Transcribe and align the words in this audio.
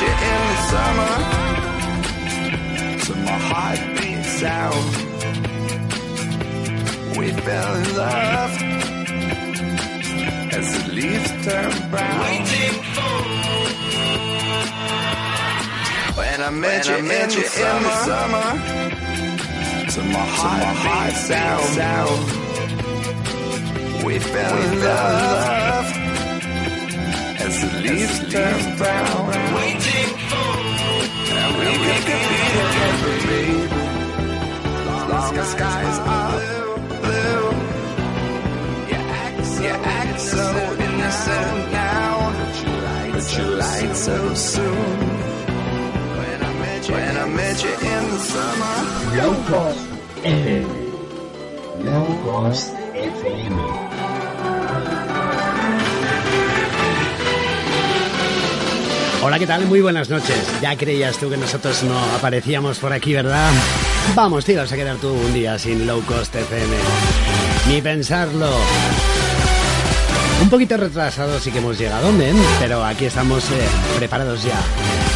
met 0.00 0.06
you 0.06 0.14
in 0.30 0.42
the 0.48 0.56
summer, 0.72 1.12
to 3.04 3.12
my 3.24 3.38
heartbeat 3.50 4.24
sound, 4.24 4.88
we 7.16 7.26
fell 7.32 7.74
in 7.76 7.84
love 7.96 8.52
as 10.52 10.66
the 10.74 10.82
leaves 10.92 11.30
turn 11.44 11.72
brown. 11.90 12.18
When 16.16 16.38
I 16.42 16.50
met 16.50 16.86
you, 16.86 16.94
in, 16.96 17.06
the 17.06 17.90
summer, 18.06 18.50
to 19.92 20.00
my 20.04 20.26
heartbeat 20.38 21.16
sound, 21.28 22.24
we 24.04 24.18
fell 24.18 24.58
in 24.62 24.80
love 24.80 25.77
as 27.48 27.60
the 27.62 27.70
leaves 27.80 28.18
turn 28.32 28.76
brown. 28.76 29.26
Waiting 29.56 30.10
for 30.30 30.50
and 31.40 31.50
we, 31.58 31.66
we 31.84 31.94
could 32.06 32.24
be 32.30 32.40
together, 32.54 33.16
babe. 33.28 33.72
As 34.92 35.04
long 35.12 35.34
as 35.42 35.48
skies 35.56 35.98
are 36.16 36.38
blue, 37.04 37.44
you 38.90 39.00
act 39.22 39.44
so, 39.46 39.62
you 39.62 39.76
act 39.98 40.20
so 40.20 40.44
innocent 40.86 41.58
now, 41.72 42.12
but 43.12 43.26
you 43.36 43.44
lied 43.62 43.96
so 43.96 44.34
soon. 44.34 44.98
When 46.18 46.38
I 46.48 46.52
met 46.62 46.88
you, 46.88 46.94
when 46.94 47.16
I 47.16 47.26
met 47.40 47.64
you 47.64 47.74
in 47.92 48.02
the 48.12 48.20
summer. 48.32 48.76
Low 49.18 49.34
Cost 49.48 49.84
FM. 50.22 50.68
Low 51.84 52.06
Cost 52.24 52.74
FM. 52.92 53.77
Hola, 59.22 59.38
¿qué 59.38 59.46
tal? 59.46 59.66
Muy 59.66 59.80
buenas 59.80 60.08
noches. 60.10 60.36
Ya 60.62 60.76
creías 60.76 61.18
tú 61.18 61.28
que 61.28 61.36
nosotros 61.36 61.82
no 61.82 61.98
aparecíamos 62.16 62.78
por 62.78 62.92
aquí, 62.92 63.14
¿verdad? 63.14 63.50
Vamos, 64.14 64.44
tío, 64.44 64.58
vas 64.60 64.72
a 64.72 64.76
quedar 64.76 64.96
tú 64.96 65.12
un 65.12 65.34
día 65.34 65.58
sin 65.58 65.86
Low 65.86 66.02
Cost 66.02 66.34
FM. 66.36 66.76
Ni 67.68 67.82
pensarlo. 67.82 68.48
Un 70.40 70.48
poquito 70.48 70.76
retrasados 70.76 71.42
sí 71.42 71.50
que 71.50 71.58
hemos 71.58 71.76
llegado, 71.78 72.12
men, 72.12 72.36
pero 72.60 72.84
aquí 72.84 73.06
estamos 73.06 73.44
eh, 73.50 73.54
preparados 73.98 74.44
ya. 74.44 74.54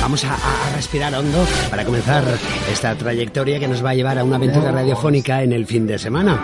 Vamos 0.01 0.25
a, 0.25 0.35
a 0.35 0.75
respirar 0.75 1.15
hondo 1.15 1.47
para 1.71 1.85
comenzar 1.85 2.25
esta 2.73 2.97
trayectoria 2.97 3.61
que 3.61 3.69
nos 3.69 3.85
va 3.85 3.91
a 3.91 3.95
llevar 3.95 4.19
a 4.19 4.25
una 4.25 4.35
aventura 4.37 4.73
radiofónica 4.73 5.45
en 5.45 5.53
el 5.53 5.65
fin 5.65 5.87
de 5.87 6.01
semana. 6.01 6.43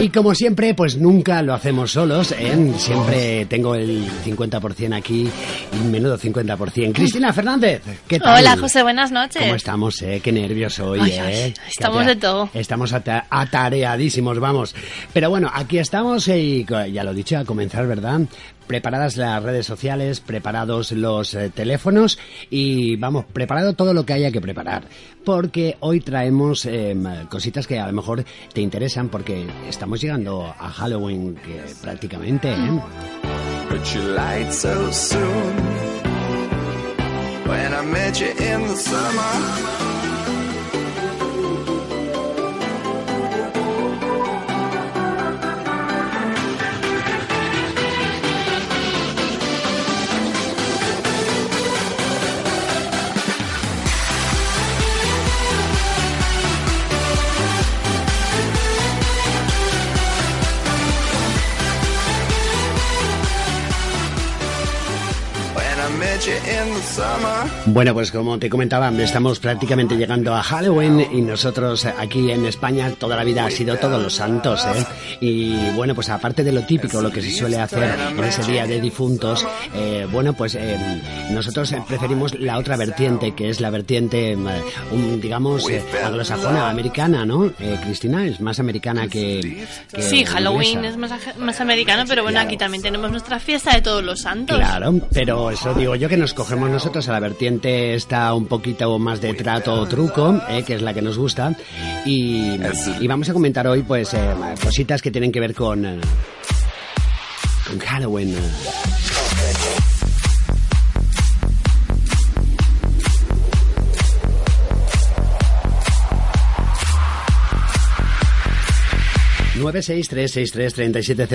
Y 0.00 0.08
como 0.10 0.34
siempre, 0.34 0.72
pues 0.74 0.96
nunca 0.98 1.42
lo 1.42 1.52
hacemos 1.52 1.90
solos, 1.90 2.32
¿eh? 2.32 2.72
Siempre 2.78 3.44
tengo 3.46 3.74
el 3.74 4.04
50% 4.24 4.94
aquí 4.96 5.28
y 5.72 5.76
un 5.76 5.90
menudo 5.90 6.16
50%. 6.16 6.92
Cristina 6.92 7.32
Fernández, 7.32 7.82
¿qué 8.06 8.20
tal? 8.20 8.38
Hola, 8.40 8.56
José, 8.56 8.82
buenas 8.84 9.10
noches. 9.10 9.42
¿Cómo 9.42 9.54
estamos, 9.56 10.00
eh? 10.02 10.20
Qué 10.22 10.30
nervios 10.30 10.78
hoy, 10.78 11.00
Ay, 11.02 11.12
eh. 11.18 11.54
estamos 11.68 12.06
de 12.06 12.14
todo. 12.16 12.48
Estamos 12.54 12.92
ata- 12.92 13.26
atareadísimos, 13.30 14.38
vamos. 14.38 14.74
Pero 15.12 15.30
bueno, 15.30 15.50
aquí 15.52 15.78
estamos 15.78 16.28
eh, 16.28 16.38
y 16.38 16.64
ya 16.92 17.02
lo 17.02 17.10
he 17.10 17.14
dicho, 17.14 17.36
a 17.38 17.44
comenzar, 17.44 17.86
¿verdad? 17.88 18.20
Preparadas 18.66 19.16
las 19.16 19.42
redes 19.42 19.66
sociales, 19.66 20.20
preparados 20.20 20.92
los 20.92 21.34
eh, 21.34 21.50
teléfonos 21.50 22.18
y 22.50 22.96
vamos, 22.96 23.24
preparado 23.32 23.74
todo 23.74 23.94
lo 23.94 24.06
que 24.06 24.14
haya 24.14 24.30
que 24.30 24.40
preparar. 24.40 24.84
Porque 25.24 25.76
hoy 25.80 26.00
traemos 26.00 26.66
eh, 26.66 26.96
cositas 27.28 27.66
que 27.66 27.78
a 27.78 27.86
lo 27.86 27.92
mejor 27.92 28.24
te 28.52 28.60
interesan 28.60 29.08
porque 29.08 29.46
estamos 29.68 30.00
llegando 30.00 30.54
a 30.58 30.70
Halloween 30.70 31.36
prácticamente, 31.82 32.52
¿eh? 32.52 32.80
But 33.70 33.94
Bueno, 67.66 67.92
pues 67.92 68.10
como 68.10 68.38
te 68.38 68.48
comentaba, 68.48 68.88
estamos 69.02 69.38
prácticamente 69.40 69.94
llegando 69.96 70.34
a 70.34 70.42
Halloween 70.42 71.06
y 71.12 71.20
nosotros 71.20 71.84
aquí 71.84 72.30
en 72.30 72.46
España 72.46 72.90
toda 72.98 73.16
la 73.16 73.24
vida 73.24 73.44
ha 73.44 73.50
sido 73.50 73.76
todos 73.76 74.02
los 74.02 74.14
santos, 74.14 74.64
¿eh? 74.64 74.84
Y 75.20 75.70
bueno, 75.72 75.94
pues 75.94 76.08
aparte 76.08 76.42
de 76.42 76.52
lo 76.52 76.62
típico, 76.62 77.02
lo 77.02 77.10
que 77.10 77.20
se 77.20 77.30
suele 77.30 77.58
hacer 77.60 77.94
en 78.16 78.24
ese 78.24 78.42
día 78.50 78.66
de 78.66 78.80
difuntos, 78.80 79.46
eh, 79.74 80.06
bueno, 80.10 80.32
pues 80.32 80.54
eh, 80.54 80.78
nosotros 81.30 81.74
preferimos 81.86 82.38
la 82.38 82.58
otra 82.58 82.76
vertiente, 82.76 83.34
que 83.34 83.50
es 83.50 83.60
la 83.60 83.68
vertiente, 83.68 84.34
un, 84.36 85.20
digamos, 85.20 85.66
anglosajona, 86.02 86.70
americana, 86.70 87.26
¿no? 87.26 87.52
Cristina 87.82 88.24
es 88.26 88.40
más 88.40 88.58
americana 88.60 89.08
que... 89.08 89.66
que 89.92 90.02
Sí, 90.02 90.24
Halloween 90.24 90.78
inglesa. 90.78 90.90
es 90.90 90.96
más, 90.96 91.38
más 91.38 91.60
americano, 91.60 92.04
pero 92.08 92.22
bueno, 92.22 92.40
aquí 92.40 92.56
también 92.56 92.82
tenemos 92.82 93.10
nuestra 93.10 93.38
fiesta 93.38 93.74
de 93.74 93.82
todos 93.82 94.02
los 94.02 94.20
santos. 94.20 94.56
Claro, 94.56 94.94
pero 95.12 95.50
eso 95.50 95.74
digo 95.74 95.94
yo 95.94 96.08
que 96.08 96.13
nos 96.16 96.34
cogemos 96.34 96.70
nosotros 96.70 97.08
a 97.08 97.12
la 97.12 97.20
vertiente 97.20 97.94
esta 97.94 98.32
un 98.34 98.46
poquito 98.46 98.98
más 98.98 99.20
de 99.20 99.34
trato 99.34 99.74
o 99.74 99.86
truco, 99.86 100.40
eh, 100.48 100.62
que 100.62 100.74
es 100.74 100.82
la 100.82 100.94
que 100.94 101.02
nos 101.02 101.18
gusta, 101.18 101.56
y, 102.04 102.58
y 103.00 103.06
vamos 103.06 103.28
a 103.28 103.32
comentar 103.32 103.66
hoy 103.66 103.82
pues 103.82 104.14
eh, 104.14 104.34
cositas 104.62 105.02
que 105.02 105.10
tienen 105.10 105.32
que 105.32 105.40
ver 105.40 105.54
con, 105.54 105.84
eh, 105.84 106.00
con 107.66 107.78
Halloween. 107.78 108.36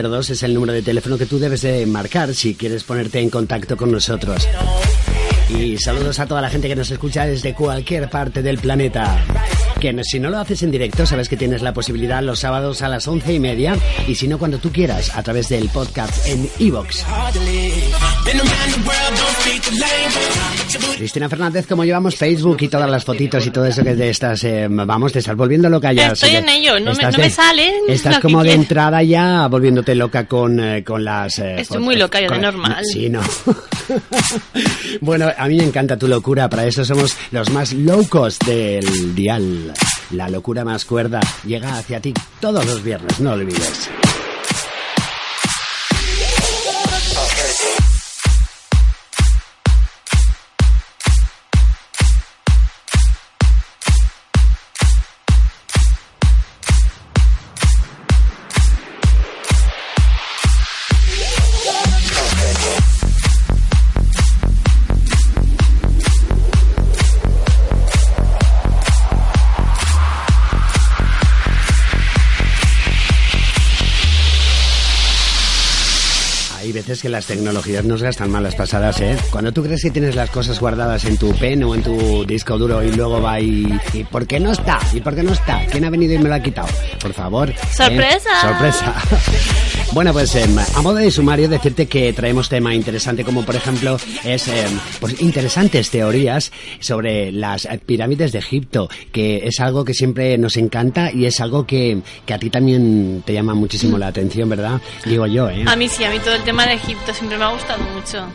Dos 0.09 0.29
es 0.29 0.43
el 0.43 0.53
número 0.53 0.73
de 0.73 0.81
teléfono 0.81 1.17
que 1.17 1.25
tú 1.25 1.39
debes 1.39 1.61
de 1.61 1.85
marcar 1.85 2.35
si 2.35 2.53
quieres 2.53 2.83
ponerte 2.83 3.19
en 3.21 3.29
contacto 3.29 3.77
con 3.77 3.93
nosotros. 3.93 4.45
Y 5.49 5.77
saludos 5.77 6.19
a 6.19 6.25
toda 6.27 6.41
la 6.41 6.49
gente 6.49 6.67
que 6.67 6.75
nos 6.75 6.91
escucha 6.91 7.25
desde 7.25 7.53
cualquier 7.53 8.09
parte 8.09 8.41
del 8.41 8.59
planeta. 8.59 9.23
Que 9.79 9.97
si 10.03 10.19
no 10.19 10.29
lo 10.29 10.37
haces 10.39 10.61
en 10.63 10.71
directo, 10.71 11.05
sabes 11.05 11.29
que 11.29 11.37
tienes 11.37 11.61
la 11.61 11.73
posibilidad 11.73 12.21
los 12.21 12.39
sábados 12.39 12.81
a 12.81 12.89
las 12.89 13.07
once 13.07 13.33
y 13.33 13.39
media. 13.39 13.75
Y 14.07 14.15
si 14.15 14.27
no, 14.27 14.37
cuando 14.37 14.57
tú 14.59 14.71
quieras, 14.71 15.15
a 15.15 15.23
través 15.23 15.49
del 15.49 15.69
podcast 15.69 16.27
en 16.27 16.49
iVoox. 16.59 17.03
Cristina 20.97 21.29
Fernández, 21.29 21.65
como 21.65 21.85
llevamos 21.85 22.15
Facebook 22.15 22.57
y 22.61 22.67
todas 22.67 22.89
las 22.89 23.05
fotitos 23.05 23.45
y 23.47 23.51
todo 23.51 23.65
eso 23.65 23.83
que 23.83 23.95
de 23.95 24.09
estas, 24.09 24.43
eh, 24.43 24.67
vamos, 24.69 25.13
te 25.13 25.19
estás 25.19 25.35
volviendo 25.35 25.69
loca 25.69 25.93
ya. 25.93 26.09
Estoy 26.11 26.35
en 26.35 26.49
ello, 26.49 26.77
no 26.79 26.87
me- 26.87 26.91
estás 26.91 27.17
no 27.17 27.23
me 27.23 27.29
sale 27.29 27.71
Estás 27.87 28.19
como 28.19 28.43
de 28.43 28.53
entrada 28.53 29.01
ya 29.01 29.47
volviéndote 29.47 29.95
loca 29.95 30.27
con, 30.27 30.59
eh, 30.59 30.83
con 30.83 31.03
las... 31.05 31.39
eh, 31.39 31.61
Estoy 31.61 31.79
muy 31.79 31.95
loca 31.95 32.19
yo 32.21 32.29
de 32.29 32.37
normal. 32.39 32.83
Sí, 32.85 33.09
no. 33.09 33.21
bueno, 35.01 35.29
a 35.39 35.47
mí 35.47 35.55
me 35.55 35.63
encanta 35.63 35.97
tu 35.97 36.07
locura, 36.07 36.49
para 36.49 36.65
eso 36.65 36.83
somos 36.83 37.15
los 37.31 37.49
más 37.51 37.71
locos 37.71 38.37
del 38.39 39.15
dial. 39.15 39.73
La 40.11 40.29
locura 40.29 40.65
más 40.65 40.83
cuerda 40.83 41.21
llega 41.45 41.77
hacia 41.77 42.01
ti 42.01 42.13
todos 42.41 42.65
los 42.65 42.83
viernes, 42.83 43.19
no 43.21 43.31
olvides. 43.31 43.89
Que 77.01 77.09
las 77.09 77.25
tecnologías 77.25 77.85
nos 77.85 78.01
gastan 78.01 78.31
malas 78.31 78.55
pasadas, 78.55 78.99
¿eh? 79.01 79.17
Cuando 79.31 79.51
tú 79.51 79.63
crees 79.63 79.81
que 79.81 79.91
tienes 79.91 80.15
las 80.15 80.29
cosas 80.29 80.59
guardadas 80.59 81.05
en 81.05 81.17
tu 81.17 81.33
pen 81.35 81.63
o 81.63 81.75
en 81.75 81.83
tu 81.83 82.25
disco 82.25 82.57
duro 82.57 82.83
y 82.83 82.91
luego 82.91 83.21
va 83.21 83.39
y... 83.39 83.67
¿Y 83.93 84.03
por 84.03 84.27
qué 84.27 84.39
no 84.39 84.51
está? 84.51 84.79
¿Y 84.93 85.01
por 85.01 85.15
qué 85.15 85.23
no 85.23 85.33
está? 85.33 85.65
¿Quién 85.71 85.85
ha 85.85 85.89
venido 85.89 86.13
y 86.13 86.19
me 86.19 86.29
lo 86.29 86.35
ha 86.35 86.39
quitado? 86.41 86.67
Por 86.99 87.13
favor. 87.13 87.49
¿eh? 87.49 87.55
¡Sorpresa! 88.41 88.95
Bueno, 89.91 90.13
pues 90.13 90.35
em, 90.35 90.55
a 90.57 90.81
modo 90.83 90.97
de 90.97 91.09
sumario 91.09 91.49
decirte 91.49 91.87
que 91.87 92.13
traemos 92.13 92.47
tema 92.47 92.75
interesante 92.75 93.23
como 93.23 93.43
por 93.43 93.55
ejemplo 93.55 93.97
es 94.23 94.47
em, 94.47 94.79
pues, 94.99 95.19
interesantes 95.19 95.89
teorías 95.89 96.51
sobre 96.79 97.31
las 97.31 97.67
pirámides 97.87 98.31
de 98.31 98.39
Egipto, 98.39 98.87
que 99.11 99.47
es 99.47 99.59
algo 99.59 99.83
que 99.83 99.95
siempre 99.95 100.37
nos 100.37 100.57
encanta 100.57 101.11
y 101.11 101.25
es 101.25 101.39
algo 101.41 101.65
que, 101.65 102.01
que 102.25 102.33
a 102.33 102.37
ti 102.37 102.51
también 102.51 103.23
te 103.25 103.33
llama 103.33 103.55
muchísimo 103.55 103.97
la 103.97 104.07
atención, 104.07 104.47
¿verdad? 104.47 104.79
Digo 105.05 105.25
yo, 105.25 105.49
¿eh? 105.49 105.65
A 105.65 105.75
mí 105.75 105.89
sí, 105.89 106.03
a 106.03 106.11
mí 106.11 106.19
todo 106.19 106.35
el 106.35 106.43
tema 106.43 106.67
de 106.67 106.73
Egipto 106.73 107.11
siempre 107.11 107.37
me 107.39 107.45
ha 107.45 107.49
gustado 107.51 107.83
mucho. 107.83 108.25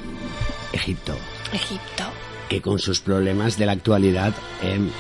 Egipto, 0.73 1.17
Egipto. 1.53 2.05
que 2.49 2.61
con 2.61 2.81
sus 2.81 2.99
problemas 3.01 3.57
de 3.57 3.67
la 3.67 3.73
actualidad... 3.73 4.35
em, 4.61 4.91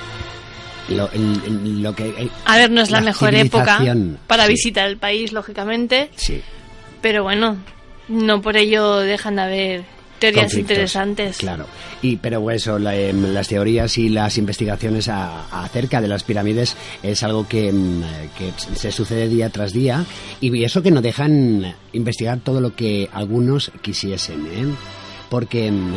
lo, 0.88 1.10
el- 1.12 1.40
el- 1.46 1.82
lo 1.82 1.94
que 1.94 2.30
A 2.44 2.56
ver, 2.56 2.70
no 2.70 2.80
es 2.82 2.90
la, 2.90 3.00
mejor 3.00 3.34
época 3.34 3.80
para 4.26 4.44
sí, 4.46 4.52
visitar 4.52 4.88
el 4.88 4.96
país, 4.96 5.32
lógicamente, 5.32 6.10
Sí, 6.16 6.40
pero 7.00 7.22
bueno, 7.22 7.56
no 8.08 8.40
por 8.42 8.56
ello 8.56 8.98
dejan 8.98 9.36
de 9.36 9.42
haber 9.42 9.84
teorías 10.18 10.54
interesantes. 10.54 11.36
Claro. 11.38 11.66
Y 12.00 12.16
pero 12.16 12.50
eso, 12.50 12.78
la, 12.78 12.96
em, 12.96 13.32
las 13.34 13.48
teorías 13.48 13.98
y 13.98 14.08
las 14.08 14.38
investigaciones 14.38 15.08
a- 15.08 15.64
acerca 15.64 16.00
de 16.00 16.08
las 16.08 16.22
pirámides 16.22 16.76
es 17.02 17.22
algo 17.22 17.46
que, 17.48 17.68
em, 17.68 18.02
que 18.38 18.52
se 18.74 18.90
sucede 18.92 19.28
día 19.28 19.50
tras 19.50 19.72
día 19.72 20.04
y 20.40 20.64
eso 20.64 20.82
que 20.82 20.90
no 20.90 21.02
dejan 21.02 21.74
investigar 21.92 22.38
todo 22.38 22.60
lo 22.60 22.74
que 22.74 23.08
algunos 23.12 23.70
quisiesen, 23.82 24.46
¿eh? 24.46 24.66
Porque 25.28 25.66
em, 25.66 25.94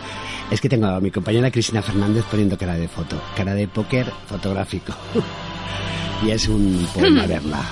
es 0.50 0.60
que 0.60 0.68
tengo 0.68 0.86
a 0.86 1.00
mi 1.00 1.10
compañera 1.10 1.50
Cristina 1.50 1.82
Fernández 1.82 2.24
poniendo 2.30 2.56
cara 2.56 2.74
de 2.74 2.88
foto, 2.88 3.20
cara 3.36 3.54
de 3.54 3.68
póker 3.68 4.12
fotográfico. 4.26 4.92
y 6.24 6.30
es 6.30 6.48
un 6.48 6.86
poema 6.94 7.26
verla. 7.26 7.62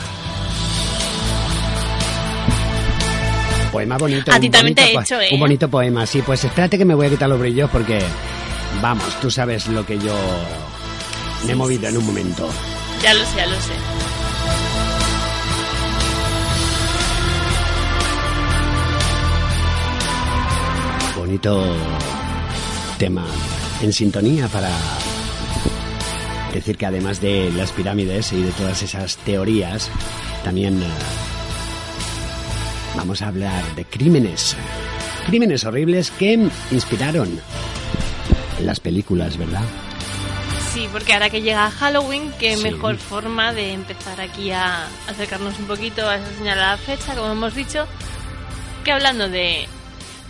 Poema 3.72 3.96
bonito. 3.96 4.32
A 4.32 4.40
ti 4.40 4.50
también 4.50 4.74
te 4.74 4.82
he 4.82 4.98
hecho, 4.98 5.20
¿eh? 5.20 5.28
Un 5.32 5.40
bonito 5.40 5.68
poema, 5.68 6.04
sí. 6.04 6.22
Pues 6.22 6.42
espérate 6.44 6.76
que 6.76 6.84
me 6.84 6.94
voy 6.94 7.06
a 7.06 7.10
quitar 7.10 7.28
los 7.28 7.38
brillos 7.38 7.70
porque, 7.70 8.00
vamos, 8.82 9.20
tú 9.20 9.30
sabes 9.30 9.68
lo 9.68 9.86
que 9.86 9.96
yo 9.96 10.14
me 11.46 11.52
he 11.52 11.54
movido 11.54 11.88
en 11.88 11.96
un 11.96 12.04
momento. 12.04 12.48
Ya 13.02 13.14
lo 13.14 13.24
sé, 13.24 13.36
ya 13.36 13.46
lo 13.46 13.54
sé. 13.60 13.99
Bonito 21.30 21.62
tema 22.98 23.24
en 23.82 23.92
sintonía 23.92 24.48
para 24.48 24.68
decir 26.52 26.76
que 26.76 26.86
además 26.86 27.20
de 27.20 27.52
las 27.52 27.70
pirámides 27.70 28.32
y 28.32 28.42
de 28.42 28.50
todas 28.50 28.82
esas 28.82 29.16
teorías, 29.18 29.92
también 30.42 30.82
eh, 30.82 30.86
vamos 32.96 33.22
a 33.22 33.28
hablar 33.28 33.62
de 33.76 33.84
crímenes. 33.84 34.56
Crímenes 35.28 35.62
horribles 35.64 36.10
que 36.10 36.32
inspiraron 36.72 37.40
las 38.60 38.80
películas, 38.80 39.36
¿verdad? 39.36 39.62
Sí, 40.74 40.88
porque 40.90 41.12
ahora 41.12 41.30
que 41.30 41.42
llega 41.42 41.70
Halloween, 41.70 42.32
qué 42.40 42.56
Sí. 42.56 42.64
mejor 42.64 42.96
forma 42.96 43.52
de 43.52 43.72
empezar 43.74 44.20
aquí 44.20 44.50
a 44.50 44.88
acercarnos 45.08 45.56
un 45.60 45.66
poquito 45.66 46.08
a 46.08 46.16
esa 46.16 46.38
señalada 46.38 46.76
fecha, 46.76 47.14
como 47.14 47.30
hemos 47.30 47.54
dicho, 47.54 47.86
que 48.82 48.90
hablando 48.90 49.28
de 49.28 49.68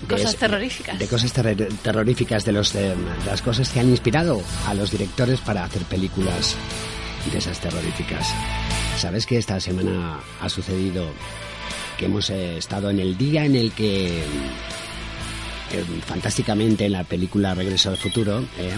cosas 0.08 0.37
terroríficas. 0.37 0.99
De 0.99 1.06
cosas 1.06 1.32
terror- 1.32 1.69
terroríficas, 1.82 2.44
de, 2.44 2.52
los, 2.52 2.73
de 2.73 2.94
las 3.26 3.43
cosas 3.43 3.69
que 3.70 3.81
han 3.81 3.88
inspirado 3.91 4.43
a 4.67 4.75
los 4.75 4.91
directores 4.91 5.41
para 5.41 5.64
hacer 5.64 5.82
películas 5.82 6.56
de 7.31 7.38
esas 7.38 7.58
terroríficas. 7.61 8.26
¿Sabes 8.99 9.26
que 9.26 9.37
esta 9.38 9.61
semana 9.61 10.20
ha 10.41 10.49
sucedido 10.49 11.06
que 11.99 12.06
hemos 12.06 12.31
eh, 12.31 12.56
estado 12.58 12.91
en 12.91 12.99
el 13.00 13.17
día 13.19 13.44
en 13.44 13.56
el 13.56 13.73
que... 13.73 14.20
eh, 15.73 15.85
fantásticamente 16.06 16.87
en 16.87 16.93
la 16.93 17.05
película 17.05 17.55
Regreso 17.55 17.91
al 17.91 17.97
Futuro. 17.99 18.43
eh, 18.58 18.73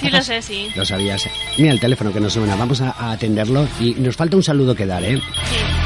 Sí, 0.00 0.10
lo 0.10 0.22
sé, 0.22 0.42
sí. 0.42 0.68
Lo 0.76 0.84
sabías. 0.84 1.24
Mira 1.58 1.72
el 1.72 1.80
teléfono 1.80 2.12
que 2.12 2.20
nos 2.20 2.34
suena. 2.34 2.54
Vamos 2.54 2.80
a, 2.82 2.90
a 2.90 3.12
atenderlo 3.12 3.66
y 3.80 3.94
nos 3.94 4.14
falta 4.16 4.36
un 4.36 4.42
saludo 4.42 4.74
que 4.74 4.84
dar, 4.86 5.02
¿eh? 5.02 5.16
Sí. 5.18 5.85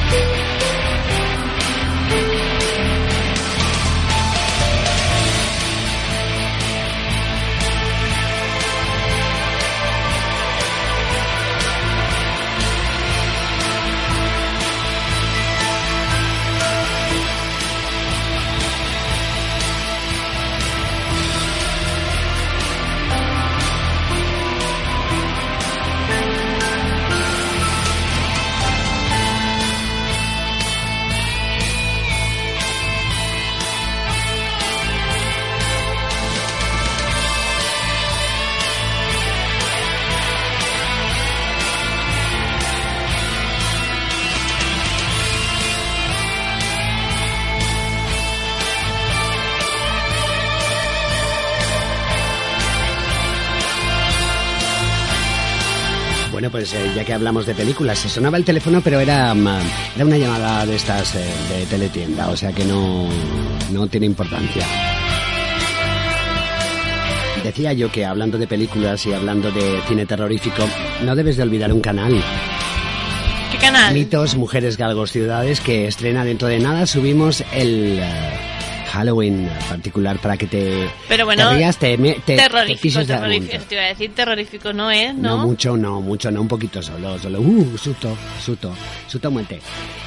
Que 57.11 57.15
hablamos 57.15 57.45
de 57.45 57.57
películas, 57.57 57.99
se 57.99 58.09
sonaba 58.09 58.37
el 58.37 58.45
teléfono, 58.45 58.81
pero 58.83 59.01
era, 59.01 59.35
mm, 59.35 59.49
era 59.97 60.05
una 60.05 60.17
llamada 60.17 60.65
de 60.65 60.77
estas 60.77 61.17
eh, 61.17 61.25
de 61.49 61.67
teletienda, 61.67 62.29
o 62.29 62.37
sea 62.37 62.53
que 62.53 62.65
no, 62.65 63.09
no 63.73 63.89
tiene 63.89 64.07
importancia. 64.07 64.65
Decía 67.43 67.73
yo 67.73 67.91
que 67.91 68.07
hablando 68.07 68.39
de 68.39 68.47
películas 68.47 69.05
y 69.07 69.13
hablando 69.13 69.51
de 69.51 69.81
cine 69.89 70.07
terrorífico, 70.07 70.63
no 71.05 71.17
debes 71.17 71.37
de 71.37 71.43
olvidar 71.43 71.73
un 71.73 71.81
canal. 71.81 72.23
¿Qué 73.51 73.59
canal? 73.59 73.93
Mitos, 73.93 74.37
Mujeres, 74.37 74.77
Galgos, 74.77 75.11
Ciudades, 75.11 75.61
que 75.61 75.89
estrena 75.89 76.25
dentro 76.25 76.47
de 76.47 76.61
nada. 76.61 76.87
Subimos 76.87 77.43
el 77.53 77.99
eh, 77.99 78.50
Halloween 78.91 79.49
particular 79.69 80.19
para 80.19 80.37
que 80.37 80.47
te, 80.47 80.89
Pero 81.09 81.25
bueno, 81.25 81.51
te 81.51 81.57
rías, 81.57 81.79
te, 81.79 81.97
te, 81.97 82.15
te 82.27 82.37
terrorífico, 82.37 82.99
de 82.99 83.07
terrorífico. 83.07 83.65
Te 83.69 83.75
iba 83.77 83.85
a 83.85 83.89
decir 83.89 84.13
terrorífico, 84.15 84.73
¿no 84.73 84.91
es? 84.91 85.15
no 85.15 85.37
¿No? 85.37 85.47
mucho, 85.47 85.77
no 85.77 86.01
mucho, 86.01 86.31
no 86.31 86.41
un 86.41 86.49
poquito 86.49 86.83
solo, 86.83 87.19
solo. 87.19 87.41
Uh, 87.41 87.79
susto, 87.79 88.17
susto, 88.45 88.75
susto 89.07 89.31
muerte. 89.31 89.61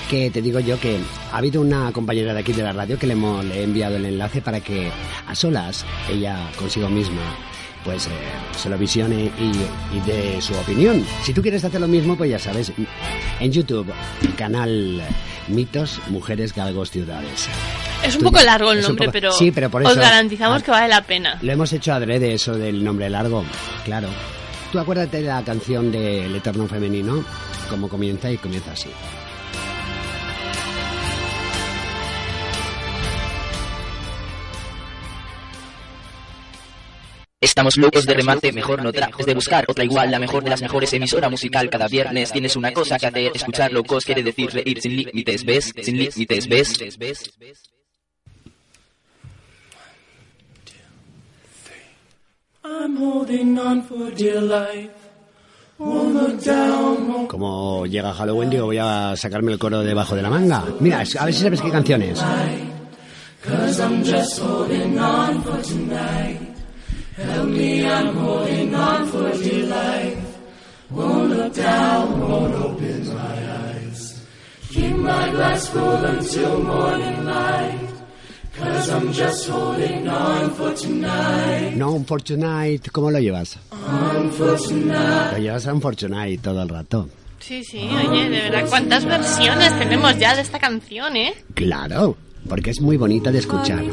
Que 0.09 0.29
te 0.29 0.41
digo 0.41 0.59
yo 0.59 0.79
que 0.79 0.97
ha 1.31 1.37
habido 1.37 1.61
una 1.61 1.91
compañera 1.91 2.33
de 2.33 2.41
aquí 2.41 2.51
de 2.51 2.63
la 2.63 2.73
radio 2.73 2.99
que 2.99 3.07
le, 3.07 3.13
hemos, 3.13 3.43
le 3.45 3.59
he 3.59 3.63
enviado 3.63 3.95
el 3.95 4.05
enlace 4.05 4.41
para 4.41 4.59
que 4.59 4.91
a 5.27 5.33
solas, 5.33 5.85
ella 6.11 6.49
consigo 6.57 6.89
misma, 6.89 7.21
pues 7.85 8.07
eh, 8.07 8.09
se 8.57 8.69
lo 8.69 8.77
visione 8.77 9.31
y, 9.39 9.95
y 9.95 9.99
dé 10.05 10.41
su 10.41 10.53
opinión. 10.55 11.05
Si 11.23 11.33
tú 11.33 11.41
quieres 11.41 11.63
hacer 11.63 11.79
lo 11.79 11.87
mismo, 11.87 12.17
pues 12.17 12.29
ya 12.29 12.39
sabes, 12.39 12.73
en 13.39 13.51
YouTube, 13.51 13.91
canal 14.37 15.01
Mitos, 15.47 15.99
Mujeres, 16.07 16.53
Galgos, 16.53 16.91
Ciudades. 16.91 17.47
Es 18.03 18.15
un 18.15 18.21
Tú 18.21 18.31
poco 18.31 18.43
largo 18.43 18.71
el 18.71 18.81
nombre, 18.81 19.05
poco- 19.05 19.11
pero, 19.13 19.31
sí, 19.31 19.51
pero 19.51 19.69
por 19.69 19.83
os 19.83 19.91
eso- 19.91 19.99
garantizamos 20.01 20.61
Ah. 20.61 20.65
que 20.65 20.71
vale 20.71 20.87
la 20.89 21.01
pena. 21.03 21.39
Lo 21.41 21.51
hemos 21.51 21.71
hecho 21.73 21.93
adrede 21.93 22.33
eso 22.33 22.53
del 22.55 22.83
nombre 22.83 23.09
largo, 23.09 23.43
claro. 23.85 24.07
Tú 24.71 24.79
acuérdate 24.79 25.21
de 25.21 25.27
la 25.27 25.43
canción 25.43 25.91
del 25.91 26.35
Eterno 26.35 26.67
Femenino, 26.67 27.23
cómo 27.69 27.87
comienza 27.87 28.31
y 28.31 28.37
comienza 28.37 28.71
así. 28.71 28.89
Estamos 37.43 37.75
locos 37.75 38.05
de 38.05 38.13
remate, 38.13 38.53
mejor 38.53 38.81
no 38.81 38.93
trates 38.93 39.25
de 39.25 39.33
buscar 39.33 39.65
otra 39.67 39.83
igual, 39.83 40.09
la 40.09 40.17
mejor 40.17 40.45
de 40.45 40.49
las 40.49 40.61
mejores 40.61 40.93
emisora 40.93 41.29
musical. 41.29 41.69
Cada 41.69 41.89
viernes 41.89 42.31
tienes 42.31 42.55
una 42.55 42.71
cosa 42.71 42.97
que 42.97 43.07
hacer, 43.07 43.31
escuchar 43.35 43.73
locos 43.73 44.05
quiere 44.05 44.23
decir 44.23 44.49
reír 44.49 44.79
sin 44.79 44.95
límites, 44.95 45.43
¿ves? 45.43 45.73
Sin 45.81 45.97
límites, 45.97 46.47
¿ves? 46.47 46.79
Como 57.27 57.85
llega 57.85 58.13
Halloween, 58.13 58.49
digo, 58.51 58.67
voy 58.67 58.77
a 58.77 59.15
sacarme 59.17 59.51
el 59.51 59.59
coro 59.59 59.81
debajo 59.81 60.15
de 60.15 60.21
la 60.21 60.29
manga. 60.29 60.63
Mira, 60.79 61.03
a 61.19 61.25
ver 61.25 61.33
si 61.33 61.41
sabes 61.41 61.59
qué 61.61 61.69
canción 61.69 62.03
es. 62.03 62.23
Help 67.15 67.47
me, 67.49 67.85
I'm 67.85 68.15
holding 68.15 68.73
on 68.75 69.07
for 69.07 69.31
dear 69.37 69.65
life. 69.67 70.17
Won't 70.89 71.29
look 71.29 71.53
down, 71.53 72.19
won't 72.19 72.55
open 72.55 73.07
my 73.13 73.37
eyes. 73.69 74.25
Keep 74.69 74.95
my 74.97 75.29
glass 75.29 75.67
full 75.67 76.05
until 76.05 76.63
morning 76.63 77.25
light. 77.25 77.79
Cause 78.57 78.89
I'm 78.89 79.11
just 79.11 79.49
holding 79.49 80.07
on 80.07 80.51
for 80.51 80.73
tonight. 80.73 81.75
No, 81.75 81.93
Unfortunate, 81.95 82.89
¿cómo 82.91 83.11
lo 83.11 83.19
llevas? 83.19 83.57
On 83.71 84.31
for 84.31 84.57
tonight. 84.57 85.33
Lo 85.33 85.37
llevas 85.39 85.67
a 85.67 85.73
Unfortunate 85.73 86.37
todo 86.37 86.61
el 86.61 86.69
rato. 86.69 87.09
Sí, 87.39 87.63
sí, 87.63 87.89
oye, 88.09 88.29
de 88.29 88.41
verdad, 88.49 88.69
¿cuántas 88.69 89.03
versiones 89.05 89.77
tenemos 89.77 90.17
ya 90.17 90.33
de 90.33 90.41
esta 90.41 90.59
canción, 90.59 91.17
eh? 91.17 91.33
Claro, 91.53 92.15
porque 92.47 92.71
es 92.71 92.81
muy 92.81 92.97
bonita 92.97 93.31
de 93.31 93.39
escuchar. 93.39 93.83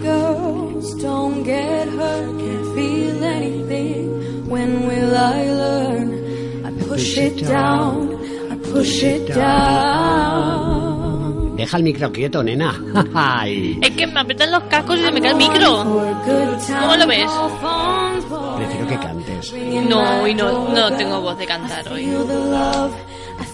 Deja 11.57 11.77
el 11.77 11.83
micro 11.83 12.11
quieto, 12.11 12.43
nena. 12.43 12.75
Es 13.83 13.91
que 13.91 14.07
me 14.07 14.21
aprietan 14.21 14.51
los 14.51 14.63
cascos 14.65 14.99
y 14.99 15.03
se 15.03 15.13
me 15.13 15.21
cae 15.21 15.31
el 15.33 15.37
micro. 15.37 15.85
¿Cómo 15.85 16.97
lo 16.97 17.07
ves? 17.07 17.31
Prefiero 18.57 18.87
que 18.89 18.99
cantes. 18.99 19.55
No, 19.89 20.27
y 20.27 20.35
no, 20.35 20.69
no 20.71 20.93
tengo 20.97 21.21
voz 21.21 21.39
de 21.39 21.47
cantar 21.47 21.87
hoy. 21.93 22.07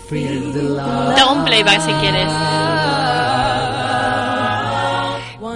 Te 0.08 1.20
hago 1.20 1.32
un 1.32 1.44
playback 1.44 1.80
si 1.80 1.92
quieres. 1.94 2.30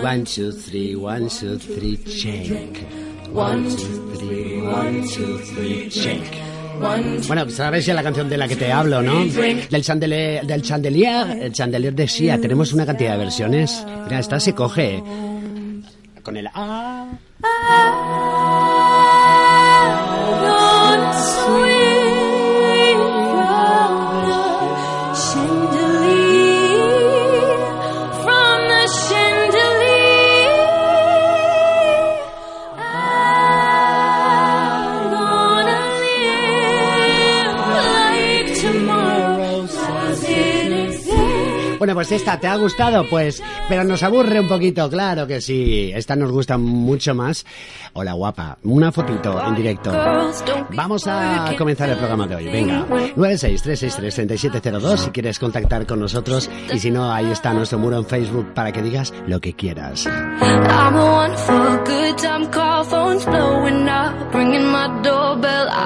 One, 0.03 0.25
two, 0.25 0.51
three, 0.53 0.95
one, 0.95 1.29
two, 1.29 1.59
three, 1.59 1.97
check. 2.05 2.85
One, 3.33 3.65
two, 3.65 4.15
three, 4.17 4.61
one, 4.63 5.03
two, 5.09 5.39
three, 5.55 5.89
check. 5.91 6.23
Bueno, 7.27 7.49
sabes 7.51 7.85
ya 7.85 7.93
la 7.93 8.03
canción 8.03 8.29
de 8.29 8.39
la 8.39 8.49
que 8.49 8.57
te 8.57 8.73
hablo, 8.73 9.03
¿no? 9.03 9.25
Del 9.27 9.83
chandelier, 9.83 10.47
del 10.47 10.63
chandelier, 10.63 11.43
el 11.43 11.53
chandelier 11.53 11.95
de 11.95 12.09
Sia. 12.09 12.41
Tenemos 12.41 12.73
una 12.73 12.87
cantidad 12.87 13.13
de 13.13 13.19
versiones. 13.19 13.85
Mira, 14.05 14.19
esta 14.19 14.41
se 14.41 14.55
coge 14.55 15.03
con 16.23 16.37
el 16.37 16.49
A. 16.55 17.09
pues 42.01 42.13
esta, 42.13 42.41
¿te 42.41 42.47
ha 42.47 42.57
gustado? 42.57 43.05
Pues, 43.11 43.43
pero 43.69 43.85
nos 43.85 44.03
aburre 44.03 44.41
un 44.41 44.49
poquito, 44.49 44.89
claro 44.89 45.27
que 45.27 45.43
sí. 45.43 45.93
Esta 45.95 46.17
nos 46.17 46.33
gusta 46.33 46.57
mucho 46.57 47.15
más. 47.15 47.45
Hola, 47.93 48.15
guapa. 48.15 48.57
Una 48.63 48.91
fotito 48.91 49.39
en 49.47 49.55
directo. 49.55 49.93
Vamos 50.71 51.07
a 51.07 51.55
comenzar 51.59 51.91
el 51.91 51.99
programa 51.99 52.27
de 52.27 52.37
hoy. 52.37 52.47
Venga, 52.47 52.87
963633702 52.89 54.97
si 54.97 55.11
quieres 55.11 55.39
contactar 55.39 55.87
con 55.87 56.01
nosotros. 56.01 56.49
Y 56.73 56.79
si 56.79 56.91
no, 56.91 57.13
ahí 57.13 57.31
está 57.31 57.53
nuestro 57.53 57.79
muro 57.79 57.99
en 57.99 58.07
Facebook 58.07 58.55
para 58.55 58.73
que 58.73 58.81
digas 58.81 59.13
lo 59.27 59.39
que 59.39 59.53
quieras. 59.53 60.09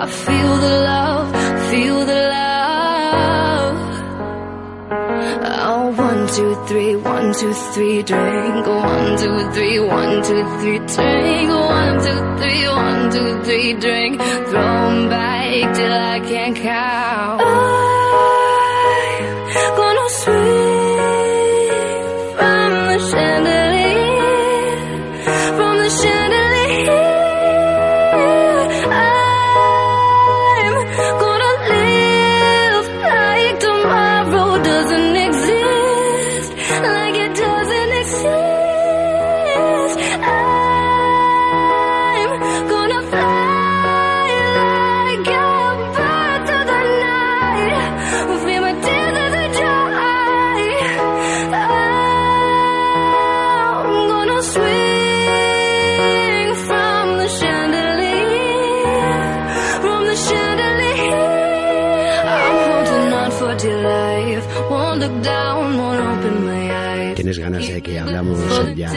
I 0.05 0.07
feel 0.07 0.61
the 0.61 0.81
love, 0.81 1.71
feel 1.71 2.07
the 2.07 2.29
love. 2.29 2.54
Oh, 5.67 5.87
one, 5.97 6.27
two, 6.29 6.55
three, 6.67 6.95
one, 6.97 7.33
two, 7.33 7.55
three, 7.73 8.03
drink. 8.03 8.67
One, 8.67 9.17
two, 9.17 9.51
three, 9.53 9.81
one, 9.81 10.23
two, 10.23 10.45
three, 10.61 10.79
drink. 10.79 11.51
One, 11.51 11.97
two, 12.05 12.21
three, 12.39 12.69
one, 12.69 13.11
two, 13.11 13.43
three, 13.45 13.73
drink. 13.73 14.21
Throw 14.21 14.61
'em 14.61 15.09
back 15.09 15.75
till 15.75 15.93
I 15.93 16.21
can't 16.21 16.57
count. 16.57 17.64
Que 68.59 68.75
ya 68.75 68.93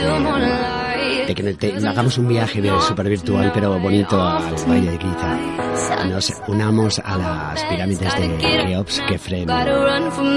de, 1.28 1.36
que 1.36 1.88
hagamos 1.88 2.18
un 2.18 2.28
viaje 2.28 2.62
de 2.62 2.72
super 2.82 3.08
virtual 3.10 3.52
pero 3.54 3.78
bonito 3.80 4.22
al 4.22 4.56
Valle 4.68 4.92
de 4.92 4.98
Giza? 4.98 6.06
Nos 6.06 6.34
unamos 6.48 7.00
a 7.04 7.18
las 7.18 7.64
pirámides 7.66 8.16
de 8.16 8.38
Keops, 8.38 9.02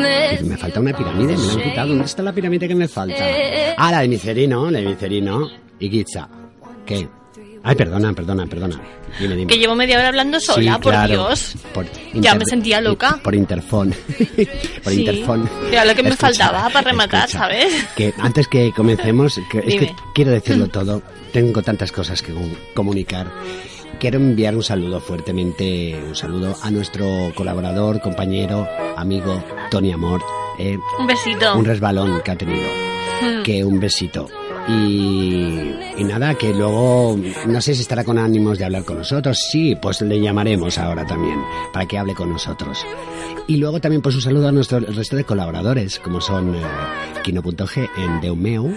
this. 0.02 0.42
Me 0.42 0.56
falta 0.56 0.80
una 0.80 0.96
pirámide, 0.96 1.36
me 1.36 1.46
la 1.46 1.52
han 1.52 1.60
quitado. 1.60 1.88
¿Dónde 1.88 2.04
está 2.04 2.22
la 2.22 2.32
pirámide 2.32 2.68
que 2.68 2.74
me 2.74 2.88
falta? 2.88 3.24
Ah, 3.76 3.90
la 3.90 4.00
de 4.00 4.08
Micerino, 4.08 4.70
la 4.70 4.80
de 4.80 4.86
Micerino 4.86 5.48
y 5.78 5.90
Giza. 5.90 6.28
¿Qué? 6.84 7.08
Ay, 7.62 7.74
perdona, 7.74 8.12
perdona, 8.14 8.46
perdona. 8.46 8.80
Dime, 9.18 9.34
dime. 9.36 9.46
Que 9.52 9.58
llevo 9.58 9.74
media 9.74 9.98
hora 9.98 10.08
hablando 10.08 10.40
sola, 10.40 10.74
Sí, 10.76 10.80
por 10.82 10.92
claro. 10.92 11.08
Dios. 11.08 11.54
Por 11.74 11.86
Ya 12.14 12.34
me 12.34 12.46
sentía 12.46 12.80
loca. 12.80 13.20
Por 13.22 13.34
interfón. 13.34 13.94
por 14.82 14.92
Sí. 14.92 15.00
interfón. 15.00 15.48
Era 15.70 15.84
lo 15.84 15.94
que 15.94 16.02
me 16.02 16.08
Escucha, 16.10 16.26
faltaba 16.28 16.70
para 16.70 16.90
rematar, 16.90 17.26
escucha, 17.28 17.38
¿sabes? 17.38 17.86
Que 17.96 18.14
antes 18.18 18.48
que 18.48 18.72
comencemos, 18.72 19.38
que 19.52 19.58
es 19.58 19.74
que 19.76 19.94
quiero 20.14 20.30
decirlo 20.30 20.68
todo, 20.68 21.02
tengo 21.32 21.60
tantas 21.62 21.92
cosas 21.92 22.22
que 22.22 22.32
com- 22.32 22.54
comunicar. 22.74 23.30
Quiero 23.98 24.16
enviar 24.18 24.56
un 24.56 24.62
saludo 24.62 24.98
fuertemente, 25.00 26.00
un 26.08 26.16
saludo 26.16 26.56
a 26.62 26.70
nuestro 26.70 27.32
colaborador, 27.34 28.00
compañero, 28.00 28.66
amigo, 28.96 29.44
Tony 29.70 29.92
Amor. 29.92 30.22
eh, 30.58 30.78
Un 30.98 31.06
besito. 31.06 31.56
un 31.58 31.64
resbalón 31.66 32.22
que 32.22 32.30
ha 32.30 32.36
tenido. 32.36 32.66
Hmm. 33.20 33.42
Que 33.42 33.62
un 33.64 33.78
besito. 33.78 34.26
Y, 34.70 36.04
nada, 36.04 36.34
que 36.34 36.52
luego 36.52 37.18
no 37.46 37.60
sé 37.60 37.74
si 37.74 37.82
estará 37.82 38.04
con 38.04 38.18
ánimos 38.18 38.58
de 38.58 38.64
hablar 38.64 38.84
con 38.84 38.98
nosotros. 38.98 39.38
Sí, 39.50 39.76
pues 39.80 40.00
le 40.00 40.20
llamaremos 40.20 40.78
ahora 40.78 41.06
también 41.06 41.38
para 41.72 41.86
que 41.86 41.98
hable 41.98 42.14
con 42.14 42.30
nosotros. 42.30 42.84
Y 43.46 43.56
luego 43.56 43.80
también 43.80 44.02
pues 44.02 44.14
un 44.14 44.22
saludo 44.22 44.48
a 44.48 44.52
nuestro 44.52 44.80
resto 44.80 45.16
de 45.16 45.24
colaboradores, 45.24 45.98
como 45.98 46.20
son 46.20 46.54
eh, 46.54 46.62
Kino.g 47.22 47.88
en 47.96 48.20
Deumeu 48.20 48.74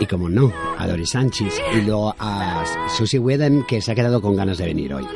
y 0.00 0.06
como 0.06 0.28
no, 0.28 0.52
a 0.78 0.86
Doris 0.88 1.10
Sánchez 1.10 1.54
y 1.74 1.82
luego 1.82 2.14
a 2.18 2.64
Susie 2.96 3.18
Whedon 3.20 3.64
que 3.68 3.80
se 3.82 3.92
ha 3.92 3.94
quedado 3.94 4.20
con 4.20 4.34
ganas 4.34 4.58
de 4.58 4.64
venir 4.66 4.92
hoy. 4.94 5.06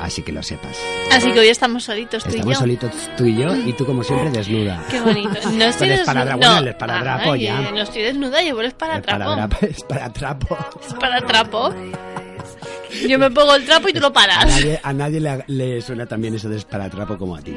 Así 0.00 0.22
que 0.22 0.32
lo 0.32 0.42
sepas. 0.42 0.78
Así 1.12 1.30
que 1.32 1.40
hoy 1.40 1.48
estamos 1.48 1.84
solitos 1.84 2.22
tú 2.22 2.30
y 2.30 2.34
Estamos 2.34 2.54
yo. 2.54 2.60
solitos 2.60 2.92
tú 3.16 3.24
y 3.26 3.36
yo 3.36 3.54
y 3.56 3.72
tú 3.72 3.84
como 3.84 4.02
siempre 4.04 4.30
desnuda. 4.30 4.84
Qué 4.90 5.00
bonito. 5.00 5.30
No 5.52 5.64
estoy 5.64 5.88
desnuda. 5.88 6.36
bueno, 6.36 6.58
el 6.58 6.68
esparadrapo 6.68 7.32
Ay, 7.32 7.42
ya. 7.42 7.62
eh, 7.62 7.70
No 7.72 7.80
estoy 7.82 8.02
desnuda, 8.02 8.40
llevo 8.40 8.60
el 8.60 8.66
esparatrapo. 8.66 9.18
Esparadrapo, 9.62 9.66
esparatrapo. 9.66 10.58
Esparatrapo. 10.86 11.74
Yo 13.08 13.18
me 13.18 13.30
pongo 13.30 13.54
el 13.54 13.64
trapo 13.64 13.88
y 13.88 13.92
tú 13.92 14.00
lo 14.00 14.08
A 14.08 14.12
paras. 14.12 14.46
nadie, 14.46 14.80
a 14.82 14.92
nadie 14.92 15.20
le, 15.20 15.44
le 15.48 15.80
suena 15.82 16.06
también 16.06 16.34
eso 16.34 16.48
de 16.48 16.56
esparatrapo 16.56 17.16
como 17.18 17.36
a 17.36 17.40
ti. 17.42 17.54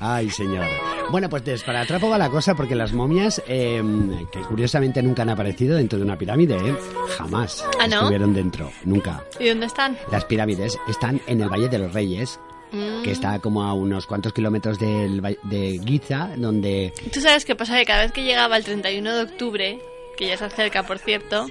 Ay, 0.00 0.30
señor. 0.30 0.66
Bueno, 1.10 1.28
pues 1.28 1.44
de 1.44 1.54
esparatrapo 1.54 2.08
va 2.08 2.18
la 2.18 2.28
cosa 2.28 2.54
porque 2.54 2.74
las 2.74 2.92
momias, 2.92 3.42
eh, 3.46 3.82
que 4.30 4.40
curiosamente 4.40 5.02
nunca 5.02 5.22
han 5.22 5.30
aparecido 5.30 5.76
dentro 5.76 5.98
de 5.98 6.04
una 6.04 6.18
pirámide, 6.18 6.56
¿eh? 6.56 6.76
jamás 7.16 7.64
¿Ah, 7.80 7.86
no? 7.86 7.96
estuvieron 8.00 8.34
dentro, 8.34 8.70
nunca. 8.84 9.24
¿Y 9.40 9.48
dónde 9.48 9.66
están? 9.66 9.96
Las 10.12 10.24
pirámides 10.26 10.78
están 10.88 11.20
en 11.26 11.40
el 11.40 11.48
Valle 11.48 11.68
de 11.68 11.78
los 11.78 11.92
Reyes, 11.92 12.38
Mm. 12.70 13.02
que 13.02 13.12
está 13.12 13.38
como 13.38 13.62
a 13.62 13.72
unos 13.72 14.06
cuantos 14.06 14.34
kilómetros 14.34 14.78
del, 14.78 15.22
de 15.44 15.80
Giza, 15.86 16.28
donde... 16.36 16.92
Tú 17.10 17.18
sabes 17.22 17.46
qué 17.46 17.56
pasa, 17.56 17.78
que 17.78 17.86
cada 17.86 18.02
vez 18.02 18.12
que 18.12 18.24
llegaba 18.24 18.58
el 18.58 18.64
31 18.64 19.14
de 19.16 19.22
octubre, 19.22 19.78
que 20.18 20.26
ya 20.26 20.36
se 20.36 20.44
acerca, 20.44 20.82
por 20.82 20.98
cierto, 20.98 21.46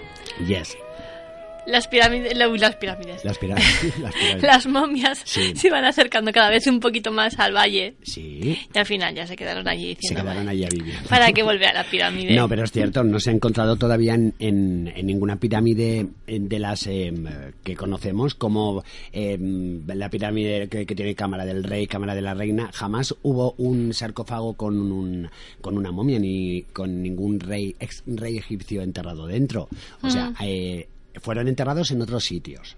Yes. 0.45 0.77
Las 1.67 1.87
pirámides, 1.87 2.35
las 2.37 2.75
pirámides, 2.77 3.23
Las 3.25 3.37
pirámides. 3.37 3.97
Las 3.99 4.13
pirámides. 4.13 4.41
las 4.43 4.67
momias 4.67 5.21
Sí. 5.25 5.51
se 5.55 5.69
van 5.69 5.85
acercando 5.85 6.31
cada 6.31 6.49
vez 6.49 6.65
un 6.67 6.79
poquito 6.79 7.11
más 7.11 7.37
al 7.39 7.53
valle 7.55 7.95
Sí. 8.03 8.57
y 8.73 8.77
al 8.77 8.85
final 8.85 9.13
ya 9.15 9.27
se 9.27 9.35
quedaron 9.35 9.67
allí 9.67 9.93
Se 9.95 9.99
diciendo, 10.01 10.21
quedaron 10.23 10.45
"Vale, 10.45 10.49
allí 10.51 10.63
a 10.65 10.69
vivir. 10.69 10.95
¿para 11.09 11.31
qué 11.33 11.43
volver 11.43 11.65
a 11.69 11.73
la 11.73 11.83
pirámide? 11.83 12.35
No, 12.35 12.47
pero 12.47 12.63
es 12.63 12.71
cierto, 12.71 13.03
no 13.03 13.19
se 13.19 13.29
ha 13.29 13.33
encontrado 13.33 13.75
todavía 13.75 14.13
en, 14.15 14.33
en- 14.39 14.91
en 14.95 15.05
ninguna 15.05 15.37
pirámide 15.39 16.07
eh, 16.27 16.39
de 16.39 16.59
las 16.59 16.87
eh, 16.87 17.13
que 17.63 17.75
conocemos, 17.75 18.33
como 18.35 18.83
eh, 19.11 19.37
la 19.39 20.09
pirámide 20.09 20.67
que, 20.69 20.85
que 20.85 20.95
tiene 20.95 21.15
cámara 21.15 21.45
del 21.45 21.63
rey, 21.63 21.87
cámara 21.87 22.15
de 22.15 22.21
la 22.21 22.33
reina. 22.33 22.69
Jamás 22.73 23.13
hubo 23.23 23.53
un 23.57 23.93
sarcófago 23.93 24.53
con, 24.53 24.91
un, 24.91 25.29
con 25.61 25.77
una 25.77 25.91
momia 25.91 26.19
ni 26.19 26.63
con 26.73 27.01
ningún 27.01 27.39
rey, 27.39 27.75
ex 27.79 28.03
rey 28.05 28.37
egipcio 28.37 28.81
enterrado 28.81 29.27
dentro. 29.27 29.67
O 30.01 30.09
sea, 30.09 30.33
eh, 30.41 30.87
fueron 31.21 31.47
enterrados 31.47 31.91
en 31.91 32.01
otros 32.01 32.23
sitios. 32.25 32.77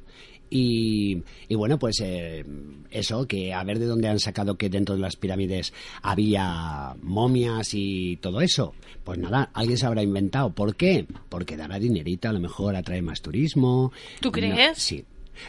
Y, 0.51 1.21
y 1.47 1.53
bueno, 1.55 1.77
pues 1.77 1.99
eh, 2.03 2.43
eso, 2.89 3.27
que 3.27 3.53
a 3.53 3.63
ver 3.63 3.77
de 3.77 3.85
dónde 3.85 4.07
han 4.07 4.19
sacado 4.19 4.57
que 4.57 4.67
dentro 4.69 4.95
de 4.95 5.01
las 5.01 5.15
pirámides 5.15 5.73
había 6.01 6.95
momias 7.03 7.69
y 7.73 8.17
todo 8.17 8.41
eso. 8.41 8.73
Pues 9.03 9.19
nada, 9.19 9.51
alguien 9.53 9.77
se 9.77 9.85
habrá 9.85 10.01
inventado. 10.01 10.51
¿Por 10.53 10.75
qué? 10.75 11.05
Porque 11.29 11.55
dará 11.55 11.77
dinerito, 11.77 12.29
a 12.29 12.33
lo 12.33 12.39
mejor 12.39 12.75
atrae 12.75 13.01
más 13.03 13.21
turismo. 13.21 13.91
¿Tú 14.21 14.29
No, 14.29 14.31
crees? 14.31 14.77
sí. 14.79 15.05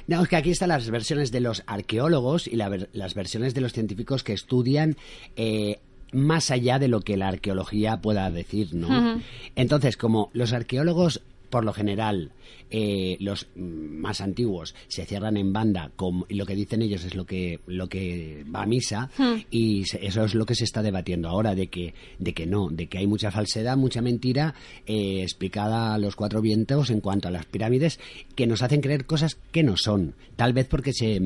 No, 0.07 0.23
es 0.23 0.29
que 0.29 0.37
aquí 0.37 0.51
están 0.51 0.69
las 0.69 0.89
versiones 0.89 1.33
de 1.33 1.41
los 1.41 1.65
arqueólogos 1.67 2.47
y 2.47 2.55
la 2.57 2.71
las 2.93 3.15
versiones 3.15 3.55
de 3.55 3.61
los 3.61 3.73
científicos 3.73 4.23
que 4.23 4.33
estudian 4.35 4.97
eh, 5.35 5.81
más 6.13 6.53
allá 6.53 6.79
de 6.79 6.87
lo 6.87 7.01
que 7.01 7.17
la 7.17 7.27
arqueología 7.29 8.01
pueda 8.01 8.31
decir, 8.31 8.73
¿no? 8.73 9.21
Entonces, 9.57 9.97
como 9.97 10.31
los 10.33 10.53
arqueólogos, 10.53 11.23
por 11.50 11.64
lo 11.64 11.73
general, 11.73 12.33
eh, 12.71 13.16
los 13.21 13.49
más 13.57 14.21
antiguos, 14.21 14.75
se 14.88 15.04
cierran 15.04 15.37
en 15.37 15.52
banda, 15.52 15.90
como, 15.97 16.25
y 16.28 16.35
lo 16.37 16.47
que 16.47 16.54
dicen 16.54 16.80
ellos 16.83 17.04
es 17.04 17.14
lo 17.14 17.26
que, 17.26 17.61
lo 17.66 17.88
que 17.88 18.45
va 18.54 18.62
a 18.62 18.66
misa, 18.66 19.11
Hmm. 19.19 19.40
y 19.50 19.85
se- 19.85 20.07
eso 20.07 20.25
es 20.25 20.35
lo 20.35 20.47
que 20.47 20.54
se 20.54 20.64
está 20.64 20.80
debatiendo 20.83 21.28
ahora, 21.28 21.54
de 21.54 21.66
que, 21.66 21.95
de 22.19 22.33
que 22.33 22.47
no, 22.47 22.69
de 22.71 22.87
que 22.87 22.99
hay 22.99 23.07
mucha 23.07 23.30
falsedad, 23.30 23.76
mucha 23.76 24.00
mentira 24.00 24.54
eh, 24.87 25.23
explicada 25.23 25.95
a 25.95 25.99
los 25.99 26.16
cuatro 26.16 26.40
vientos 26.40 26.90
en 26.90 27.00
cuanto 27.00 27.28
a 27.28 27.33
las 27.33 27.47
pirámides, 27.47 27.99
que 28.37 28.47
nos 28.47 28.62
hacen 28.62 28.80
creer 28.80 29.04
cosas 29.07 29.37
que 29.50 29.62
no 29.62 29.76
son, 29.76 30.14
tal 30.37 30.52
vez 30.52 30.69
porque 30.69 30.92
se, 30.92 31.21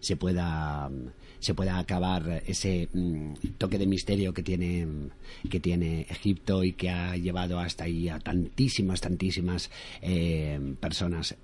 se 0.00 0.16
pueda 0.16 0.90
se 1.44 1.54
pueda 1.54 1.78
acabar 1.78 2.42
ese 2.46 2.88
mm, 2.92 3.34
toque 3.58 3.78
de 3.78 3.86
misterio 3.86 4.32
que 4.32 4.42
tiene 4.42 4.86
que 5.50 5.60
tiene 5.60 6.06
Egipto 6.08 6.64
y 6.64 6.72
que 6.72 6.88
ha 6.88 7.16
llevado 7.16 7.58
hasta 7.58 7.84
ahí 7.84 8.08
a 8.08 8.18
tantísimas 8.18 9.00
tantísimas 9.02 9.70
eh, 10.00 10.58
personas 10.80 11.36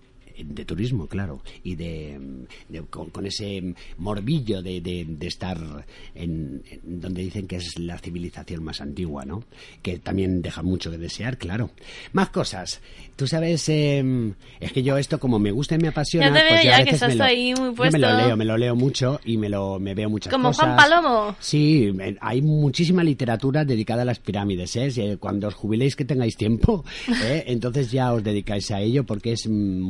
de 0.45 0.65
turismo, 0.65 1.07
claro, 1.07 1.43
y 1.63 1.75
de, 1.75 2.19
de- 2.69 2.83
con, 2.83 3.11
con 3.11 3.27
ese 3.27 3.75
morbillo 3.99 4.63
de, 4.63 4.81
de- 4.81 5.07
de 5.09 5.27
estar 5.27 5.59
en, 6.15 6.63
en 6.71 7.01
donde 7.01 7.23
dicen 7.23 7.47
que 7.47 7.57
es 7.57 7.79
la 7.79 7.99
civilización 7.99 8.63
más 8.65 8.81
antigua, 8.81 9.25
¿no? 9.25 9.45
Que 9.83 9.99
también 9.99 10.43
deja 10.43 10.63
mucho 10.63 10.91
que 10.91 10.99
desear, 10.99 11.39
claro. 11.39 11.71
Más 12.13 12.31
cosas. 12.31 12.81
Tú 13.17 13.27
sabes, 13.27 13.69
eh, 13.69 14.33
es 14.61 14.73
que 14.73 14.83
yo 14.83 14.97
esto 14.97 15.19
como 15.21 15.39
me 15.39 15.51
gusta 15.53 15.75
y 15.75 15.79
me 15.79 15.89
apasiona, 15.89 16.29
Ya 16.29 16.35
te 16.35 16.41
veo 16.41 16.49
pues 16.51 16.65
yo 16.65 16.71
ya 16.71 16.77
a 16.79 16.85
que 16.85 16.91
estás 16.91 17.09
me 17.11 17.15
lo, 17.17 17.25
ahí 17.25 17.55
muy 17.55 17.57
yo 17.57 17.63
me 17.63 17.67
lo 17.69 17.75
puesto. 17.77 17.99
leo, 18.27 18.37
me 18.37 18.45
lo 18.45 18.57
leo 18.57 18.75
mucho 18.77 19.21
y 19.25 19.37
me 19.37 19.49
lo 19.49 19.79
me 19.79 19.95
veo 19.95 20.09
muchas 20.09 20.33
Como 20.33 20.49
cosas. 20.49 20.65
Juan 20.65 20.77
Palomo. 20.77 21.37
Sí, 21.41 21.91
hay 22.21 22.43
muchísima 22.43 23.05
literatura 23.05 23.65
dedicada 23.65 24.03
a 24.03 24.05
las 24.05 24.19
pirámides, 24.19 24.75
¿eh? 24.77 24.89
Eh, 24.97 25.17
Cuando 25.19 25.49
os 25.49 25.55
jubiléis 25.55 25.97
que 25.97 26.05
tengáis 26.05 26.37
tiempo, 26.37 26.85
¿eh? 27.25 27.45
entonces 27.47 27.91
ya 27.91 28.13
os 28.13 28.23
dedicáis 28.25 28.71
a 28.71 28.81
ello 28.81 29.05
porque 29.05 29.33
es 29.33 29.47
mm, 29.49 29.81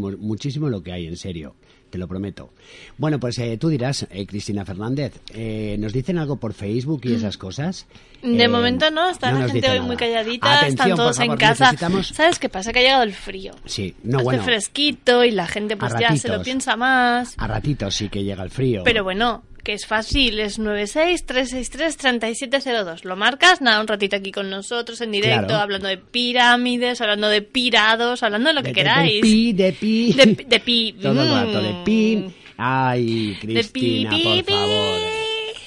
muchísimo, 0.00 0.26
muchísimo 0.26 0.68
lo 0.68 0.82
que 0.82 0.92
hay, 0.92 1.06
en 1.06 1.16
serio. 1.16 1.54
Te 1.90 1.98
lo 1.98 2.06
prometo. 2.06 2.52
Bueno, 2.98 3.18
pues 3.18 3.36
eh, 3.40 3.56
tú 3.58 3.68
dirás, 3.68 4.06
eh, 4.12 4.24
Cristina 4.24 4.64
Fernández, 4.64 5.20
eh, 5.34 5.74
¿nos 5.80 5.92
dicen 5.92 6.18
algo 6.18 6.36
por 6.36 6.52
Facebook 6.54 7.00
y 7.02 7.14
esas 7.14 7.36
cosas? 7.36 7.86
De 8.22 8.44
Eh, 8.44 8.48
momento 8.48 8.92
no, 8.92 9.10
está 9.10 9.32
la 9.32 9.40
nos 9.40 9.50
gente 9.50 9.66
hoy 9.68 9.74
nada. 9.78 9.86
muy 9.88 9.96
calladita, 9.96 10.46
Atención, 10.58 10.70
están 10.70 10.96
todos 10.96 11.16
favor, 11.16 11.32
en 11.32 11.38
casa. 11.38 11.64
necesitamos- 11.72 12.06
¿Sabes 12.08 12.38
qué 12.38 12.48
pasa? 12.48 12.72
Que 12.72 12.78
ha 12.78 12.82
llegado 12.82 13.02
el 13.02 13.12
frío. 13.12 13.54
Sí, 13.64 13.96
no, 14.04 14.18
Hace 14.18 14.24
bueno, 14.24 14.42
fresquito 14.44 15.24
y 15.24 15.32
la 15.32 15.48
gente 15.48 15.76
pues 15.76 15.92
A 15.94 16.00
ya 16.00 16.14
se 16.16 16.28
lo 16.28 16.34
ratitos. 16.34 16.44
piensa 16.44 16.76
más. 16.76 17.34
a 17.36 17.46
ratitos 17.48 17.92
sí 17.96 18.08
que 18.08 18.22
llega 18.22 18.44
el 18.44 18.50
frío. 18.50 18.82
Pero 18.84 19.02
bueno, 19.02 19.42
que 19.62 19.72
es 19.74 19.86
fácil, 19.86 20.40
es 20.40 20.58
96-363-3702. 20.58 23.04
Lo 23.04 23.16
marcas, 23.16 23.60
nada, 23.60 23.80
un 23.80 23.86
ratito 23.88 24.16
aquí 24.16 24.32
con 24.32 24.50
nosotros 24.50 25.00
en 25.00 25.12
directo, 25.12 25.46
Claro. 25.48 25.62
hablando 25.62 25.88
de 25.88 25.98
pirámides, 25.98 27.00
hablando 27.00 27.28
de 27.28 27.42
pirados, 27.42 28.22
hablando 28.22 28.48
de 28.48 28.54
lo 28.54 28.62
que 28.62 28.68
De- 28.68 28.74
queráis. 28.74 29.14
De 29.16 29.20
pi, 29.22 29.52
de 29.52 29.72
pi. 29.72 30.12
De, 30.12 30.26
de 30.46 30.60
pi. 30.60 30.94
Todo 31.02 31.22
el 31.22 31.28
mm. 31.28 31.32
rato 31.32 31.62
de 31.62 31.74
pin. 31.84 32.34
Ay, 32.56 33.34
De 33.34 33.40
pi, 33.40 33.46
Cristina, 33.46 34.10
pi, 34.10 34.22
por 34.22 34.44
pi. 34.44 34.52
favor. 34.52 34.98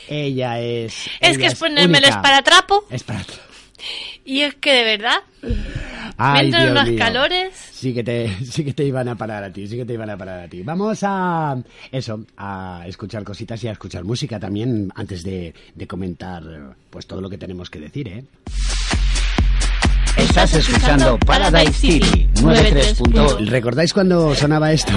Ella 0.10 0.60
es. 0.60 1.08
Es 1.20 1.30
ella 1.30 1.38
que 1.40 1.46
es 1.48 1.56
ponerme 1.56 1.98
el 1.98 2.04
única. 2.04 2.18
esparatrapo 2.18 2.86
Es 2.92 3.04
para. 3.04 3.24
y 4.26 4.42
es 4.42 4.54
que 4.56 4.72
de 4.74 4.84
verdad 4.84 5.18
Ay, 6.17 6.34
me 6.34 6.45
entran 6.45 6.63
Dios 6.63 6.71
unos 6.71 6.89
mío. 6.89 6.99
calores. 6.99 7.54
Sí 7.71 7.93
que, 7.93 8.04
te, 8.04 8.30
sí 8.45 8.63
que 8.63 8.73
te 8.73 8.84
iban 8.84 9.08
a 9.10 9.15
parar 9.15 9.43
a 9.43 9.52
ti, 9.52 9.67
sí 9.67 9.78
que 9.78 9.86
te 9.86 9.93
iban 9.93 10.10
a 10.10 10.17
parar 10.17 10.39
a 10.41 10.47
ti. 10.47 10.62
Vamos 10.63 10.99
a 11.04 11.58
eso, 11.91 12.26
a 12.38 12.84
escuchar 12.88 13.23
cositas 13.23 13.63
y 13.63 13.67
a 13.67 13.71
escuchar 13.73 14.04
música 14.04 14.39
también 14.39 14.91
antes 14.95 15.23
de, 15.23 15.54
de 15.76 15.88
comentar 15.88 16.43
pues 16.89 17.08
todo 17.08 17.21
lo 17.21 17.30
que 17.30 17.38
tenemos 17.38 17.69
que 17.69 17.80
decir, 17.80 18.08
¿eh? 18.08 18.23
Estás 20.34 20.56
escuchando 20.56 21.19
Paradise 21.28 21.74
City 21.74 22.28
93.1. 22.41 23.46
¿Recordáis 23.46 23.93
cuando 23.93 24.34
sonaba 24.34 24.72
esto? 24.72 24.91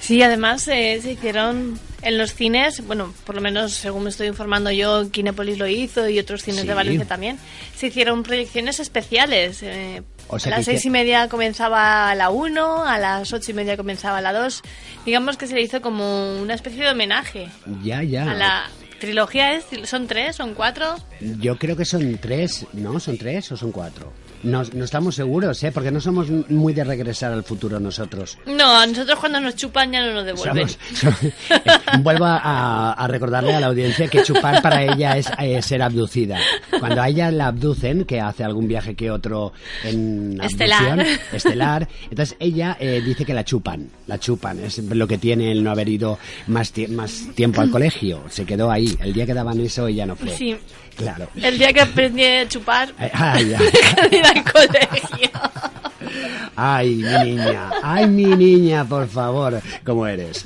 Sí, 0.03 0.21
además 0.21 0.67
eh, 0.67 0.99
se 1.01 1.12
hicieron 1.12 1.79
en 2.03 2.19
los 2.19 2.35
cines, 2.35 2.85
bueno, 2.85 3.15
por 3.25 3.37
lo 3.37 3.41
menos 3.41 3.73
según 3.73 4.03
me 4.03 4.11
estoy 4.11 4.27
informando 4.27 4.73
yo, 4.73 5.09
Kinépolis 5.12 5.59
lo 5.59 5.69
hizo 5.69 6.09
y 6.09 6.19
otros 6.19 6.43
cines 6.43 6.62
Sí. 6.62 6.67
de 6.67 6.75
Valencia 6.75 7.07
también, 7.07 7.38
se 7.77 7.87
hicieron 7.87 8.25
proyecciones 8.25 8.81
especiales. 8.81 9.62
eh, 9.62 10.03
O 10.27 10.41
sea 10.41 10.55
a 10.55 10.57
las 10.59 10.65
seis 10.65 10.85
y 10.87 10.91
media 10.91 11.29
comenzaba 11.29 12.12
la 12.17 12.31
1, 12.31 12.85
a 12.85 12.99
las 12.99 13.33
ocho 13.33 13.53
y 13.53 13.55
media 13.55 13.77
comenzaba 13.77 14.21
la 14.21 14.33
2. 14.33 14.62
Digamos 15.07 15.37
que 15.37 15.47
se 15.47 15.55
le 15.55 15.62
hizo 15.62 15.81
como 15.81 16.41
una 16.43 16.55
especie 16.55 16.83
de 16.83 16.91
homenaje 16.91 17.49
Ya, 17.85 18.03
ya. 18.03 18.29
a 18.29 18.35
la 18.35 18.71
trilogía 18.99 19.53
es, 19.55 19.65
son 19.88 20.09
tres, 20.09 20.35
son 20.35 20.55
cuatro. 20.55 20.97
Yo 21.21 21.57
creo 21.59 21.77
que 21.77 21.85
son 21.85 22.19
tres, 22.19 22.67
¿no? 22.73 22.99
¿Son 22.99 23.17
tres 23.19 23.53
o 23.53 23.57
son 23.57 23.71
cuatro? 23.71 24.12
No, 24.42 24.62
no 24.74 24.85
estamos 24.85 25.14
seguros, 25.14 25.62
¿eh? 25.62 25.70
Porque 25.72 25.90
no 25.90 26.00
somos 26.00 26.28
muy 26.48 26.72
de 26.72 26.85
regresar 26.85 27.33
al 27.33 27.44
futuro 27.44 27.78
nosotros. 27.78 28.38
No, 28.46 28.76
a 28.78 28.87
nosotros 28.87 29.18
cuando 29.18 29.40
nos 29.40 29.55
chupan 29.57 29.92
ya 29.92 30.00
no 30.05 30.14
nos 30.14 30.24
devuelven. 30.24 30.68
Somos- 30.68 30.78
so- 30.94 31.09
eh, 31.55 31.70
vuelvo 32.00 32.24
a, 32.24 32.92
a 32.92 33.07
recordarle 33.09 33.55
a 33.55 33.61
la 33.61 33.66
audiencia 33.68 34.09
que 34.09 34.22
chupar 34.22 34.61
para 34.62 34.83
ella 34.83 35.16
es 35.16 35.31
eh, 35.38 35.61
ser 35.62 35.83
abducida. 35.83 36.38
Cuando 36.81 37.00
a 37.02 37.09
ella 37.09 37.31
la 37.31 37.46
abducen, 37.48 38.05
que 38.05 38.20
hace 38.20 38.42
algún 38.44 38.66
viaje 38.66 38.94
que 38.94 39.11
otro 39.11 39.52
en 39.85 40.40
abducción, 40.40 41.00
Estelar. 41.00 41.07
estelar, 41.33 41.88
entonces 42.11 42.37
ella 42.40 42.76
eh, 42.81 43.00
dice 43.05 43.24
que 43.24 43.35
la 43.35 43.44
chupan, 43.44 43.88
la 44.07 44.18
chupan. 44.18 44.59
Es 44.61 44.78
lo 44.78 45.07
que 45.07 45.18
tiene 45.18 45.52
el 45.52 45.62
no 45.62 45.70
haber 45.70 45.88
ido 45.88 46.18
más, 46.48 46.74
tie- 46.74 46.88
más 46.88 47.28
tiempo 47.35 47.61
al 47.61 47.70
colegio. 47.70 48.22
Se 48.28 48.44
quedó 48.44 48.70
ahí. 48.70 48.96
El 49.00 49.12
día 49.12 49.26
que 49.26 49.35
daban 49.35 49.61
eso 49.61 49.87
ella 49.87 50.07
no 50.07 50.16
fue. 50.16 50.31
Sí. 50.37 50.57
Claro. 50.96 51.28
El 51.42 51.59
día 51.59 51.72
que 51.72 51.81
aprendí 51.81 52.24
a 52.24 52.48
chupar, 52.48 52.92
Ay, 52.98 53.55
ay. 53.55 54.20
al 54.24 54.44
colegio. 54.52 55.31
Ay, 56.57 56.96
mi 56.96 57.31
niña, 57.35 57.70
ay, 57.83 58.07
mi 58.07 58.24
niña, 58.26 58.85
por 58.85 59.09
favor, 59.09 59.61
¿cómo 59.85 60.07
eres? 60.07 60.44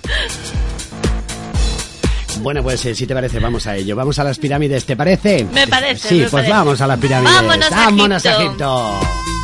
Bueno, 2.41 2.63
pues 2.63 2.85
eh, 2.85 2.95
si 2.95 3.07
te 3.07 3.15
parece, 3.15 3.41
vamos 3.41 3.67
a 3.67 3.75
ello. 3.77 3.97
Vamos 3.97 4.19
a 4.19 4.25
las 4.25 4.39
pirámides, 4.39 4.85
¿te 4.85 4.95
parece? 4.95 5.45
Me 5.53 5.67
parece, 5.67 6.09
Sí, 6.09 6.15
me 6.17 6.21
pues 6.23 6.31
parece. 6.33 6.53
vamos 6.53 6.81
a 6.81 6.87
las 6.87 6.99
pirámides. 6.99 7.35
Vámonos 7.35 7.73
a 7.73 7.77
Vámonos 7.77 8.27
a 8.27 8.31
Egipto. 8.31 8.45
Egipto. 9.01 9.36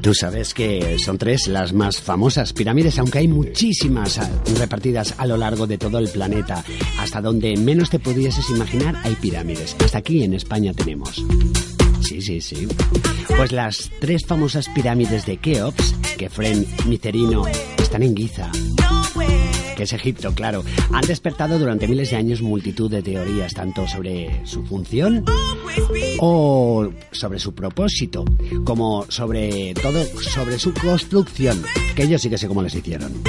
Tú 0.00 0.14
sabes 0.14 0.54
que 0.54 0.98
son 0.98 1.18
tres 1.18 1.48
las 1.48 1.72
más 1.72 2.00
famosas 2.00 2.52
pirámides, 2.52 2.98
aunque 2.98 3.18
hay 3.18 3.28
muchísimas 3.28 4.18
ah, 4.18 4.30
repartidas 4.58 5.14
a 5.18 5.26
lo 5.26 5.36
largo 5.36 5.66
de 5.66 5.78
todo 5.78 5.98
el 5.98 6.08
planeta. 6.08 6.64
Hasta 6.98 7.20
donde 7.20 7.56
menos 7.56 7.90
te 7.90 7.98
pudieses 7.98 8.48
imaginar 8.50 8.96
hay 9.04 9.14
pirámides. 9.16 9.76
Hasta 9.84 9.98
aquí 9.98 10.22
en 10.22 10.34
España 10.34 10.72
tenemos. 10.72 11.24
Sí, 12.00 12.22
sí, 12.22 12.40
sí. 12.40 12.68
Pues 13.36 13.52
las 13.52 13.90
tres 14.00 14.24
famosas 14.26 14.68
pirámides 14.68 15.26
de 15.26 15.36
Keops, 15.36 15.94
Kefren, 16.16 16.66
Micerino, 16.86 17.44
están 17.78 18.02
en 18.02 18.16
Giza 18.16 18.50
que 19.78 19.84
es 19.84 19.92
Egipto, 19.92 20.34
claro, 20.34 20.64
han 20.92 21.06
despertado 21.06 21.56
durante 21.56 21.86
miles 21.86 22.10
de 22.10 22.16
años 22.16 22.42
multitud 22.42 22.90
de 22.90 23.00
teorías, 23.00 23.54
tanto 23.54 23.86
sobre 23.86 24.44
su 24.44 24.64
función 24.64 25.24
o 26.18 26.90
sobre 27.12 27.38
su 27.38 27.54
propósito, 27.54 28.24
como 28.64 29.06
sobre 29.08 29.74
todo 29.74 30.04
sobre 30.20 30.58
su 30.58 30.74
construcción, 30.74 31.62
que 31.94 32.02
ellos 32.02 32.20
sí 32.20 32.28
que 32.28 32.38
sé 32.38 32.48
cómo 32.48 32.60
les 32.60 32.74
hicieron. 32.74 33.22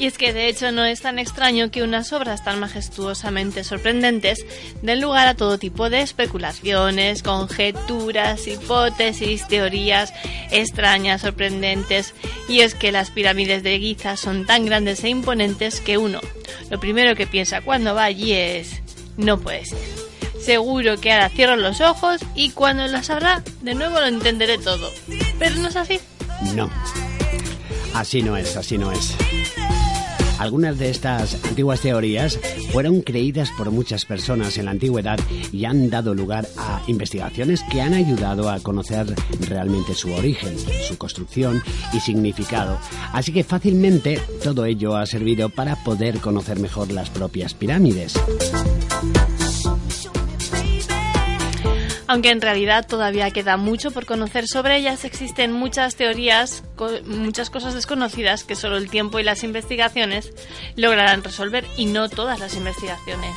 Y 0.00 0.06
es 0.06 0.16
que 0.16 0.32
de 0.32 0.48
hecho 0.48 0.72
no 0.72 0.86
es 0.86 1.02
tan 1.02 1.18
extraño 1.18 1.70
que 1.70 1.82
unas 1.82 2.14
obras 2.14 2.42
tan 2.42 2.58
majestuosamente 2.58 3.64
sorprendentes 3.64 4.46
den 4.80 4.98
lugar 4.98 5.28
a 5.28 5.34
todo 5.34 5.58
tipo 5.58 5.90
de 5.90 6.00
especulaciones, 6.00 7.22
conjeturas, 7.22 8.46
hipótesis, 8.46 9.46
teorías 9.46 10.14
extrañas, 10.50 11.20
sorprendentes. 11.20 12.14
Y 12.48 12.60
es 12.60 12.74
que 12.74 12.92
las 12.92 13.10
pirámides 13.10 13.62
de 13.62 13.78
Giza 13.78 14.16
son 14.16 14.46
tan 14.46 14.64
grandes 14.64 15.04
e 15.04 15.10
imponentes 15.10 15.82
que 15.82 15.98
uno, 15.98 16.20
lo 16.70 16.80
primero 16.80 17.14
que 17.14 17.26
piensa 17.26 17.60
cuando 17.60 17.94
va 17.94 18.04
allí 18.04 18.32
es, 18.32 18.80
no 19.18 19.38
puede 19.38 19.66
ser. 19.66 19.78
Seguro 20.40 20.98
que 20.98 21.12
ahora 21.12 21.28
cierro 21.28 21.56
los 21.56 21.82
ojos 21.82 22.22
y 22.34 22.52
cuando 22.52 22.86
las 22.86 23.10
abra, 23.10 23.44
de 23.60 23.74
nuevo 23.74 24.00
lo 24.00 24.06
entenderé 24.06 24.56
todo. 24.56 24.90
Pero 25.38 25.56
no 25.56 25.68
es 25.68 25.76
así. 25.76 26.00
No. 26.54 26.70
Así 27.92 28.22
no 28.22 28.38
es, 28.38 28.56
así 28.56 28.78
no 28.78 28.92
es. 28.92 29.14
Algunas 30.40 30.78
de 30.78 30.88
estas 30.88 31.34
antiguas 31.44 31.82
teorías 31.82 32.40
fueron 32.72 33.02
creídas 33.02 33.50
por 33.58 33.70
muchas 33.70 34.06
personas 34.06 34.56
en 34.56 34.64
la 34.64 34.70
antigüedad 34.70 35.20
y 35.52 35.66
han 35.66 35.90
dado 35.90 36.14
lugar 36.14 36.48
a 36.56 36.80
investigaciones 36.86 37.62
que 37.70 37.82
han 37.82 37.92
ayudado 37.92 38.48
a 38.48 38.58
conocer 38.60 39.14
realmente 39.46 39.92
su 39.92 40.10
origen, 40.10 40.56
su 40.88 40.96
construcción 40.96 41.62
y 41.92 42.00
significado. 42.00 42.78
Así 43.12 43.32
que 43.32 43.44
fácilmente 43.44 44.18
todo 44.42 44.64
ello 44.64 44.96
ha 44.96 45.04
servido 45.04 45.50
para 45.50 45.76
poder 45.84 46.20
conocer 46.20 46.58
mejor 46.58 46.90
las 46.90 47.10
propias 47.10 47.52
pirámides. 47.52 48.14
Aunque 52.12 52.30
en 52.32 52.40
realidad 52.40 52.88
todavía 52.88 53.30
queda 53.30 53.56
mucho 53.56 53.92
por 53.92 54.04
conocer 54.04 54.48
sobre 54.48 54.76
ellas, 54.78 55.04
existen 55.04 55.52
muchas 55.52 55.94
teorías, 55.94 56.64
co- 56.74 56.90
muchas 57.06 57.50
cosas 57.50 57.72
desconocidas 57.72 58.42
que 58.42 58.56
solo 58.56 58.78
el 58.78 58.90
tiempo 58.90 59.20
y 59.20 59.22
las 59.22 59.44
investigaciones 59.44 60.32
lograrán 60.74 61.22
resolver 61.22 61.64
y 61.76 61.86
no 61.86 62.08
todas 62.08 62.40
las 62.40 62.56
investigaciones. 62.56 63.30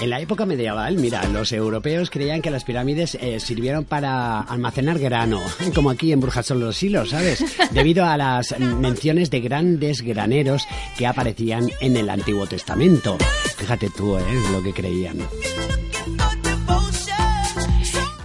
En 0.00 0.10
la 0.10 0.18
época 0.18 0.46
medieval, 0.46 0.96
mira, 0.96 1.22
los 1.28 1.52
europeos 1.52 2.10
creían 2.10 2.42
que 2.42 2.50
las 2.50 2.64
pirámides 2.64 3.14
eh, 3.20 3.38
sirvieron 3.38 3.84
para 3.84 4.40
almacenar 4.40 4.98
grano, 4.98 5.40
como 5.76 5.90
aquí 5.90 6.10
en 6.10 6.18
Brujas 6.18 6.46
son 6.46 6.58
los 6.58 6.82
hilos, 6.82 7.10
¿sabes? 7.10 7.44
Debido 7.70 8.04
a 8.04 8.16
las 8.16 8.58
menciones 8.58 9.30
de 9.30 9.38
grandes 9.42 10.02
graneros 10.02 10.66
que 10.98 11.06
aparecían 11.06 11.70
en 11.80 11.96
el 11.96 12.10
Antiguo 12.10 12.48
Testamento. 12.48 13.16
Fíjate 13.58 13.90
tú, 13.96 14.16
¿eh? 14.18 14.24
Lo 14.50 14.60
que 14.60 14.72
creían. 14.72 15.18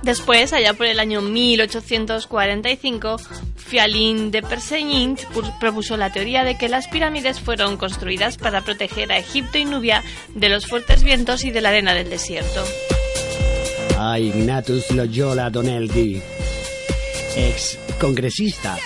Después, 0.08 0.54
allá 0.54 0.74
por 0.74 0.86
el 0.86 1.02
año 1.02 1.22
1845, 1.22 3.18
Fialin 3.58 4.32
de 4.32 4.42
Perseguint 4.42 5.20
pu- 5.34 5.60
propuso 5.60 5.98
la 5.98 6.14
teoría 6.14 6.46
de 6.46 6.58
que 6.58 6.70
las 6.70 6.88
pirámides 6.88 7.42
fueron 7.42 7.76
construidas 7.76 8.38
para 8.38 8.62
proteger 8.62 9.12
a 9.12 9.18
Egipto 9.18 9.58
y 9.58 9.66
Nubia 9.66 10.06
de 10.34 10.48
los 10.48 10.66
fuertes 10.66 11.04
vientos 11.04 11.44
y 11.44 11.52
de 11.52 11.60
la 11.60 11.70
arena 11.70 11.94
del 11.94 12.10
desierto. 12.10 12.64
Ay, 14.00 14.28
Ignatius 14.30 14.90
Loyola 14.92 15.50
Doneldi, 15.50 16.22
ex 17.36 17.78
congresista 18.00 18.78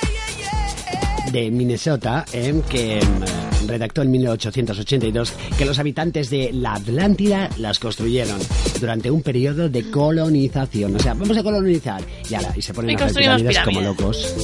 de 1.32 1.52
Minnesota, 1.52 2.26
em, 2.34 2.62
que 2.62 3.00
em, 3.00 3.67
redactó 3.67 4.02
en 4.02 4.12
1882 4.12 5.34
que 5.58 5.65
los 5.65 5.80
habitantes 5.80 6.30
de 6.30 6.52
la 6.54 6.74
Atlántida 6.74 7.50
las 7.58 7.80
construyeron 7.80 8.39
durante 8.80 9.10
un 9.12 9.22
periodo 9.22 9.70
de 9.70 9.89
colonización. 9.89 10.96
O 10.96 11.00
sea, 11.00 11.13
vamos 11.13 11.38
a 11.38 11.44
colonizar 11.44 12.02
y, 12.30 12.34
ala, 12.34 12.54
y 12.56 12.62
se 12.62 12.74
ponen 12.74 13.02
a 13.02 13.08
pirámides 13.08 13.60
como 13.60 13.82
locos. 13.82 14.36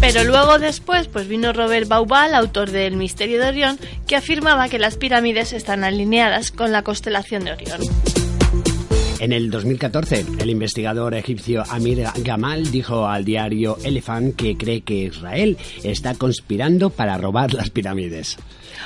Pero 0.00 0.24
luego 0.24 0.58
después 0.58 1.08
pues 1.08 1.26
vino 1.26 1.52
Robert 1.52 1.88
Baubal, 1.88 2.34
autor 2.34 2.70
del 2.70 2.96
Misterio 2.96 3.40
de 3.40 3.48
Orión, 3.48 3.78
que 4.06 4.16
afirmaba 4.16 4.68
que 4.68 4.78
las 4.78 4.96
pirámides 4.96 5.52
están 5.52 5.84
alineadas 5.84 6.50
con 6.50 6.72
la 6.72 6.82
constelación 6.82 7.44
de 7.44 7.52
Orión. 7.52 7.80
En 9.18 9.32
el 9.32 9.50
2014, 9.50 10.26
el 10.40 10.50
investigador 10.50 11.14
egipcio 11.14 11.64
Amir 11.70 12.04
Gamal 12.22 12.70
dijo 12.70 13.06
al 13.06 13.24
diario 13.24 13.78
Elephant 13.82 14.36
que 14.36 14.56
cree 14.58 14.82
que 14.82 15.04
Israel 15.04 15.56
está 15.82 16.14
conspirando 16.14 16.90
para 16.90 17.16
robar 17.16 17.54
las 17.54 17.70
pirámides. 17.70 18.36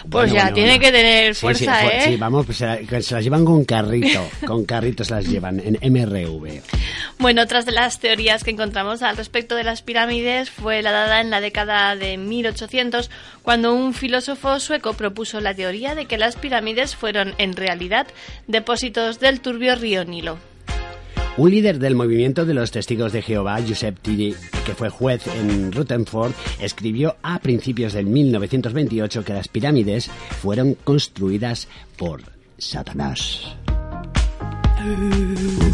Pues 0.09 0.33
ya, 0.33 0.53
tiene 0.53 0.79
que 0.79 0.91
tener 0.91 1.35
fuerza, 1.35 1.81
sí, 1.81 1.87
¿eh? 1.93 2.03
Sí, 2.05 2.17
vamos, 2.17 2.47
pues 2.47 2.59
se, 2.59 2.87
que 2.89 3.03
se 3.03 3.15
las 3.15 3.25
llevan 3.25 3.45
con 3.45 3.65
carrito, 3.65 4.29
con 4.47 4.65
carrito 4.65 5.05
se 5.05 5.15
las 5.15 5.27
llevan 5.27 5.61
en 5.61 5.79
MRV. 5.93 6.63
Bueno, 7.19 7.43
otras 7.43 7.67
de 7.67 7.73
las 7.73 8.01
teorías 8.01 8.45
que 8.45 8.51
encontramos 8.51 9.03
al 9.03 9.17
respecto 9.17 9.55
de 9.55 9.65
las 9.65 9.83
pirámides 9.83 10.51
fue 10.51 10.83
la 10.83 10.91
dada 10.91 11.21
en 11.21 11.31
la 11.31 11.41
década 11.41 11.95
de 11.97 12.17
1800, 12.17 13.11
cuando 13.43 13.75
un 13.75 13.95
filósofo 13.95 14.59
sueco 14.59 14.95
propuso 14.95 15.41
la 15.41 15.55
teoría 15.55 15.95
de 15.95 16.07
que 16.07 16.19
las 16.19 16.37
pirámides 16.37 16.97
fueron 16.97 17.35
en 17.39 17.55
realidad 17.55 18.07
depósitos 18.47 19.21
del 19.21 19.41
turbio 19.41 19.75
río 19.75 20.05
Nilo. 20.05 20.50
Un 21.37 21.51
líder 21.51 21.79
del 21.79 21.95
movimiento 21.95 22.45
de 22.45 22.55
los 22.55 22.71
testigos 22.71 23.13
de 23.13 23.23
Jehová, 23.23 23.61
Josep 23.67 23.99
Tiri, 24.01 24.35
que 24.67 24.75
fue 24.75 24.91
juez 24.91 25.27
en 25.29 25.73
Rutherford, 25.73 26.33
escribió 26.61 27.17
a 27.23 27.39
principios 27.39 27.93
del 27.93 28.07
1928 28.07 29.25
que 29.25 29.33
las 29.33 29.49
pirámides 29.49 30.09
fueron 30.43 30.75
construidas 30.75 31.69
por 31.97 32.23
Satanás. 32.59 33.57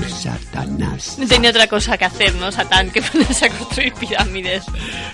Satanás. 0.09 1.17
No 1.19 1.27
tenía 1.27 1.51
otra 1.51 1.67
cosa 1.67 1.97
que 1.99 2.05
hacer, 2.05 2.35
¿no, 2.37 2.51
Satán? 2.51 2.91
Que 2.91 3.03
ponerse 3.13 3.47
a 3.47 3.51
construir 3.51 3.93
pirámides. 3.95 4.65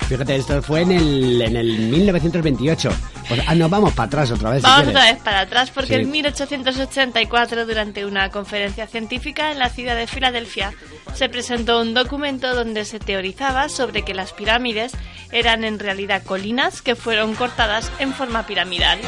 Fíjate, 0.09 0.37
esto 0.37 0.63
fue 0.63 0.83
en 0.83 0.93
el, 0.93 1.43
en 1.43 1.57
el 1.57 1.79
1928. 1.79 2.91
Pues, 3.29 3.41
ah, 3.47 3.55
no, 3.55 3.69
vamos 3.69 3.93
para 3.95 4.07
atrás 4.07 4.31
otra 4.31 4.51
vez. 4.51 4.63
Vamos 4.63 4.89
otra 4.89 5.05
vez 5.05 5.19
para 5.23 5.41
atrás 5.41 5.71
porque 5.71 5.97
Sí. 5.97 6.03
en 6.03 6.11
1884, 6.11 7.67
durante 7.67 8.05
una 8.07 8.31
conferencia 8.31 8.87
científica 8.87 9.51
en 9.53 9.59
la 9.59 9.69
ciudad 9.69 9.97
de 9.97 10.07
Filadelfia, 10.07 10.73
se 11.15 11.29
presentó 11.29 11.81
un 11.81 11.95
documento 11.95 12.55
donde 12.55 12.85
se 12.85 12.99
teorizaba 12.99 13.69
sobre 13.69 14.03
que 14.03 14.15
las 14.15 14.33
pirámides 14.33 14.93
eran 15.31 15.65
en 15.65 15.79
realidad 15.79 16.23
colinas 16.23 16.83
que 16.83 16.95
fueron 16.97 17.35
cortadas 17.35 17.91
en 17.99 18.13
forma 18.13 18.47
piramidal. 18.47 18.99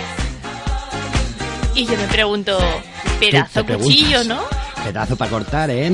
Y 1.75 1.87
yo 1.87 1.97
me 1.97 2.07
pregunto, 2.07 2.59
pedazo 3.19 3.65
cuchillo. 3.67 4.25
¿no? 4.25 4.41
Pedazo 4.85 5.17
para 5.17 5.31
cortar, 5.31 5.71
¿eh? 5.71 5.91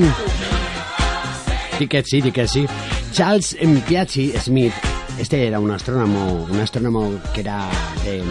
Sí 1.77 1.87
que 1.87 2.03
sí, 2.03 2.21
sí 2.21 2.31
que 2.31 2.47
sí. 2.47 2.65
Charles 3.13 3.57
Piazzi 3.87 4.33
Smith, 4.37 4.73
este 5.17 5.47
era 5.47 5.59
un 5.59 5.71
astrónomo, 5.71 6.47
un 6.49 6.59
astrónomo 6.59 7.19
que 7.33 7.41
era 7.41 7.69
eh, 8.05 8.21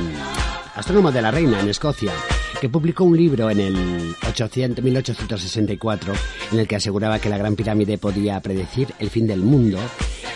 astrónomo 0.75 1.11
de 1.11 1.23
la 1.23 1.31
reina 1.31 1.61
en 1.61 1.69
Escocia, 1.69 2.13
que 2.61 2.69
publicó 2.69 3.05
un 3.05 3.17
libro 3.17 3.51
en 3.51 3.61
el 3.61 4.15
800, 4.29 4.85
1864 4.85 6.13
en 6.53 6.59
el 6.59 6.69
que 6.69 6.77
aseguraba 6.77 7.19
que 7.19 7.31
la 7.31 7.39
Gran 7.39 7.57
Pirámide 7.57 7.99
podía 7.99 8.39
predecir 8.41 8.95
el 8.99 9.09
fin 9.09 9.27
del 9.27 9.41
mundo 9.41 9.79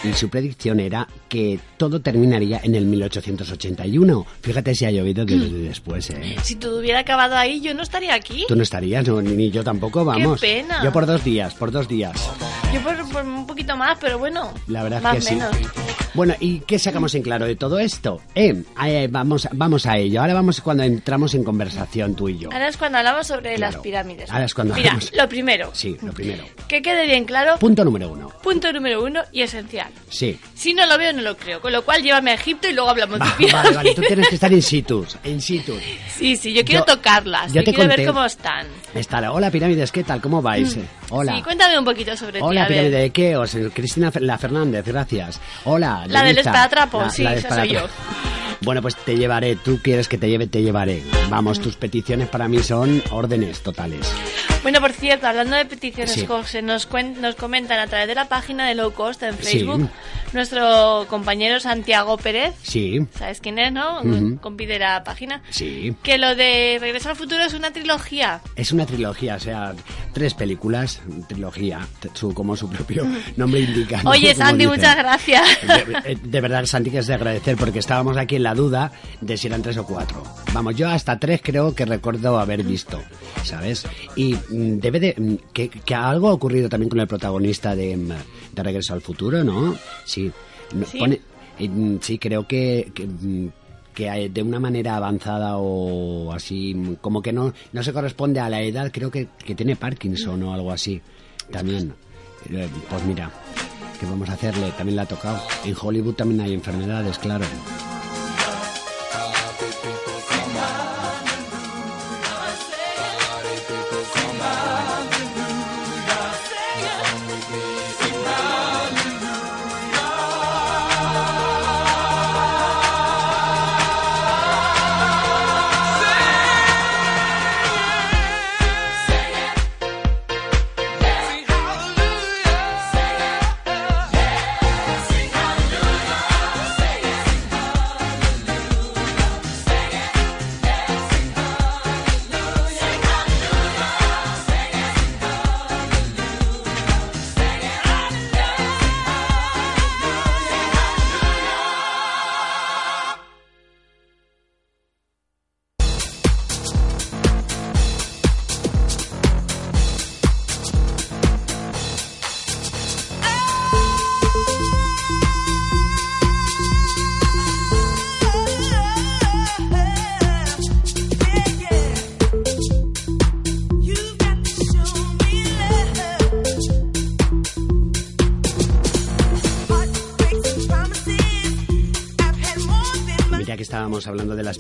y 0.05 0.13
su 0.13 0.29
predicción 0.29 0.81
era 0.81 1.09
que 1.29 1.59
todo 1.77 2.01
terminaría 2.01 2.61
en 2.63 2.75
el 2.75 2.85
1881. 2.87 4.27
Fíjate 4.43 4.75
si 4.75 4.85
ha 4.85 4.91
llovido 4.91 5.25
desde 5.25 5.49
después, 5.51 6.11
¿eh? 6.11 6.37
Si 6.43 6.57
todo 6.57 6.79
hubiera 6.81 7.01
acabado 7.01 7.37
ahí, 7.37 7.61
yo 7.61 7.75
no 7.75 7.83
estaría 7.83 8.15
aquí. 8.15 8.45
Tú 8.49 8.57
no 8.57 8.63
estarías, 8.63 9.07
no, 9.07 9.21
ni 9.23 9.51
yo 9.51 9.65
tampoco, 9.65 10.05
vamos. 10.05 10.41
pena. 10.41 10.83
Yo 10.85 10.93
por 10.93 11.07
dos 11.07 11.25
días, 11.25 11.55
por 11.55 11.71
dos 11.71 11.89
días. 11.89 12.31
Yo 12.73 12.81
por, 12.83 12.97
por 13.11 13.25
un 13.25 13.47
poquito 13.47 13.77
más, 13.77 13.99
pero 14.01 14.19
bueno. 14.19 14.53
La 14.69 14.83
verdad 14.83 15.03
más 15.03 15.15
que 15.17 15.21
sí. 15.23 15.35
menos. 15.35 15.57
Bueno, 16.15 16.35
¿y 16.39 16.61
qué 16.61 16.79
sacamos 16.79 17.13
en 17.17 17.23
claro 17.23 17.45
de 17.45 17.57
todo 17.57 17.79
esto? 17.81 18.21
Eh, 18.37 18.63
eh, 18.87 19.09
vamos, 19.11 19.49
vamos 19.53 19.85
a 19.87 19.97
ello. 19.99 20.21
Ahora 20.21 20.35
vamos 20.35 20.61
cuando 20.61 20.85
entramos 20.85 21.35
en 21.35 21.43
conversación 21.43 22.15
tú 22.15 22.29
y 22.29 22.39
yo. 22.39 22.51
Ahora 22.53 22.69
es 22.69 22.77
cuando 22.77 22.99
hablamos 22.99 23.27
sobre 23.27 23.59
las 23.59 23.77
pirámides. 23.79 24.31
Ahora 24.31 24.45
es 24.45 24.55
cuando 24.55 24.75
Mira, 24.75 24.91
hablamos. 24.93 25.13
lo 25.17 25.29
primero, 25.29 25.71
Sí, 25.73 25.97
lo 26.03 26.13
primero. 26.13 26.45
que 26.69 26.83
quede 26.83 27.07
bien 27.07 27.25
claro, 27.25 27.59
Punto 27.59 27.85
número 27.85 28.13
uno. 28.13 28.29
punto 28.45 28.73
número 28.73 29.03
uno 29.03 29.23
y 29.33 29.43
esencial. 29.43 29.89
Sí. 30.11 30.39
Si 30.55 30.75
no 30.75 30.87
lo 30.87 30.97
veo, 30.97 31.13
no 31.13 31.23
lo 31.23 31.37
creo. 31.37 31.61
Con 31.61 31.73
lo 31.73 31.85
cual, 31.85 32.03
llévame 32.03 32.31
a 32.31 32.35
Egipto 32.35 32.69
y 32.69 32.73
luego 32.73 32.91
hablamos 32.91 33.19
de 33.19 33.25
pirámides. 33.37 33.53
vale, 33.53 33.77
vale, 33.77 33.95
tú 33.95 34.03
tienes 34.03 34.29
que 34.29 34.35
estar 34.37 34.53
in 34.53 34.63
situ, 34.63 35.05
in 35.25 35.41
situ. 35.41 35.77
Sí, 36.17 36.37
sí, 36.37 36.53
yo 36.53 36.65
quiero 36.65 36.87
Yo- 36.87 36.95
tocarlas. 36.97 37.49
yo 37.53 37.61
Yo, 37.61 37.65
te 37.65 37.73
quiero 37.75 37.91
conté- 37.91 37.97
ver 37.97 38.07
cómo 38.07 38.25
están. 38.25 38.67
Está, 38.95 39.33
hola 39.33 39.51
pirámides, 39.51 39.91
¿qué 39.91 40.05
tal? 40.05 40.21
¿Cómo 40.21 40.41
vais? 40.41 40.77
Eh, 40.77 40.85
Hola. 41.11 41.33
Mm. 41.33 41.37
Sí, 41.37 41.43
cuéntame 41.43 41.79
un 41.79 41.85
poquito 41.85 42.17
sobre 42.17 42.33
ti. 42.35 42.39
Hola, 42.43 42.67
pirámide 42.69 43.11
de 43.11 43.47
sea, 43.47 43.69
Cristina 43.73 44.13
la 44.21 44.39
Fernández, 44.39 44.85
gracias. 44.87 45.41
Hola, 45.65 46.05
La 46.09 46.23
del 46.23 46.39
espadatrapo, 46.39 47.11
sí, 47.11 47.23
la 47.25 47.35
esa 47.35 47.55
soy 47.55 47.71
yo. 47.71 47.87
Bueno, 48.61 48.81
pues 48.81 48.97
te 48.97 49.17
llevaré. 49.17 49.57
Tú 49.57 49.81
quieres 49.83 50.09
que 50.09 50.17
te 50.17 50.29
lleve, 50.29 50.47
te 50.47 50.63
llevaré. 50.63 51.03
Vamos, 51.29 51.61
tus 51.61 51.77
peticiones 51.77 52.29
para 52.29 52.49
mí 52.49 52.61
son 52.61 53.03
órdenes 53.11 53.63
totales. 53.63 54.11
Bueno, 54.63 54.81
por 54.81 54.93
cierto, 54.93 55.27
hablando 55.27 55.55
de 55.57 55.67
peticiones, 55.67 56.13
Sí. 56.15 56.25
José, 56.25 56.63
nos, 56.63 56.89
cuen- 56.89 57.17
nos 57.17 57.35
comentan 57.35 57.79
a 57.79 57.87
través 57.89 58.09
de 58.09 58.15
la 58.15 58.27
página 58.29 58.67
de 58.67 58.75
Low 58.75 58.93
Cost 58.95 59.23
en. 59.23 59.35
Facebook 59.37 59.84
nuestro 60.33 61.07
compañero 61.09 61.61
Santiago 61.61 62.17
Pérez, 62.17 62.55
Sí, 62.63 62.99
¿sabes 63.19 63.41
quién 63.41 63.59
es, 63.59 63.73
no? 63.73 64.01
Compi 64.41 64.67
de 64.67 64.79
la 64.79 65.05
página. 65.05 65.43
sí. 65.51 65.95
Que 66.03 66.19
lo 66.19 66.35
de 66.35 66.79
Regreso 66.81 67.11
al 67.11 67.17
Futuro 67.17 67.43
es 67.45 67.55
una 67.55 67.73
trilogía. 67.73 68.41
Es 68.57 68.73
una 68.73 68.87
trilogía, 68.87 69.37
o 69.37 69.41
sea, 69.41 69.75
tres 70.13 70.35
películas, 70.35 71.01
trilogía, 71.29 71.87
su, 72.15 72.35
como 72.35 72.57
su 72.57 72.69
propio 72.69 73.07
nombre 73.37 73.61
indica. 73.61 74.03
¿no? 74.03 74.11
Oye, 74.11 74.35
Santi, 74.35 74.67
muchas 74.67 74.97
gracias. 74.97 75.43
De, 76.05 76.17
de 76.23 76.41
verdad, 76.41 76.65
Santi, 76.67 76.91
que 76.91 76.99
es 76.99 77.07
de 77.07 77.15
agradecer 77.15 77.57
porque 77.57 77.79
estábamos 77.79 78.17
aquí 78.17 78.37
en 78.37 78.43
la 78.43 78.55
duda 78.55 78.93
de 79.21 79.37
si 79.37 79.47
eran 79.47 79.63
tres 79.63 79.77
o 79.79 79.87
cuatro. 79.87 80.23
Vamos, 80.53 80.77
yo 80.77 80.89
hasta 80.89 81.19
tres 81.19 81.41
creo 81.43 81.75
que 81.75 81.85
recuerdo 81.85 82.39
haber 82.39 82.63
visto, 82.63 83.01
¿sabes? 83.45 83.87
Y 84.17 84.35
mm, 84.35 84.79
debe 84.79 85.01
de... 85.01 85.15
mm, 85.17 85.35
Que, 85.53 85.69
que 85.69 85.95
algo 85.95 86.29
ha 86.29 86.33
ocurrido 86.33 86.69
también 86.69 86.91
con 86.91 87.01
el 87.01 87.07
protagonista 87.07 87.75
de, 87.77 87.97
mm, 87.97 88.13
de 88.55 88.63
Regreso 88.63 88.95
al 88.95 89.01
Futuro, 89.01 89.43
¿no? 89.45 89.75
Sí. 90.05 90.31
¿Sí? 90.91 90.99
pone- 90.99 91.21
eh, 91.59 91.69
mm, 91.69 91.99
sí, 92.01 92.19
creo 92.19 92.47
que... 92.47 92.91
que, 92.95 93.07
mm, 93.07 93.49
que 93.95 94.29
de 94.29 94.43
una 94.43 94.59
manera 94.59 94.97
avanzada 94.97 95.57
o 95.59 96.33
así, 96.33 96.75
mm, 96.75 96.95
como 96.97 97.23
que 97.23 97.33
no, 97.33 97.53
no 97.73 97.83
se 97.85 97.93
corresponde 97.93 98.41
a 98.41 98.49
la 98.49 98.61
edad, 98.61 98.91
creo 98.93 99.09
que, 99.09 99.29
que 99.45 99.55
tiene 99.55 99.77
Parkinson 99.77 100.43
o 100.43 100.53
algo 100.53 100.73
así. 100.73 101.01
También. 101.53 101.95
Eh, 102.51 102.69
Pues 102.91 103.05
mira, 103.05 103.31
¿qué 104.01 104.07
vamos 104.07 104.29
a 104.29 104.33
hacerle? 104.33 104.73
También 104.77 104.97
le 104.97 105.03
ha 105.03 105.07
tocado. 105.07 105.41
En 105.65 105.77
Hollywood 105.81 106.15
también 106.15 106.41
hay 106.41 106.55
enfermedades, 106.55 107.19
claro. 107.21 107.45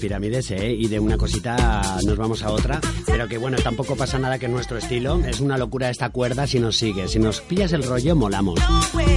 Pirámides, 0.09 0.51
¿eh? 0.51 0.71
Y 0.71 0.87
de 0.89 1.01
una 1.01 1.17
cosita 1.17 1.81
nos 2.05 2.17
vamos 2.19 2.43
a 2.43 2.51
otra. 2.51 2.79
Pero 3.07 3.27
que 3.27 3.39
bueno, 3.39 3.57
tampoco 3.63 3.97
pasa 3.97 4.19
nada 4.19 4.39
que 4.39 4.49
nuestro 4.49 4.77
estilo. 4.77 5.19
Es 5.25 5.41
una 5.41 5.57
locura 5.57 5.89
esta 5.89 6.11
cuerda 6.11 6.47
si 6.47 6.59
nos 6.61 6.77
sigue. 6.77 7.09
Si 7.09 7.19
nos 7.19 7.41
pillas 7.41 7.73
el 7.73 7.83
rollo, 7.85 8.15
molamos. 8.15 8.61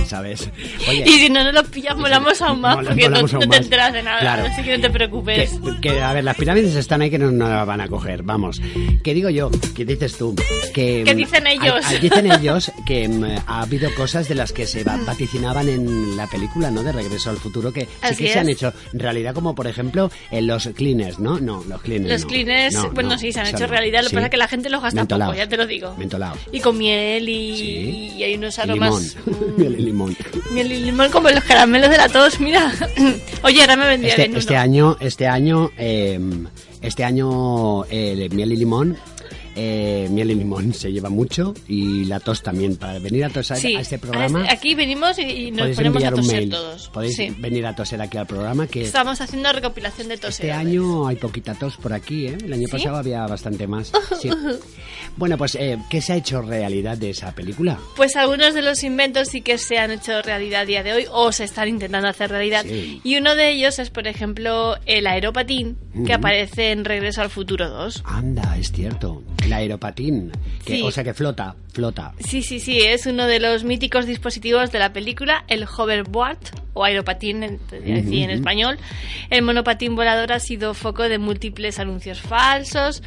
¿Sabes? 0.08 0.50
Oye, 0.88 1.04
Y 1.06 1.20
si 1.20 1.30
no 1.30 1.44
nos 1.44 1.54
los 1.54 1.68
pillas, 1.68 1.98
molamos 1.98 2.42
aún 2.42 2.62
más, 2.62 2.76
Mola- 2.78 2.92
porque 2.92 3.10
no, 3.10 3.50
te 3.50 3.58
enteras 3.58 3.92
de 3.92 4.02
nada. 4.04 4.20
Claro. 4.22 4.44
Así 4.46 4.64
que 4.64 4.78
no 4.78 4.82
te 4.82 4.90
preocupes. 4.90 5.60
Que, 5.82 5.90
que, 5.90 6.02
a 6.02 6.14
ver, 6.14 6.24
las 6.24 6.38
pirámides 6.38 6.74
están 6.76 7.02
ahí 7.02 7.10
que 7.10 7.20
no 7.20 7.32
nos 7.32 7.68
van 7.68 7.82
a 7.82 7.90
coger, 7.90 8.24
vamos. 8.24 8.62
¿Qué 9.04 9.14
digo 9.14 9.30
yo? 9.30 9.52
¿Qué 9.76 9.84
dices 9.84 10.18
tú? 10.18 10.36
Que, 10.74 11.04
¿Qué 11.06 11.16
dicen 11.16 11.48
ellos? 11.48 11.84
dicen 12.02 12.32
ellos 12.32 12.72
que 12.86 13.10
mm, 13.10 13.24
ha 13.46 13.62
habido 13.64 13.94
cosas 13.96 14.30
de 14.30 14.36
las 14.36 14.54
que 14.54 14.66
se 14.66 14.86
va- 14.86 14.98
vaticinaban 15.06 15.68
en 15.68 16.16
la 16.16 16.28
película, 16.28 16.72
¿no? 16.72 16.82
De 16.82 16.94
Regreso 16.94 17.30
al 17.30 17.38
Futuro, 17.38 17.74
que 17.74 17.90
sí 18.14 18.24
que 18.24 18.32
se 18.32 18.40
han 18.40 18.48
hecho 18.50 18.72
realidad, 18.94 19.34
como 19.34 19.54
por 19.54 19.68
ejemplo 19.68 20.10
en 20.32 20.48
los 20.48 20.70
cleaners, 20.78 21.20
¿no? 21.20 21.40
No, 21.42 21.62
los 21.68 21.82
cleaners. 21.82 22.10
Los 22.14 22.22
no. 22.22 22.28
cleaners, 22.30 22.74
No, 22.76 22.92
bueno, 22.92 23.10
no, 23.10 23.18
sí, 23.18 23.34
se 23.34 23.42
han 23.42 23.48
hecho 23.48 23.68
realidad. 23.68 24.00
Lo 24.00 24.06
que 24.06 24.10
Sí. 24.12 24.16
pasa 24.16 24.28
es 24.28 24.32
que 24.32 24.38
la 24.38 24.48
gente 24.48 24.70
los 24.70 24.82
gasta 24.82 25.04
poco, 25.06 25.34
ya 25.34 25.50
te 25.50 25.58
lo 25.58 25.68
digo. 25.68 25.94
Mentolados. 25.98 26.38
Y 26.54 26.60
con 26.62 26.78
miel 26.78 27.28
y, 27.28 27.58
Sí. 27.58 28.14
y 28.18 28.24
hay 28.24 28.36
unos 28.36 28.58
aromas. 28.60 29.16
limón. 29.26 29.56
Miel 29.58 29.76
y 29.80 29.84
limón. 29.84 30.18
Miel 30.52 30.72
y 30.72 30.80
limón 30.84 31.10
como 31.12 31.30
los 31.30 31.44
caramelos 31.44 31.90
de 31.90 31.98
la 31.98 32.08
tos, 32.08 32.40
mira. 32.40 32.72
Oye, 33.44 33.60
ahora 33.62 33.76
me 33.76 33.88
vendría 33.88 34.12
Este, 34.14 34.28
bien 34.28 34.38
este 34.38 34.54
uno. 34.54 34.62
año, 34.62 34.98
este 35.02 35.28
año, 35.28 35.72
eh, 35.78 36.20
este 36.82 37.04
año 37.04 37.84
eh, 37.90 38.30
miel 38.32 38.52
y 38.54 38.56
limón. 38.56 38.98
Eh, 39.58 40.08
miel 40.12 40.32
y 40.32 40.36
limón 40.36 40.74
se 40.76 40.92
lleva 40.92 41.10
mucho 41.10 41.54
y 41.68 42.06
la 42.06 42.20
tos 42.20 42.44
también. 42.44 42.76
Para 42.78 43.00
venir 43.00 43.26
a 43.26 43.30
tosar 43.30 43.58
Sí, 43.58 43.76
a 43.76 43.80
este 43.82 43.98
programa, 43.98 44.46
a- 44.46 44.54
aquí 44.54 44.76
venimos 44.76 45.18
y, 45.20 45.24
y 45.24 45.52
nos 45.52 45.76
ponemos 45.76 46.04
a 46.04 46.12
toser 46.12 46.36
mail. 46.42 46.50
todos. 46.52 46.90
Podéis 46.90 47.16
Sí. 47.16 47.36
venir 47.40 47.66
a 47.66 47.76
toser 47.76 48.02
aquí 48.02 48.18
al 48.18 48.28
programa 48.28 48.68
que 48.68 48.84
Estamos 48.84 49.20
haciendo 49.20 49.52
recopilación 49.52 50.08
de 50.10 50.18
toses. 50.18 50.36
este 50.40 50.52
año 50.52 51.08
hay 51.08 51.16
poquita 51.16 51.56
tos 51.56 51.76
por 51.78 51.92
aquí, 51.94 52.28
¿eh? 52.28 52.38
El 52.44 52.54
año 52.54 52.68
¿Sí? 52.68 52.72
pasado 52.72 52.98
había 52.98 53.26
bastante 53.26 53.68
más. 53.68 53.92
Bueno, 55.16 55.36
pues, 55.38 55.56
eh, 55.56 55.80
¿qué 55.90 56.00
se 56.00 56.14
ha 56.14 56.16
hecho 56.16 56.42
realidad 56.44 56.96
de 56.98 57.10
esa 57.10 57.34
película? 57.34 57.80
Pues 57.96 58.16
algunos 58.16 58.54
de 58.54 58.62
los 58.62 58.84
inventos 58.84 59.30
sí 59.30 59.42
que 59.42 59.58
se 59.58 59.80
han 59.80 59.90
hecho 59.90 60.22
realidad 60.22 60.62
a 60.62 60.66
día 60.66 60.84
de 60.84 60.94
hoy 60.94 61.06
o 61.12 61.32
se 61.32 61.44
están 61.44 61.68
intentando 61.70 62.08
hacer 62.08 62.30
realidad. 62.30 62.66
Y 62.66 63.18
uno 63.18 63.34
de 63.36 63.50
ellos 63.52 63.80
es, 63.80 63.90
por 63.90 64.08
ejemplo, 64.08 64.76
el 64.86 65.08
aeropatín 65.08 65.76
que 66.06 66.14
aparece 66.14 66.72
en 66.72 66.86
Regreso 66.86 67.22
al 67.22 67.32
Futuro 67.32 67.68
2. 67.70 68.04
Anda, 68.06 68.56
es 68.60 68.72
cierto. 68.72 69.24
El 69.48 69.54
aeropatín. 69.54 70.32
Que, 70.64 70.76
Sí. 70.78 70.82
O 70.84 70.92
sea 70.92 71.04
que 71.04 71.14
flota, 71.14 71.56
flota. 71.74 72.14
Sí, 72.20 72.42
sí, 72.42 72.60
sí, 72.60 72.80
es 72.82 73.06
uno 73.06 73.26
de 73.26 73.40
los 73.40 73.64
míticos 73.64 74.06
dispositivos 74.06 74.72
de 74.72 74.80
la 74.80 74.92
película, 74.92 75.46
el 75.48 75.64
hoverboard 75.66 76.38
o 76.74 76.84
aeropatín 76.84 77.44
en, 77.44 77.60
en 77.72 78.30
español. 78.30 78.78
El 79.30 79.44
monopatín 79.44 79.96
volador 79.96 80.34
ha 80.34 80.40
sido 80.40 80.74
foco 80.74 81.04
de 81.04 81.18
múltiples 81.18 81.80
anuncios 81.80 82.22
falsos, 82.22 83.02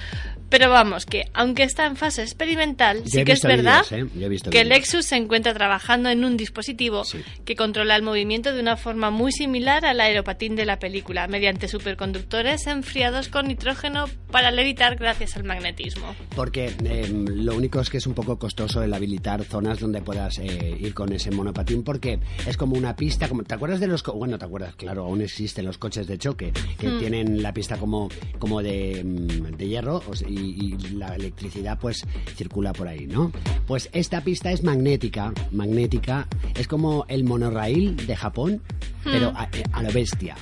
Pero 0.51 0.69
vamos, 0.69 1.07
que 1.07 1.25
aunque 1.33 1.63
está 1.63 1.87
en 1.87 1.97
fase 1.97 2.23
experimental, 2.23 2.99
Yo 3.05 3.11
sí 3.21 3.25
que 3.25 3.33
es 3.33 3.43
verdad 3.43 3.85
¿eh? 3.93 4.07
Que. 4.51 4.65
Lexus 4.65 5.07
se 5.07 5.17
encuentra 5.17 5.55
trabajando 5.55 6.11
en 6.11 6.25
un 6.25 6.37
dispositivo 6.37 7.05
Sí. 7.05 7.19
que 7.45 7.57
controla 7.57 7.97
el 7.97 8.03
movimiento 8.03 8.53
de 8.53 8.61
una 8.61 8.77
forma 8.77 9.11
muy 9.11 9.33
similar 9.33 9.87
al 9.87 10.01
aeropatín 10.01 10.57
de 10.57 10.65
la 10.67 10.79
película, 10.79 11.27
mediante 11.29 11.69
superconductores 11.69 12.67
enfriados 12.67 13.29
con 13.29 13.47
nitrógeno 13.49 14.07
para 14.31 14.51
levitar 14.51 14.97
gracias 14.97 15.37
al 15.37 15.45
magnetismo. 15.45 16.15
Porque 16.35 16.73
eh, 16.85 17.09
lo 17.09 17.55
único 17.55 17.81
es 17.81 17.89
que 17.91 17.99
es 17.99 18.07
un 18.07 18.15
poco 18.15 18.39
costoso 18.39 18.83
el 18.83 18.93
habilitar 18.93 19.45
zonas 19.45 19.79
donde 19.79 20.03
puedas 20.03 20.39
eh, 20.39 20.77
ir 20.81 20.95
con 20.95 21.13
ese 21.13 21.31
monopatín 21.31 21.83
porque 21.85 22.19
es 22.47 22.57
como 22.57 22.77
una 22.77 22.97
pista, 22.97 23.29
como 23.29 23.45
¿te 23.45 23.55
acuerdas 23.55 23.81
de 23.81 23.87
los 23.87 24.03
co- 24.03 24.13
bueno, 24.15 24.39
te 24.39 24.45
acuerdas, 24.47 24.75
claro, 24.75 25.05
aún 25.05 25.21
existen 25.23 25.65
los 25.65 25.79
coches 25.79 26.07
de 26.07 26.19
choque 26.19 26.53
que 26.79 26.89
Mm. 26.89 26.99
tienen 26.99 27.43
la 27.43 27.53
pista 27.55 27.77
como 27.77 28.09
como 28.39 28.63
de, 28.63 29.03
mm, 29.05 29.57
de 29.57 29.69
hierro 29.69 30.03
o 30.09 30.17
sea, 30.17 30.29
y, 30.29 30.40
y 30.41 30.77
la 30.95 31.15
electricidad 31.15 31.79
pues 31.79 32.05
circula 32.37 32.73
por 32.73 32.89
ahí, 32.89 33.07
¿no? 33.07 33.33
Pues 33.67 33.89
esta 33.93 34.23
pista 34.23 34.51
es 34.51 34.63
magnética, 34.63 35.33
magnética, 35.53 36.27
es 36.55 36.67
como 36.67 37.05
el 37.09 37.25
monorail 37.25 37.97
de 38.07 38.17
Japón, 38.17 38.63
pero 39.05 39.33
a, 39.37 39.45
eh, 39.53 39.63
a 39.73 39.83
lo 39.83 39.93
bestia. 39.93 40.37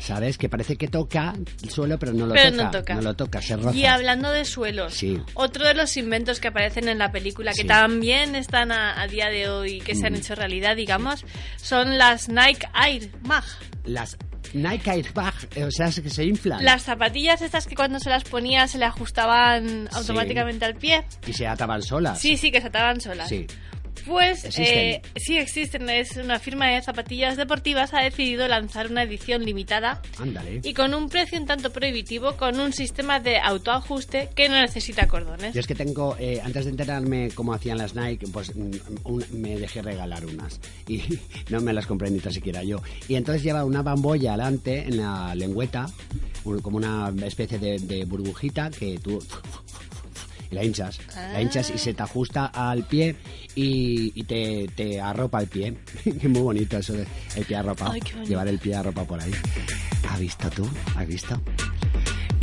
¿Sabes? 0.00 0.36
Que 0.36 0.48
parece 0.50 0.76
que 0.76 0.86
toca 0.88 1.34
el 1.62 1.70
suelo, 1.70 1.98
pero 1.98 2.12
no 2.12 2.26
lo 2.26 2.34
Pero 2.34 2.50
toca. 2.50 2.64
no 2.64 2.70
toca. 2.70 3.00
lo 3.00 3.14
toca, 3.14 3.42
se 3.42 3.56
roza. 3.56 3.74
Y 3.74 3.86
hablando 3.86 4.30
de 4.30 4.44
suelos, 4.44 4.92
Sí. 4.94 5.18
otro 5.32 5.66
de 5.66 5.72
los 5.74 5.96
inventos 5.96 6.40
que 6.40 6.48
aparecen 6.48 6.88
en 6.88 6.98
la 6.98 7.10
película, 7.10 7.52
que 7.52 7.62
Sí. 7.62 7.66
también 7.68 8.34
están 8.34 8.70
a, 8.70 9.00
a 9.00 9.06
día 9.08 9.28
de 9.30 9.48
hoy, 9.48 9.80
que 9.80 9.94
se 9.94 10.06
han 10.06 10.12
Mm. 10.12 10.16
hecho 10.16 10.34
realidad, 10.34 10.76
digamos, 10.76 11.24
son 11.56 11.96
las 11.96 12.28
Nike 12.28 12.66
Air 12.86 13.10
Mag. 13.22 13.44
Las 13.84 14.16
Nike 14.52 14.90
Airbag, 14.90 15.34
eh, 15.54 15.64
o 15.64 15.70
sea, 15.70 15.86
que 15.90 16.10
se 16.10 16.24
inflan 16.24 16.64
Las 16.64 16.82
zapatillas 16.82 17.42
estas 17.42 17.66
que 17.66 17.74
cuando 17.74 17.98
se 17.98 18.10
las 18.10 18.24
ponía 18.24 18.68
se 18.68 18.78
le 18.78 18.84
ajustaban 18.84 19.88
automáticamente 19.92 20.64
al 20.64 20.74
pie. 20.74 21.04
y 21.26 21.32
se 21.32 21.46
ataban 21.46 21.82
solas. 21.82 22.20
Sí, 22.20 22.36
sí, 22.36 22.50
que 22.50 22.60
se 22.60 22.68
ataban 22.68 23.00
solas. 23.00 23.28
Sí. 23.28 23.46
Pues 24.06 24.44
Existen. 24.44 24.78
eh, 24.78 25.02
sí 25.16 25.38
existen, 25.38 25.88
es 25.88 26.16
una 26.16 26.38
firma 26.38 26.68
de 26.68 26.82
zapatillas 26.82 27.36
deportivas 27.36 27.94
ha 27.94 28.00
decidido 28.00 28.46
lanzar 28.48 28.90
una 28.90 29.02
edición 29.02 29.44
limitada 29.44 30.02
Ándale. 30.18 30.60
y 30.62 30.74
con 30.74 30.92
un 30.94 31.08
precio 31.08 31.38
un 31.40 31.46
tanto 31.46 31.72
prohibitivo 31.72 32.36
con 32.36 32.60
un 32.60 32.72
sistema 32.72 33.18
de 33.20 33.38
autoajuste 33.38 34.28
que 34.34 34.48
no 34.48 34.60
necesita 34.60 35.06
cordones. 35.08 35.54
Yo 35.54 35.60
es 35.60 35.66
que 35.66 35.74
tengo, 35.74 36.16
eh, 36.18 36.40
antes 36.44 36.64
de 36.66 36.72
enterarme 36.72 37.30
cómo 37.34 37.54
hacían 37.54 37.78
las 37.78 37.94
Nike, 37.94 38.26
pues 38.32 38.54
mm, 38.54 38.70
un- 39.04 39.24
me 39.32 39.58
dejé 39.58 39.80
regalar 39.80 40.26
unas 40.26 40.60
y 40.88 41.02
no 41.48 41.60
me 41.60 41.72
las 41.72 41.86
compré 41.86 42.10
ni 42.10 42.18
tan 42.20 42.32
siquiera 42.32 42.62
yo. 42.62 42.82
Y 43.08 43.14
entonces 43.14 43.42
lleva 43.42 43.64
una 43.64 43.82
bambolla 43.82 44.34
adelante 44.34 44.80
en 44.86 44.98
la 44.98 45.34
lengüeta, 45.34 45.86
como 46.62 46.76
una 46.76 47.10
especie 47.26 47.58
de, 47.58 47.78
de 47.78 48.04
burbujita 48.04 48.70
que 48.70 48.98
tú 48.98 49.18
y 50.54 50.56
la 50.56 50.64
hinchas, 50.64 51.00
la 51.32 51.42
hinchas 51.42 51.70
y 51.74 51.78
se 51.78 51.94
te 51.94 52.02
ajusta 52.02 52.46
al 52.46 52.86
pie 52.86 53.16
y, 53.54 54.12
y 54.14 54.24
te, 54.24 54.68
te 54.74 55.00
arropa 55.00 55.40
el 55.40 55.48
pie. 55.48 55.74
Qué 56.20 56.28
muy 56.28 56.42
bonito 56.42 56.78
eso 56.78 56.92
de 56.92 57.06
el 57.34 57.44
pie 57.44 57.56
arropado, 57.56 57.92
Ay, 57.92 58.00
llevar 58.26 58.48
el 58.48 58.58
pie 58.58 58.76
arropa 58.76 59.04
por 59.04 59.20
ahí. 59.20 59.32
¿Has 60.08 60.20
visto 60.20 60.48
tú? 60.50 60.68
¿Has 60.96 61.06
visto? 61.06 61.40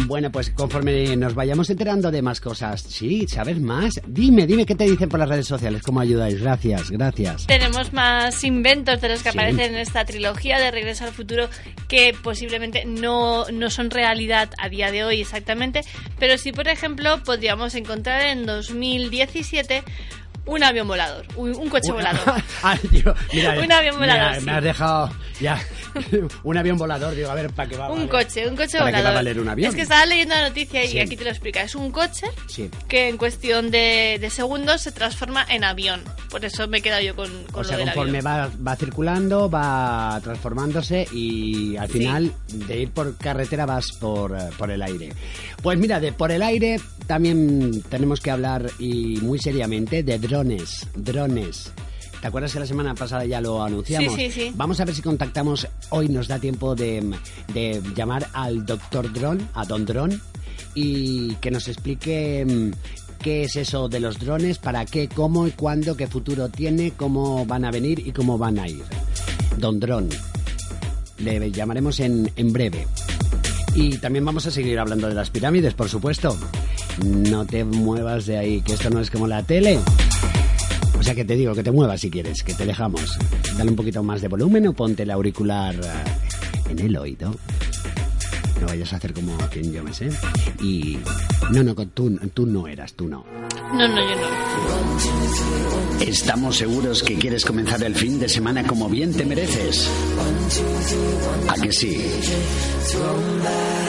Bueno, 0.08 0.32
pues 0.32 0.50
conforme 0.52 1.16
nos 1.16 1.34
vayamos 1.36 1.70
enterando 1.70 2.12
de 2.12 2.22
más 2.22 2.42
cosas, 2.42 2.82
sí, 2.82 3.26
¿sabes 3.28 3.60
más? 3.60 3.94
Dime, 4.08 4.46
dime 4.46 4.66
qué 4.66 4.76
te 4.76 4.84
dicen 4.86 5.08
por 5.10 5.20
las 5.20 5.30
redes 5.30 5.48
sociales, 5.48 5.82
cómo 5.84 6.00
ayudáis. 6.00 6.42
Gracias, 6.42 6.92
gracias. 6.92 7.48
Tenemos 7.48 7.94
más 7.94 8.44
inventos 8.44 9.00
de 9.02 9.10
los 9.10 9.24
que 9.24 9.32
Sí. 9.32 9.38
aparecen 9.38 9.74
en 9.74 9.80
esta 9.80 10.04
trilogía 10.06 10.60
de 10.60 10.72
Regreso 10.72 11.06
al 11.06 11.12
Futuro 11.12 11.48
que 11.88 12.14
posiblemente 12.22 12.84
no, 12.86 13.46
no 13.52 13.70
son 13.70 13.90
realidad 13.90 14.50
a 14.58 14.70
día 14.70 14.92
de 14.92 15.04
hoy 15.04 15.22
exactamente, 15.22 15.82
pero 16.20 16.38
sí, 16.38 16.52
por 16.52 16.68
ejemplo, 16.68 17.22
podríamos 17.24 17.76
encontrar 17.76 18.22
en 18.28 18.46
2017 18.46 19.84
un 20.46 20.64
avión 20.64 20.88
volador, 20.88 21.26
un, 21.36 21.56
un 21.56 21.70
coche 21.70 21.92
volador. 21.92 22.20
Ay, 22.64 22.80
Dios, 22.92 23.16
mira, 23.34 23.60
Un 23.64 23.72
avión 23.72 24.00
mira, 24.00 24.14
volador, 24.16 24.40
sí. 24.40 24.46
Me 24.46 24.52
has 24.54 24.64
dejado 24.64 25.12
ya 25.40 25.60
un 26.44 26.58
avión 26.58 26.78
volador, 26.78 27.16
digo, 27.16 27.30
a 27.30 27.36
ver, 27.36 27.50
¿para 27.52 27.70
qué 27.70 27.78
va 27.78 27.86
a 27.88 27.90
Un 27.92 28.08
valer? 28.08 28.10
coche, 28.10 28.48
un 28.48 28.56
coche 28.56 28.78
¿Para 28.80 28.92
qué 28.92 28.98
volador. 28.98 29.06
va 29.06 29.10
a 29.10 29.14
valer 29.16 29.40
un 29.40 29.50
avión? 29.50 29.70
Es 29.70 29.76
que 29.76 29.82
estaba 29.82 30.06
leyendo 30.06 30.36
la 30.36 30.48
noticia 30.50 30.84
y 30.84 30.88
Sí. 30.90 31.00
aquí 31.00 31.16
te 31.16 31.24
lo 31.24 31.30
explica. 31.30 31.62
Es 31.62 31.76
un 31.76 31.92
coche 31.92 32.28
Sí. 32.48 32.70
que 32.88 33.08
en 33.10 33.18
cuestión 33.18 33.72
de, 33.72 34.18
de 34.20 34.30
segundos 34.30 34.82
se 34.82 34.92
transforma 34.92 35.46
en 35.50 35.64
avión. 35.64 36.02
Por 36.30 36.44
eso 36.46 36.68
me 36.68 36.80
he 36.80 36.82
quedado 36.82 37.02
yo 37.02 37.16
con, 37.16 37.30
con 37.52 37.62
O 37.62 37.64
sea, 37.64 37.78
del 37.78 37.88
conforme 37.88 38.20
avión. 38.20 38.52
va, 38.66 38.72
va 38.72 38.76
circulando, 38.76 39.50
va 39.50 40.20
transformándose 40.24 41.08
y 41.12 41.76
al 41.78 41.88
Sí. 41.88 41.94
final 42.00 42.32
de 42.48 42.80
ir 42.82 42.92
por 42.92 43.16
carretera 43.18 43.66
vas 43.66 43.86
por, 44.00 44.36
eh, 44.38 44.50
por 44.58 44.72
el 44.72 44.82
aire. 44.82 45.14
Pues 45.62 45.78
mira, 45.78 46.00
de 46.00 46.12
por 46.14 46.32
el 46.32 46.42
aire 46.42 46.80
también 47.08 47.82
tenemos 47.90 48.20
que 48.22 48.32
hablar 48.32 48.66
y 48.80 49.18
muy 49.22 49.40
seriamente 49.40 50.04
de 50.04 50.18
drones, 50.32 50.88
drones. 50.96 51.74
¿Te 52.22 52.28
acuerdas 52.28 52.54
que 52.54 52.60
la 52.62 52.66
semana 52.66 52.96
pasada 52.96 53.26
ya 53.26 53.42
lo 53.42 53.62
anunciamos? 53.62 54.14
Sí, 54.14 54.32
sí, 54.32 54.32
sí. 54.32 54.54
Vamos 54.56 54.80
a 54.80 54.86
ver 54.86 54.96
si 54.96 55.02
contactamos, 55.02 55.68
hoy 55.90 56.08
nos 56.08 56.30
da 56.30 56.40
tiempo 56.40 56.74
de, 56.74 57.04
de 57.54 57.82
llamar 57.98 58.30
al 58.32 58.66
doctor 58.66 59.12
Dron, 59.12 59.46
a 59.54 59.66
Don 59.66 59.86
Dron, 59.86 60.22
y 60.74 61.36
que 61.36 61.52
nos 61.52 61.68
explique 61.68 62.46
mm, 62.46 63.22
qué 63.22 63.44
es 63.44 63.58
eso 63.58 63.90
de 63.90 64.00
los 64.00 64.20
drones, 64.20 64.58
para 64.58 64.86
qué, 64.86 65.10
cómo 65.10 65.48
y 65.48 65.52
cuándo, 65.52 65.98
qué 65.98 66.08
futuro 66.08 66.48
tiene, 66.48 66.92
cómo 66.92 67.46
van 67.46 67.66
a 67.66 67.72
venir 67.72 68.00
y 68.08 68.14
cómo 68.14 68.38
van 68.38 68.58
a 68.58 68.70
ir. 68.70 68.84
Don 69.58 69.82
Dron. 69.82 70.08
Le 71.18 71.52
llamaremos 71.52 72.00
en, 72.00 72.32
en 72.38 72.54
breve. 72.54 72.88
Y 73.76 73.98
también 73.98 74.24
vamos 74.24 74.46
a 74.46 74.52
seguir 74.52 74.80
hablando 74.80 75.10
de 75.10 75.14
las 75.14 75.30
pirámides, 75.30 75.74
por 75.74 75.90
supuesto. 75.90 76.38
No 77.06 77.46
te 77.46 77.64
muevas 77.64 78.26
de 78.26 78.38
ahí, 78.38 78.62
que 78.62 78.74
esto 78.74 78.90
no 78.90 79.00
es 79.00 79.10
como 79.10 79.28
la 79.28 79.44
tele. 79.44 79.80
O 80.98 81.04
sea 81.04 81.16
que 81.16 81.26
te 81.26 81.36
digo 81.36 81.56
que 81.56 81.64
te 81.64 81.72
muevas 81.72 82.02
si 82.02 82.12
quieres, 82.12 82.44
que 82.44 82.54
te 82.54 82.66
dejamos. 82.66 83.18
Dale 83.58 83.72
un 83.72 83.76
poquito 83.76 84.04
más 84.04 84.22
de 84.22 84.28
volumen 84.28 84.68
o 84.68 84.74
ponte 84.74 85.04
el 85.04 85.12
auricular 85.12 85.74
eh, 85.76 86.70
en 86.70 86.80
el 86.80 86.96
oído. 86.96 87.34
No 88.62 88.68
vayas 88.68 88.94
a 88.94 88.98
hacer 88.98 89.12
como 89.12 89.36
quien 89.50 89.74
yo 89.74 89.84
me 89.84 89.92
sé. 89.92 90.12
Y 90.62 91.00
no, 91.50 91.64
no, 91.64 91.74
tú, 91.74 92.16
tú 92.32 92.46
no 92.46 92.68
eras, 92.68 92.94
tú 92.94 93.08
no. 93.08 93.26
No, 93.74 93.88
no, 93.88 93.96
yo 93.96 94.16
no. 94.16 94.28
Estamos 96.00 96.58
seguros 96.58 97.02
que 97.02 97.18
quieres 97.18 97.44
comenzar 97.44 97.84
el 97.84 97.96
fin 97.96 98.20
de 98.20 98.30
semana 98.30 98.64
como 98.68 98.88
bien 98.88 99.14
te 99.14 99.26
mereces. 99.26 99.90
¿A 101.48 101.56
que 101.56 101.72
sí? 101.72 102.06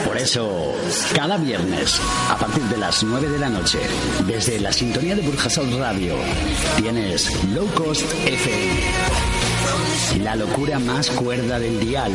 Por 0.07 0.17
eso, 0.17 0.73
cada 1.13 1.37
viernes, 1.37 2.01
a 2.31 2.37
partir 2.39 2.63
de 2.63 2.77
las 2.77 3.03
9 3.03 3.29
de 3.29 3.37
la 3.37 3.49
noche, 3.49 3.77
desde 4.25 4.59
la 4.59 4.73
sintonía 4.73 5.15
de 5.15 5.21
Burjasol 5.21 5.71
Radio, 5.77 6.15
tienes 6.77 7.29
Low 7.53 7.67
Cost 7.75 8.11
FM. 8.25 8.81
La 10.23 10.35
locura 10.35 10.79
más 10.79 11.11
cuerda 11.11 11.59
del 11.59 11.79
dial. 11.79 12.11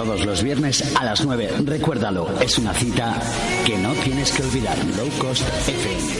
Todos 0.00 0.24
los 0.24 0.42
viernes 0.42 0.96
a 0.96 1.04
las 1.04 1.22
9. 1.26 1.56
Recuérdalo, 1.66 2.26
es 2.40 2.56
una 2.56 2.72
cita 2.72 3.20
que 3.66 3.76
no 3.76 3.92
tienes 3.92 4.32
que 4.32 4.42
olvidar. 4.42 4.78
Low 4.96 5.10
Cost 5.18 5.46
FM. 5.68 6.14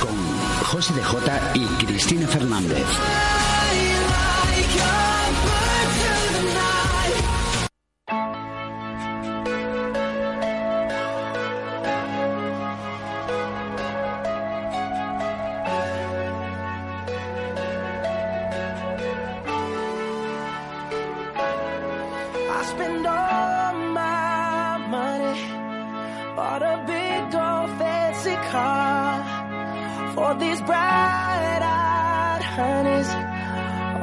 Con 0.00 0.66
José 0.66 0.92
de 0.94 1.04
J 1.04 1.52
y 1.54 1.66
Cristina 1.84 2.26
Fernández. 2.26 2.82
I 22.58 22.64
spend 22.64 23.06
all 23.06 23.72
my 23.94 24.78
money, 24.90 25.34
bought 26.34 26.62
a 26.62 26.76
big 26.90 27.34
old 27.38 27.70
fancy 27.78 28.34
car 28.50 29.22
for 30.14 30.34
these 30.42 30.60
bright-eyed 30.62 32.42
honeys. 32.56 33.10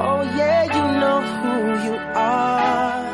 Oh 0.00 0.22
yeah, 0.38 0.62
you 0.76 0.84
know 1.00 1.20
who 1.36 1.54
you 1.86 1.96
are. 2.14 3.04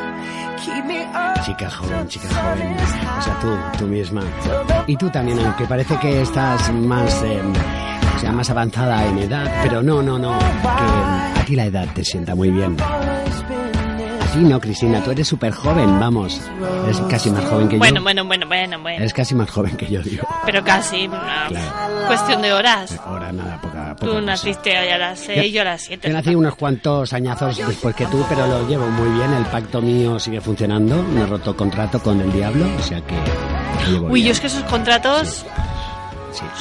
Keep 0.63 0.85
me 0.85 0.99
up. 1.11 1.43
Chica 1.45 1.69
joven, 1.69 2.07
chica 2.07 2.27
joven. 2.29 2.77
O 3.17 3.21
sea, 3.21 3.35
tú, 3.41 3.49
tú 3.79 3.85
misma. 3.87 4.21
Y 4.87 4.95
tú 4.95 5.09
también, 5.09 5.39
aunque 5.39 5.65
parece 5.65 5.97
que 5.97 6.21
estás 6.21 6.71
más, 6.71 7.21
eh, 7.23 7.41
o 8.15 8.19
sea, 8.19 8.31
más 8.31 8.49
avanzada 8.49 9.05
en 9.07 9.17
edad, 9.17 9.51
pero 9.61 9.83
no, 9.83 10.01
no, 10.01 10.17
no. 10.17 10.39
Que 10.39 11.39
a 11.41 11.43
ti 11.45 11.55
la 11.57 11.65
edad 11.65 11.87
te 11.93 12.05
sienta 12.05 12.33
muy 12.33 12.49
bien. 12.49 12.77
Ti 14.33 14.39
no, 14.39 14.59
Cristina, 14.59 15.03
tú 15.03 15.11
eres 15.11 15.27
súper 15.27 15.53
joven, 15.53 15.99
vamos. 15.99 16.41
Eres 16.85 16.99
casi 17.01 17.29
más 17.29 17.45
joven 17.45 17.67
que 17.69 17.75
yo. 17.75 17.79
Bueno, 17.79 18.01
bueno, 18.01 18.25
bueno, 18.25 18.47
bueno, 18.47 18.79
bueno. 18.81 18.97
Eres 18.97 19.13
casi 19.13 19.35
más 19.35 19.49
joven 19.51 19.77
que 19.77 19.85
yo, 19.87 20.01
digo. 20.01 20.27
Pero 20.45 20.63
casi 20.63 21.05
una 21.07 21.45
Claro. 21.49 22.07
cuestión 22.07 22.41
de 22.41 22.51
horas. 22.51 22.99
Ahora 23.05 23.31
nada, 23.31 23.61
poca, 23.61 23.95
poca 23.95 24.11
Tú 24.11 24.21
naciste 24.21 24.75
a 24.75 24.97
las 24.97 25.19
6, 25.19 25.53
yo 25.53 25.61
a 25.61 25.65
las 25.65 25.81
7. 25.83 26.07
Yo 26.07 26.13
nací 26.15 26.33
unos 26.33 26.55
cuantos 26.55 27.13
añazos 27.13 27.57
después 27.57 27.95
que 27.95 28.07
tú, 28.07 28.25
pero 28.27 28.47
lo 28.47 28.67
llevo 28.67 28.87
muy 28.87 29.09
bien. 29.19 29.31
El 29.33 29.45
pacto 29.45 29.81
mío 29.81 30.17
sigue 30.19 30.41
funcionando. 30.41 31.03
No 31.03 31.23
he 31.23 31.27
roto 31.27 31.55
contrato 31.55 31.99
con 32.01 32.19
el 32.19 32.31
diablo, 32.33 32.65
o 32.79 32.81
sea 32.81 33.01
que 33.01 33.13
Uy, 34.09 34.13
bien. 34.21 34.25
yo 34.27 34.31
es 34.31 34.39
que 34.39 34.47
esos 34.47 34.63
contratos 34.63 35.27
Sí. 35.27 35.45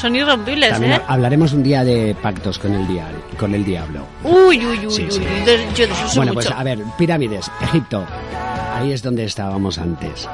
Son 0.01 0.17
irrompibles, 0.17 0.71
También 0.71 0.93
¿eh? 0.95 1.01
hablaremos 1.07 1.53
un 1.53 1.63
día 1.63 1.85
de 1.85 2.15
pactos 2.21 2.59
con 2.59 2.73
el, 2.75 2.87
dia- 2.87 3.09
con 3.39 3.55
el 3.55 3.65
diablo. 3.65 4.07
Uy, 4.25 4.65
uy, 4.65 4.87
uy, 4.87 4.91
Sí, 4.93 5.03
uy. 5.05 5.11
sí. 5.11 5.21
de- 5.21 5.67
Yo 5.75 5.87
de 5.87 5.93
eso 5.93 6.09
sé 6.09 6.17
Bueno, 6.19 6.35
mucho. 6.35 6.49
pues 6.49 6.59
a 6.59 6.63
ver, 6.63 6.79
pirámides, 6.99 7.51
Egipto. 7.63 8.05
Ahí 8.75 8.93
es 8.93 9.03
donde 9.03 9.25
estábamos 9.25 9.79
antes. 9.79 10.29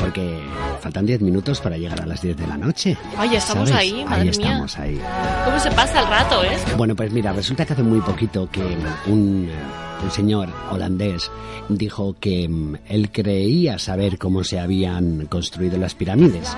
Porque 0.00 0.38
faltan 0.80 1.06
10 1.06 1.20
minutos 1.22 1.60
para 1.60 1.76
llegar 1.76 2.00
a 2.02 2.06
las 2.06 2.20
10 2.20 2.36
de 2.36 2.46
la 2.46 2.56
noche. 2.56 2.96
Ay, 3.16 3.30
ya 3.30 3.38
estamos 3.38 3.68
¿sabes? 3.68 3.82
ahí, 3.92 4.04
madre 4.04 4.16
Ahí 4.16 4.22
mía. 4.22 4.30
estamos, 4.30 4.78
ahí. 4.78 5.00
¿Cómo 5.44 5.58
se 5.58 5.70
pasa 5.72 6.00
el 6.00 6.06
rato, 6.08 6.44
eh? 6.44 6.56
Bueno, 6.76 6.94
pues 6.94 7.12
mira, 7.12 7.32
resulta 7.32 7.64
que 7.64 7.72
hace 7.72 7.82
muy 7.82 8.00
poquito 8.00 8.48
que 8.50 8.60
un, 9.06 9.48
eh, 9.50 10.04
un 10.04 10.10
señor 10.10 10.48
holandés 10.70 11.30
dijo 11.68 12.14
que 12.20 12.48
mm, 12.48 12.74
él 12.88 13.10
creía 13.10 13.78
saber 13.78 14.18
cómo 14.18 14.44
se 14.44 14.58
habían 14.60 15.26
construido 15.26 15.78
las 15.78 15.94
pirámides. 15.94 16.56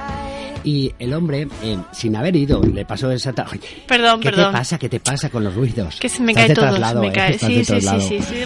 Y 0.64 0.92
el 0.98 1.12
hombre, 1.14 1.48
eh, 1.62 1.76
sin 1.92 2.16
haber 2.16 2.36
ido, 2.36 2.62
le 2.62 2.84
pasó 2.84 3.11
esa... 3.11 3.32
Ay, 3.50 3.61
Perdón, 3.86 4.20
¿Qué 4.20 4.30
perdón. 4.30 4.52
te 4.52 4.58
pasa? 4.58 4.78
¿Qué 4.78 4.88
te 4.88 5.00
pasa 5.00 5.28
con 5.30 5.44
los 5.44 5.54
ruidos? 5.54 5.96
Que 6.00 6.08
se 6.08 6.22
me 6.22 6.32
Estás 6.32 6.46
cae 6.46 6.54
todo, 6.54 6.64
se 6.66 6.70
traslado, 6.70 7.00
me 7.00 7.08
¿eh? 7.08 7.12
cae. 7.12 7.34
Estás 7.34 7.48
Sí, 7.48 7.64
sí, 7.64 7.80
sí, 7.80 8.00
sí, 8.00 8.20
sí. 8.22 8.44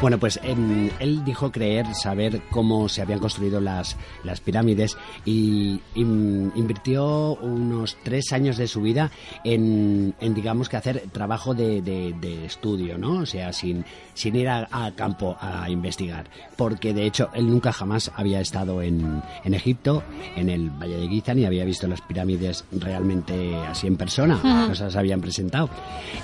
Bueno, 0.00 0.18
pues 0.18 0.38
em, 0.42 0.90
él 0.98 1.24
dijo 1.24 1.50
creer 1.52 1.86
saber 1.94 2.42
cómo 2.50 2.88
se 2.88 3.00
habían 3.00 3.20
construido 3.20 3.60
las, 3.60 3.96
las 4.24 4.40
pirámides 4.40 4.96
y 5.24 5.80
invirtió 5.94 7.34
unos 7.36 7.96
tres 8.02 8.32
años 8.32 8.56
de 8.56 8.66
su 8.68 8.80
vida 8.82 9.10
en, 9.44 10.14
en, 10.20 10.34
digamos 10.34 10.68
que 10.68 10.76
hacer 10.76 11.04
trabajo 11.12 11.54
de, 11.54 11.80
de- 11.80 12.14
de 12.20 12.44
estudio, 12.44 12.98
¿no? 12.98 13.20
O 13.20 13.26
sea, 13.26 13.52
sin, 13.52 13.84
sin 14.14 14.36
ir 14.36 14.48
a, 14.48 14.68
a 14.70 14.90
campo 14.92 15.36
a 15.40 15.68
investigar. 15.70 16.26
Porque 16.56 16.92
de 16.92 17.06
hecho 17.06 17.30
él 17.34 17.48
nunca 17.48 17.72
jamás 17.72 18.10
había 18.16 18.40
estado 18.40 18.82
en, 18.82 19.22
en 19.44 19.54
Egipto, 19.54 20.02
en 20.36 20.50
el 20.50 20.70
Valle 20.70 20.96
de 20.98 21.08
Giza, 21.08 21.34
ni 21.34 21.44
había 21.44 21.64
visto 21.64 21.86
las 21.86 22.00
pirámides 22.02 22.64
realmente 22.72 23.56
así 23.56 23.86
en 23.86 23.96
persona. 23.96 24.36
Ujú. 24.36 24.48
No 24.48 24.74
se 24.74 24.84
las 24.84 24.96
habían 24.96 25.20
presentado. 25.20 25.70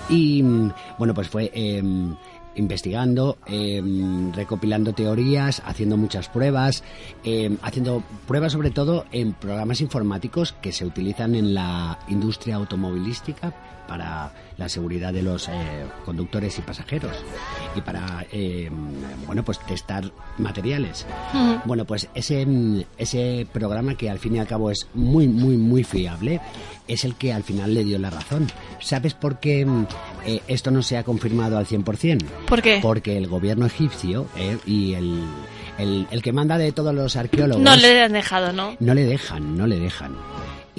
Y 0.08 0.42
mm, 0.42 0.72
bueno, 0.98 1.14
pues 1.14 1.28
fue... 1.28 1.50
em, 1.54 2.14
investigando, 2.55 3.38
eh, 3.46 3.82
recopilando 4.34 4.92
teorías, 4.92 5.62
haciendo 5.64 5.96
muchas 5.96 6.28
pruebas, 6.28 6.82
eh, 7.24 7.57
haciendo 7.62 8.03
pruebas 8.26 8.53
sobre 8.53 8.70
todo 8.70 9.05
en 9.12 9.32
programas 9.32 9.80
informáticos 9.80 10.53
que 10.61 10.72
se 10.72 10.84
utilizan 10.84 11.34
en 11.34 11.55
la 11.55 11.98
industria 12.09 12.57
automovilística 12.57 13.53
para 13.86 14.32
la 14.61 14.68
seguridad 14.68 15.12
de 15.12 15.22
los 15.22 15.48
eh, 15.48 15.52
conductores 16.04 16.56
y 16.58 16.62
pasajeros 16.62 17.16
y 17.74 17.80
para 17.80 18.26
eh, 18.30 18.70
bueno 19.26 19.42
pues 19.42 19.58
testar 19.61 20.04
materiales 20.38 21.06
bueno 21.64 21.86
pues 21.86 22.08
ese 22.14 22.46
ese 22.98 23.46
programa 23.50 23.94
que 23.94 24.11
al 24.11 24.18
fin 24.18 24.36
y 24.36 24.38
al 24.38 24.46
cabo 24.46 24.70
es 24.70 24.86
muy 24.94 25.26
muy 25.28 25.56
muy 25.56 25.82
fiable 25.82 26.40
es 26.86 27.04
el 27.04 27.14
que 27.14 27.32
al 27.32 27.42
final 27.42 27.72
le 27.72 27.84
dio 27.84 27.98
la 27.98 28.11
razón 28.11 28.46
sabes 28.80 29.14
por 29.14 29.40
qué 29.40 29.64
mm, 29.64 29.86
eh, 30.26 30.42
esto 30.46 30.70
no 30.70 30.82
se 30.82 30.98
ha 30.98 31.04
confirmado 31.04 31.56
al 31.56 31.66
100%? 31.66 32.22
¿Por 32.46 32.61
qué? 32.61 32.80
porque 32.82 33.16
el 33.16 33.28
gobierno 33.28 33.64
egipcio 33.64 34.26
eh, 34.36 34.58
y 34.66 34.92
el, 34.92 35.22
el 35.78 36.06
el 36.11 36.22
que 36.22 36.32
manda 36.32 36.58
de 36.58 36.72
todos 36.72 36.94
los 36.94 37.16
arqueólogos 37.16 37.62
No 37.62 37.76
le 37.76 38.02
han 38.02 38.12
dejado, 38.12 38.52
¿no? 38.52 38.76
no 38.78 38.92
le 38.92 39.04
dejan, 39.04 39.56
no 39.56 39.66
le 39.66 39.78
dejan. 39.78 40.14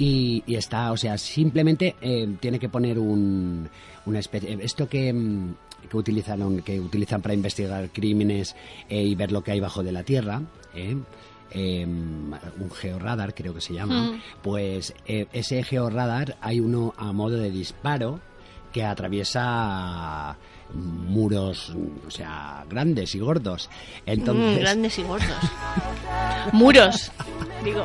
Y, 0.02 0.42
y 0.46 0.56
está, 0.56 0.90
o 0.90 0.96
sea, 0.96 1.16
simplemente 1.16 1.94
eh, 2.00 2.28
tiene 2.40 2.58
que 2.58 2.68
poner 2.68 2.98
un, 2.98 3.68
una 4.06 4.18
especie. 4.18 4.58
Esto 4.60 4.88
que, 4.88 5.12
mm, 5.12 5.54
que 5.88 5.96
utilizaron, 5.96 6.60
que 6.62 6.80
utilizan 6.80 7.22
para 7.22 7.34
investigar 7.34 7.88
crímenes 7.90 8.56
eh, 8.88 9.02
y 9.02 9.14
ver 9.14 9.30
lo 9.30 9.42
que 9.42 9.52
hay 9.52 9.60
bajo 9.60 9.82
de 9.82 9.92
la 9.92 10.02
tierra, 10.02 10.42
eh, 10.74 10.96
eh, 11.52 11.84
un 11.86 12.70
georradar 12.74 13.34
creo 13.34 13.54
que 13.54 13.60
se 13.60 13.74
llama, 13.74 14.10
Mm. 14.10 14.20
pues 14.42 14.94
eh, 15.06 15.26
ese 15.32 15.62
georradar 15.62 16.36
hay 16.40 16.58
uno 16.60 16.94
a 16.96 17.12
modo 17.12 17.36
de 17.36 17.50
disparo 17.50 18.20
que 18.72 18.84
atraviesa 18.84 20.36
muros, 20.74 21.74
o 22.06 22.10
sea, 22.10 22.64
grandes 22.68 23.14
y 23.14 23.18
gordos. 23.18 23.68
Entonces, 24.06 24.56
Mm, 24.58 24.60
grandes 24.60 24.98
y 24.98 25.02
gordos. 25.02 25.36
Muros, 26.52 27.12
digo. 27.64 27.84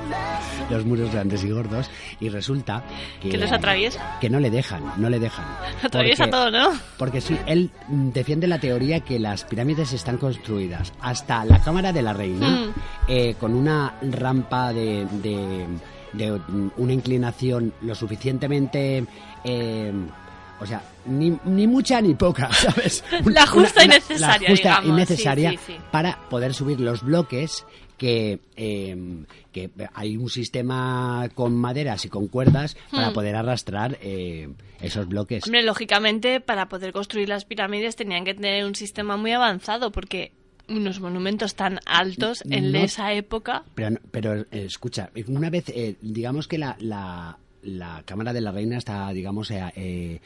los 0.70 0.86
muros 0.86 1.12
grandes 1.12 1.44
y 1.44 1.50
gordos 1.52 1.90
y 2.20 2.30
resulta 2.30 2.84
que, 3.22 3.30
Que 3.30 3.38
los 3.38 3.52
atraviesa. 3.52 4.18
que 4.20 4.30
no 4.30 4.40
le 4.40 4.50
dejan, 4.50 4.84
no 4.98 5.10
le 5.10 5.20
dejan. 5.20 5.46
Atraviesa 5.84 6.24
Porque- 6.26 6.32
todo, 6.32 6.52
¿no? 6.52 6.70
Porque 6.98 7.22
sí, 7.22 7.38
él 7.46 7.70
defiende 7.90 8.48
la 8.48 8.60
teoría 8.60 9.02
que 9.02 9.20
las 9.20 9.44
pirámides 9.44 9.94
están 9.94 10.18
construidas 10.18 10.94
hasta 11.02 11.46
la 11.46 11.60
cámara 11.60 11.94
de 11.94 12.02
la 12.02 12.14
reina 12.14 12.48
Mm. 12.50 12.74
eh, 13.08 13.36
con 13.40 13.54
una 13.54 13.94
rampa 14.02 14.74
de, 14.74 15.06
de- 15.22 15.68
de, 16.14 16.42
una 16.78 16.94
inclinación 16.94 17.74
lo 17.82 17.94
suficientemente... 17.94 19.06
eh, 19.44 19.92
o 20.60 20.66
sea, 20.66 20.82
ni, 21.06 21.38
ni 21.46 21.68
mucha 21.68 22.02
ni 22.02 22.14
poca, 22.16 22.50
¿sabes? 22.54 23.04
La 23.26 23.46
justa 23.48 23.84
y 23.86 23.88
necesaria, 23.88 24.50
La 24.50 24.56
justa 24.56 24.82
y 24.86 24.92
necesaria 24.92 25.52
Sí, 25.52 25.58
sí, 25.58 25.74
sí. 25.74 25.80
para 25.92 26.18
poder 26.30 26.54
subir 26.54 26.80
los 26.80 27.04
bloques 27.04 27.66
que, 27.98 28.40
eh, 28.56 28.96
que 29.52 29.72
hay 29.96 30.18
un 30.18 30.30
sistema 30.30 31.30
con 31.34 31.56
maderas 31.56 32.06
y 32.06 32.10
con 32.10 32.28
cuerdas 32.28 32.78
para 32.92 33.10
Hmm. 33.10 33.14
poder 33.14 33.36
arrastrar 33.36 33.98
eh, 34.02 34.50
esos 34.82 35.08
bloques. 35.08 35.44
Hombre, 35.46 35.64
lógicamente, 35.64 36.40
para 36.40 36.70
poder 36.70 36.92
construir 36.94 37.28
las 37.30 37.46
pirámides 37.46 37.96
tenían 37.96 38.24
que 38.24 38.36
tener 38.36 38.66
un 38.66 38.76
sistema 38.76 39.18
muy 39.18 39.32
avanzado, 39.32 39.92
porque 39.92 40.32
unos 40.70 41.00
monumentos 41.00 41.56
tan 41.56 41.80
altos 41.86 42.44
en 42.50 42.72
No. 42.72 42.80
esa 42.80 43.14
época. 43.14 43.64
Pero, 43.74 43.98
pero 44.12 44.34
eh, 44.42 44.46
escucha, 44.52 45.10
una 45.28 45.50
vez, 45.50 45.70
eh, 45.70 45.96
digamos 46.02 46.48
que 46.48 46.58
la, 46.60 46.76
la, 46.80 47.38
la 47.68 48.02
Cámara 48.06 48.34
de 48.34 48.42
la 48.42 48.52
Reina 48.52 48.78
está, 48.78 49.10
digamos, 49.12 49.52
eh, 49.52 49.62
eh, 49.76 50.20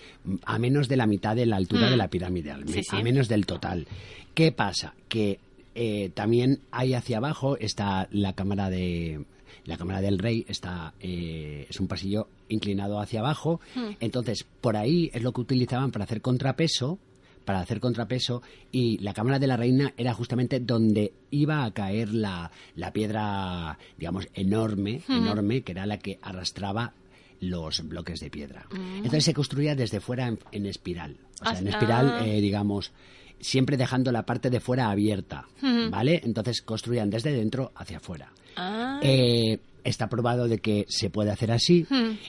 a 0.46 0.58
menos 0.60 0.88
de 0.88 0.96
la 0.98 1.08
mitad 1.08 1.36
de 1.36 1.46
la 1.46 1.58
altura 1.58 1.88
Mm. 1.88 1.92
de 1.92 1.98
la 1.98 2.08
pirámide, 2.10 2.52
al- 2.52 2.68
Sí, 2.70 2.84
sí. 2.84 2.96
a 2.96 3.02
menos 3.04 3.28
del 3.28 3.46
total. 3.46 3.88
¿Qué 4.34 4.52
pasa? 4.52 4.94
Que 5.10 5.40
eh, 5.74 6.10
también 6.14 6.60
hay 6.72 6.94
hacia 6.94 7.18
abajo 7.18 7.58
está 7.58 8.08
la 8.12 8.34
Cámara 8.34 8.70
de... 8.70 9.26
La 9.66 9.78
Cámara 9.78 10.02
del 10.02 10.18
Rey 10.20 10.44
está 10.50 10.94
eh, 11.00 11.68
es 11.70 11.80
un 11.80 11.88
pasillo 11.88 12.28
inclinado 12.50 13.00
hacia 13.00 13.20
abajo, 13.22 13.60
Mm. 13.76 13.92
entonces 14.00 14.46
por 14.60 14.76
ahí 14.76 15.10
es 15.14 15.22
lo 15.24 15.32
que 15.34 15.42
utilizaban 15.42 15.92
para 15.92 16.06
hacer 16.06 16.22
contrapeso 16.22 17.00
para 17.46 17.60
hacer 17.62 17.80
contrapeso 17.80 18.44
y 18.72 19.00
la 19.00 19.14
cámara 19.16 19.40
de 19.40 19.48
la 19.48 19.58
reina 19.58 19.94
era 19.98 20.14
justamente 20.14 20.60
donde 20.60 21.12
iba 21.32 21.64
a 21.66 21.72
caer 21.72 22.14
la, 22.14 22.52
la 22.76 22.94
piedra, 22.94 23.80
digamos, 23.98 24.28
enorme, 24.36 25.02
Ujú. 25.10 25.14
enorme, 25.14 25.62
que 25.64 25.72
era 25.72 25.88
la 25.88 25.98
que 25.98 26.20
arrastraba 26.22 26.94
los 27.42 27.86
bloques 27.88 28.20
de 28.22 28.30
piedra. 28.30 28.66
Mm. 28.72 28.96
Entonces 28.98 29.26
se 29.26 29.34
construía 29.34 29.76
desde 29.76 30.00
fuera 30.00 30.28
en, 30.28 30.40
en 30.54 30.66
espiral. 30.66 31.18
O 31.42 31.46
sea, 31.50 31.60
en 31.60 31.68
Ah. 31.68 31.72
espiral, 31.72 32.26
eh, 32.28 32.40
digamos, 32.40 32.92
siempre 33.40 33.76
dejando 33.78 34.12
la 34.12 34.26
parte 34.26 34.50
de 34.50 34.60
fuera 34.62 34.90
abierta. 34.90 35.48
¿vale? 35.90 36.22
Entonces 36.24 36.62
construían 36.62 37.10
desde 37.10 37.34
dentro 37.34 37.72
hacia 37.76 37.98
afuera. 37.98 38.32
Ah. 38.56 39.00
Eh, 39.04 39.60
está 39.84 40.08
probado 40.08 40.48
de 40.48 40.60
que 40.60 40.86
se 40.88 41.10
puede 41.10 41.32
hacer 41.32 41.52
así. 41.52 41.86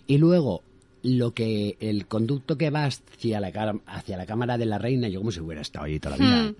Y 0.07 0.17
luego, 0.19 0.63
lo 1.03 1.33
que 1.35 1.77
el 1.81 2.07
conducto 2.07 2.57
que 2.57 2.71
va 2.71 2.85
hacia 2.87 3.41
la, 3.41 3.51
cara- 3.53 3.81
hacia 3.87 4.17
la 4.17 4.25
cámara 4.25 4.57
de 4.57 4.67
la 4.67 4.79
reina, 4.79 5.09
yo 5.09 5.19
como 5.21 5.33
si 5.33 5.41
hubiera 5.41 5.61
estado 5.61 5.85
allí 5.87 5.99
toda 5.99 6.17
la 6.17 6.25
vida, 6.25 6.55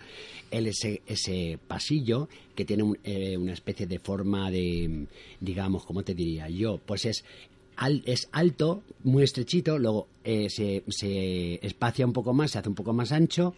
el, 0.51 0.67
ese, 0.67 1.01
ese 1.07 1.59
pasillo 1.69 2.29
que 2.55 2.65
tiene 2.67 2.83
un- 2.83 2.99
eh, 3.05 3.37
una 3.39 3.53
especie 3.53 3.87
de 3.87 3.99
forma 4.01 4.51
de, 4.51 5.07
digamos, 5.41 5.87
¿cómo 5.87 6.03
te 6.03 6.15
diría 6.15 6.49
yo? 6.51 6.79
Pues 6.85 7.07
es, 7.07 7.25
al- 7.77 8.03
es 8.07 8.29
alto, 8.33 8.83
muy 9.05 9.23
estrechito, 9.25 9.79
luego 9.79 10.09
eh, 10.25 10.49
se, 10.51 10.83
se 10.89 11.65
espacia 11.67 12.07
un 12.07 12.13
poco 12.13 12.33
más, 12.33 12.51
se 12.53 12.59
hace 12.59 12.69
un 12.69 12.75
poco 12.75 12.93
más 12.93 13.13
ancho 13.13 13.55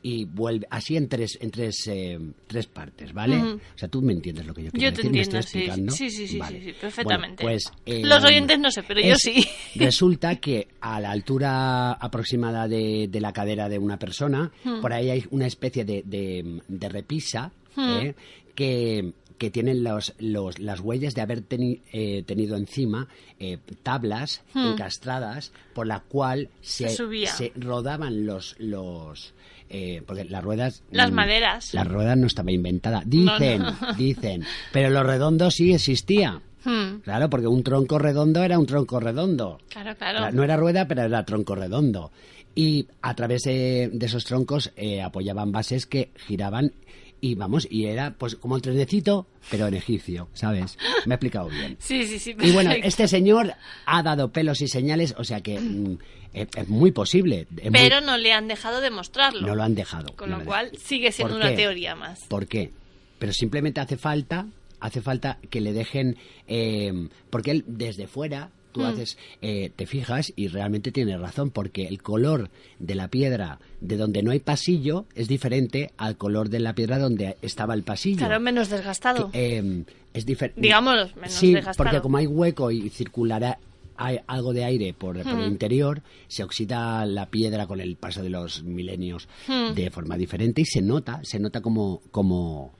y 0.00 0.24
vuelve 0.26 0.64
así 0.70 0.96
en 0.96 1.08
tres 1.08 1.36
en 1.40 1.50
tres 1.50 1.74
eh, 1.88 2.20
tres 2.46 2.68
partes 2.68 3.12
vale 3.12 3.42
o 3.42 3.58
sea 3.74 3.88
tú 3.88 4.00
me 4.00 4.12
entiendes 4.12 4.46
lo 4.46 4.54
que 4.54 4.62
yo 4.62 4.70
quiero 4.70 4.90
Yo 4.90 4.92
te 4.94 5.02
decir 5.02 5.10
¿Me 5.12 5.18
entiendo, 5.22 5.38
estoy 5.40 5.42
sí, 5.42 5.58
explicando? 5.58 5.92
sí, 5.92 6.10
sí, 6.10 6.28
sí, 6.28 6.38
Vale. 6.38 6.60
sí, 6.60 6.64
sí, 6.66 6.72
perfectamente. 6.80 7.42
Bueno, 7.42 7.58
pues, 7.64 7.72
eh, 7.84 8.02
Los 8.06 8.22
oyentes 8.22 8.60
no 8.60 8.70
sé, 8.70 8.84
pero 8.84 9.00
yo 9.00 9.16
sí. 9.16 9.44
Resulta 9.74 10.36
que 10.36 10.68
a 10.80 11.00
la 11.00 11.10
altura 11.10 11.92
aproximada 11.94 12.68
de, 12.68 13.08
de 13.10 13.20
la 13.20 13.32
cadera 13.32 13.68
de 13.68 13.78
una 13.80 13.98
persona, 13.98 14.52
por 14.80 14.92
ahí 14.92 15.10
hay 15.10 15.24
una 15.30 15.48
especie 15.48 15.84
de, 15.84 16.04
de- 16.06 16.60
de 16.68 16.88
repisa. 16.88 17.50
¿eh? 17.76 18.14
que, 18.54 19.12
que 19.38 19.50
tienen 19.50 19.84
los, 19.84 20.14
los- 20.18 20.58
las 20.58 20.80
huellas 20.80 21.14
de 21.14 21.20
haber 21.22 21.42
teni- 21.48 21.80
eh, 21.92 22.22
tenido 22.26 22.56
encima 22.56 23.08
eh, 23.38 23.58
tablas 23.82 24.42
Hmm. 24.52 24.72
encastradas 24.72 25.52
por 25.74 25.86
la 25.86 26.00
cual 26.00 26.48
se, 26.60 26.88
Se 26.90 26.96
subía. 26.96 27.32
se 27.32 27.52
rodaban 27.56 28.26
los... 28.26 28.56
los 28.58 29.34
eh, 29.70 30.02
porque 30.06 30.24
las 30.24 30.42
ruedas... 30.42 30.82
Las 30.90 31.10
mm, 31.10 31.14
maderas. 31.14 31.74
La 31.74 31.84
rueda 31.84 32.16
no 32.16 32.26
estaba 32.26 32.50
inventada. 32.50 33.00
No, 33.04 33.06
Dicen, 33.38 33.62
no. 33.62 33.76
dicen. 33.98 34.44
Pero 34.72 34.88
lo 34.90 35.02
redondo 35.02 35.50
sí 35.50 35.72
existía. 35.74 36.40
Hmm, 36.64 37.00
Claro, 37.04 37.28
porque 37.30 37.46
un 37.46 37.62
tronco 37.62 37.98
redondo 37.98 38.42
era 38.42 38.58
un 38.58 38.64
tronco 38.66 38.98
redondo. 38.98 39.60
Claro, 39.68 39.94
claro. 39.96 40.32
No 40.32 40.42
era 40.42 40.56
rueda, 40.56 40.88
pero 40.88 41.02
era 41.02 41.24
tronco 41.24 41.54
redondo. 41.54 42.10
Y 42.54 42.88
a 43.02 43.14
través 43.14 43.42
de, 43.42 43.90
de 43.92 44.06
esos 44.06 44.24
troncos 44.24 44.72
eh, 44.74 45.02
apoyaban 45.02 45.52
bases 45.52 45.84
que 45.86 46.10
giraban 46.26 46.72
y 47.20 47.34
vamos, 47.34 47.66
y 47.70 47.86
era 47.86 48.14
pues 48.16 48.36
como 48.36 48.56
el 48.56 48.62
trenecito, 48.62 49.26
pero 49.50 49.66
en 49.66 49.74
egipcio, 49.74 50.28
¿sabes? 50.34 50.78
Me 51.06 51.14
he 51.14 51.16
explicado 51.16 51.48
bien. 51.48 51.76
Sí, 51.80 52.04
sí, 52.06 52.18
sí. 52.18 52.36
Y 52.40 52.52
bueno, 52.52 52.70
este 52.72 53.08
señor 53.08 53.54
ha 53.86 54.02
dado 54.02 54.30
pelos 54.32 54.60
y 54.60 54.68
señales, 54.68 55.14
o 55.18 55.24
sea 55.24 55.40
que 55.40 55.58
mm, 55.58 55.98
es, 56.32 56.48
es 56.56 56.68
muy 56.68 56.92
posible. 56.92 57.46
es 57.56 57.64
muy- 57.70 57.72
Pero 57.80 58.00
no 58.00 58.16
le 58.18 58.32
han 58.32 58.46
dejado 58.48 58.80
demostrarlo. 58.80 59.46
no 59.46 59.54
lo 59.54 59.62
han 59.62 59.74
dejado. 59.74 60.14
Con 60.16 60.30
no 60.30 60.38
lo 60.38 60.44
cual 60.44 60.70
sigue 60.78 61.10
siendo 61.12 61.34
¿Por 61.34 61.40
una 61.42 61.50
qué? 61.50 61.56
teoría 61.56 61.94
más. 61.96 62.20
¿Por 62.28 62.46
qué? 62.46 62.70
Pero 63.18 63.32
simplemente 63.32 63.80
hace 63.80 63.96
falta, 63.96 64.46
hace 64.78 65.00
falta 65.00 65.38
que 65.50 65.60
le 65.60 65.72
dejen, 65.72 66.16
eh, 66.46 67.08
porque 67.30 67.50
él 67.50 67.64
desde 67.66 68.06
fuera 68.06 68.50
tú 68.72 68.80
Mm. 68.80 68.84
haces, 68.84 69.18
eh, 69.42 69.70
te 69.74 69.86
fijas 69.86 70.32
y 70.36 70.48
realmente 70.48 70.92
tiene 70.92 71.16
razón, 71.16 71.50
porque 71.50 71.86
el 71.88 72.02
color 72.02 72.50
de 72.78 72.94
la 72.94 73.08
piedra 73.08 73.58
de 73.80 73.96
donde 73.96 74.22
no 74.22 74.30
hay 74.30 74.40
pasillo 74.40 75.06
es 75.14 75.28
diferente 75.28 75.90
al 75.96 76.16
color 76.16 76.48
de 76.48 76.60
la 76.60 76.74
piedra 76.74 76.98
donde 76.98 77.36
estaba 77.42 77.74
el 77.74 77.82
pasillo. 77.82 78.18
Claro, 78.18 78.40
menos 78.40 78.68
desgastado. 78.70 79.30
Que, 79.30 79.58
eh, 79.58 79.84
es 80.14 80.26
diferente. 80.26 80.60
Digámoslo, 80.60 81.08
menos 81.16 81.32
Sí, 81.32 81.54
desgastado. 81.54 81.76
porque 81.90 82.00
como 82.02 82.16
hay 82.18 82.26
hueco 82.26 82.70
y 82.70 82.88
circulará 82.90 83.58
hay 84.00 84.20
algo 84.28 84.52
de 84.52 84.62
aire 84.64 84.94
por, 84.94 85.20
por 85.24 85.32
el 85.40 85.46
Hmm. 85.46 85.52
interior, 85.52 86.02
se 86.28 86.44
oxida 86.44 87.04
la 87.04 87.26
piedra 87.26 87.66
con 87.66 87.80
el 87.80 87.96
paso 87.96 88.22
de 88.22 88.30
los 88.30 88.62
milenios 88.62 89.28
Hmm. 89.48 89.74
de 89.74 89.90
forma 89.90 90.16
diferente 90.16 90.60
y 90.60 90.64
se 90.66 90.80
nota, 90.82 91.20
se 91.24 91.40
nota 91.40 91.60
como, 91.60 92.00
como 92.12 92.72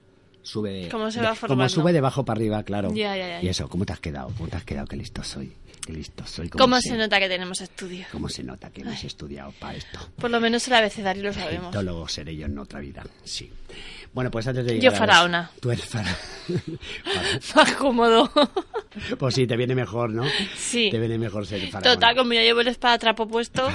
sube, 0.43 0.89
Cómo 0.91 1.11
se 1.11 1.19
de- 1.19 1.25
va 1.27 1.31
como 1.31 1.41
formando. 1.41 1.69
sube 1.71 1.93
de 1.93 1.99
abajo 1.99 2.25
para 2.25 2.39
arriba, 2.39 2.63
claro. 2.63 2.95
Ya, 2.95 3.17
ya, 3.17 3.29
ya. 3.29 3.43
Y 3.43 3.49
eso, 3.49 3.69
¿cómo 3.69 3.85
te 3.85 3.93
has 3.95 4.01
quedado? 4.01 4.31
¿Cómo 4.37 4.49
te 4.49 4.57
has 4.59 4.65
quedado? 4.65 4.87
Qué 4.87 4.97
listo 4.97 5.25
soy, 5.25 5.53
qué 5.89 5.95
listo 5.95 6.27
soy. 6.27 6.51
¿Cómo 6.51 6.79
sé- 6.83 6.91
se 6.91 6.97
nota 6.99 7.19
que 7.19 7.29
tenemos 7.31 7.63
estudio? 7.63 8.05
¿Cómo 8.13 8.29
se 8.29 8.43
nota 8.43 8.69
que 8.69 8.83
hemos 8.83 9.03
estudiado 9.05 9.53
para 9.53 9.75
esto? 9.75 9.99
Por 10.17 10.31
lo 10.31 10.39
menos 10.39 10.69
el 10.69 10.75
abecedario 10.75 11.23
lo 11.23 11.33
sabemos. 11.33 11.63
Egiptólogo 11.75 12.07
seré 12.09 12.37
yo 12.37 12.45
en 12.45 12.59
otra 12.59 12.81
vida, 12.81 13.05
sí. 13.25 13.51
Bueno, 14.19 14.33
pues 14.33 14.49
antes 14.49 14.65
de 14.67 14.73
Yo 14.75 14.91
llegar 14.91 14.93
los- 14.93 14.99
faraona. 14.99 15.51
Tú 15.61 15.71
eres 15.71 15.85
faraona. 15.85 16.19
Más 17.55 17.73
cómodo. 17.75 18.29
Pues 19.19 19.35
sí, 19.35 19.47
te 19.47 19.57
viene 19.57 19.77
mejor, 19.77 20.11
¿no? 20.11 20.25
Sí. 20.57 20.89
Te 20.91 20.99
viene 20.99 21.19
mejor 21.19 21.47
ser 21.47 21.61
faraona. 21.71 21.95
Total, 21.95 22.17
como 22.17 22.33
ya 22.33 22.43
llevo 22.43 22.63
el 22.63 22.69
espadatrapo 22.69 23.29
puesto, 23.29 23.69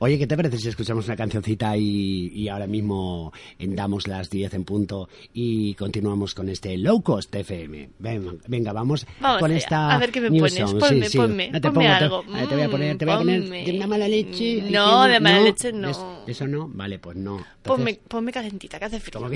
Oye, 0.00 0.18
¿qué 0.18 0.26
te 0.26 0.36
parece 0.36 0.58
si 0.58 0.68
escuchamos 0.68 1.06
una 1.06 1.16
cancioncita 1.16 1.74
y, 1.78 2.30
y 2.34 2.48
ahora 2.48 2.66
mismo 2.66 3.32
damos 3.58 4.06
las 4.06 4.28
10 4.28 4.52
en 4.52 4.64
punto 4.64 5.08
y 5.32 5.72
continuamos 5.76 6.34
con 6.34 6.50
este 6.50 6.76
Low 6.76 7.00
Cost 7.00 7.34
FM? 7.34 7.90
Venga, 8.00 8.32
venga 8.48 8.72
vamos, 8.74 9.06
Vamos 9.20 9.40
con 9.40 9.50
allá. 9.50 9.58
esta 9.58 9.94
A 9.94 9.98
ver 9.98 10.12
qué 10.12 10.20
me 10.20 10.28
new 10.30 10.40
pones. 10.40 10.58
song. 10.68 10.78
Ponme, 10.78 11.06
Sí, 11.06 11.12
sí. 11.12 11.18
ponme, 11.18 11.50
No 11.50 11.60
te 11.60 11.70
ponme 11.70 11.84
pongo, 11.86 11.98
te- 11.98 12.04
algo. 12.04 12.22
ver, 12.24 12.48
te 12.48 12.54
voy 12.56 12.64
a 12.64 12.68
poner, 12.68 12.98
te 12.98 13.04
voy 13.06 13.14
a 13.14 13.16
Mm, 13.16 13.20
poner 13.20 13.40
ponme. 13.44 13.64
de 13.64 13.72
una 13.76 13.86
mala 13.86 14.08
leche. 14.08 14.62
No, 14.68 15.04
de 15.04 15.20
mala 15.20 15.40
leche 15.40 15.72
no. 15.72 15.88
¿Es- 15.90 16.04
¿Eso 16.26 16.46
no? 16.48 16.68
Vale, 16.68 16.98
pues 16.98 17.16
no. 17.16 17.36
ponme, 17.62 17.92
Entonces, 17.92 17.98
ponme 18.08 18.32
calentita, 18.32 18.78
que 18.78 18.84
hace 18.84 19.00
frío. 19.00 19.30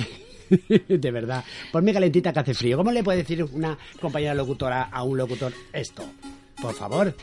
De 0.88 1.10
verdad. 1.10 1.44
Ponme 1.72 1.92
calentita 1.92 2.32
que 2.32 2.40
hace 2.40 2.54
frío. 2.54 2.76
¿Cómo 2.76 2.92
le 2.92 3.02
puede 3.04 3.18
decir 3.18 3.42
una 3.44 3.78
compañera 4.00 4.34
locutora 4.34 4.82
a 4.84 5.02
un 5.02 5.16
locutor 5.16 5.52
esto? 5.72 6.04
Por 6.60 6.74
favor. 6.74 7.14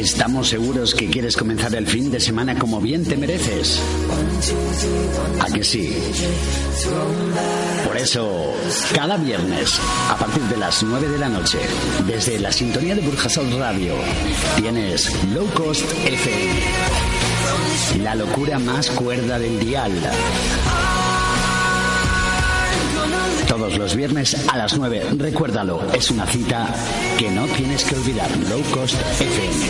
Estamos 0.00 0.48
seguros 0.48 0.94
que 0.94 1.10
quieres 1.10 1.36
comenzar 1.36 1.74
el 1.74 1.86
fin 1.86 2.10
de 2.10 2.18
semana 2.20 2.58
como 2.58 2.80
bien 2.80 3.04
te 3.04 3.18
mereces. 3.18 3.78
¿A 5.38 5.52
que 5.52 5.62
sí? 5.62 5.94
Por 7.84 7.98
eso, 7.98 8.54
cada 8.94 9.18
viernes, 9.18 9.78
a 10.08 10.16
partir 10.16 10.42
de 10.44 10.56
las 10.56 10.82
9 10.82 11.06
de 11.06 11.18
la 11.18 11.28
noche, 11.28 11.58
desde 12.06 12.38
la 12.38 12.50
sintonía 12.50 12.94
de 12.94 13.02
Burjasol 13.02 13.52
Radio, 13.58 13.92
tienes 14.56 15.12
Low 15.34 15.46
Cost 15.52 15.92
FM. 16.06 16.60
La 18.02 18.14
locura 18.14 18.58
más 18.58 18.88
cuerda 18.88 19.38
del 19.38 19.60
dial. 19.60 19.92
Los 23.76 23.94
viernes 23.94 24.48
a 24.48 24.56
las 24.56 24.76
9. 24.76 25.10
Recuérdalo, 25.16 25.80
es 25.92 26.10
una 26.10 26.26
cita 26.26 26.68
que 27.18 27.30
no 27.30 27.46
tienes 27.46 27.84
que 27.84 27.94
olvidar. 27.94 28.28
Low 28.48 28.62
Cost 28.72 29.00
FM. 29.20 29.66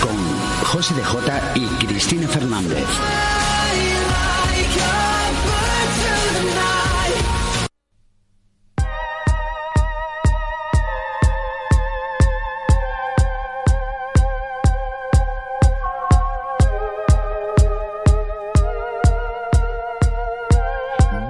Con 0.00 0.66
José 0.66 0.94
de 0.94 1.04
J 1.04 1.52
y 1.54 1.86
Cristina 1.86 2.28
Fernández. 2.28 2.86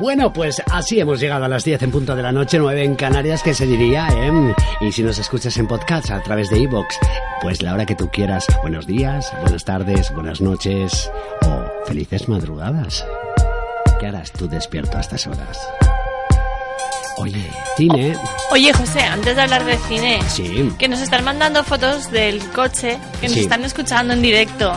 Bueno, 0.07 0.33
pues 0.33 0.63
así 0.71 1.01
hemos 1.01 1.19
llegado 1.19 1.47
a 1.47 1.49
las 1.49 1.65
10 1.65 1.83
en 1.83 1.91
punto 1.91 2.15
de 2.15 2.23
la 2.23 2.31
noche, 2.31 2.61
9 2.61 2.85
en 2.85 2.95
Canarias, 2.95 3.43
que 3.43 3.53
se 3.55 3.67
diría, 3.67 4.07
¿eh? 4.09 4.55
Y 4.81 4.93
si 4.93 5.03
nos 5.03 5.19
escuchas 5.19 5.57
en 5.57 5.67
podcast 5.67 6.13
a 6.13 6.23
través 6.23 6.49
de 6.49 6.61
iVoox, 6.61 6.95
pues 7.43 7.61
la 7.61 7.75
hora 7.75 7.87
que 7.87 7.97
tú 7.97 8.09
quieras. 8.09 8.47
Buenos 8.63 8.87
días, 8.87 9.33
buenas 9.43 9.65
tardes, 9.65 10.13
buenas 10.15 10.41
noches 10.41 11.11
o 11.45 11.87
felices 11.89 12.29
madrugadas. 12.29 13.05
¿Qué 13.99 14.07
harás 14.07 14.31
tú 14.31 14.47
despierto 14.49 14.97
a 14.97 15.01
estas 15.01 15.27
horas? 15.27 15.59
Oye, 17.17 17.51
cine. 17.77 18.15
Oye, 18.53 18.73
José, 18.75 19.01
antes 19.01 19.35
de 19.35 19.43
hablar 19.43 19.65
de 19.65 19.77
cine, 19.89 20.21
Sí. 20.29 20.73
que 20.79 20.87
nos 20.87 21.01
están 21.01 21.25
mandando 21.25 21.65
fotos 21.65 22.13
del 22.13 22.39
coche, 22.51 22.97
que 23.21 23.27
nos 23.27 23.35
Sí. 23.35 23.41
están 23.41 23.65
escuchando 23.65 24.13
en 24.15 24.23
directo. 24.23 24.73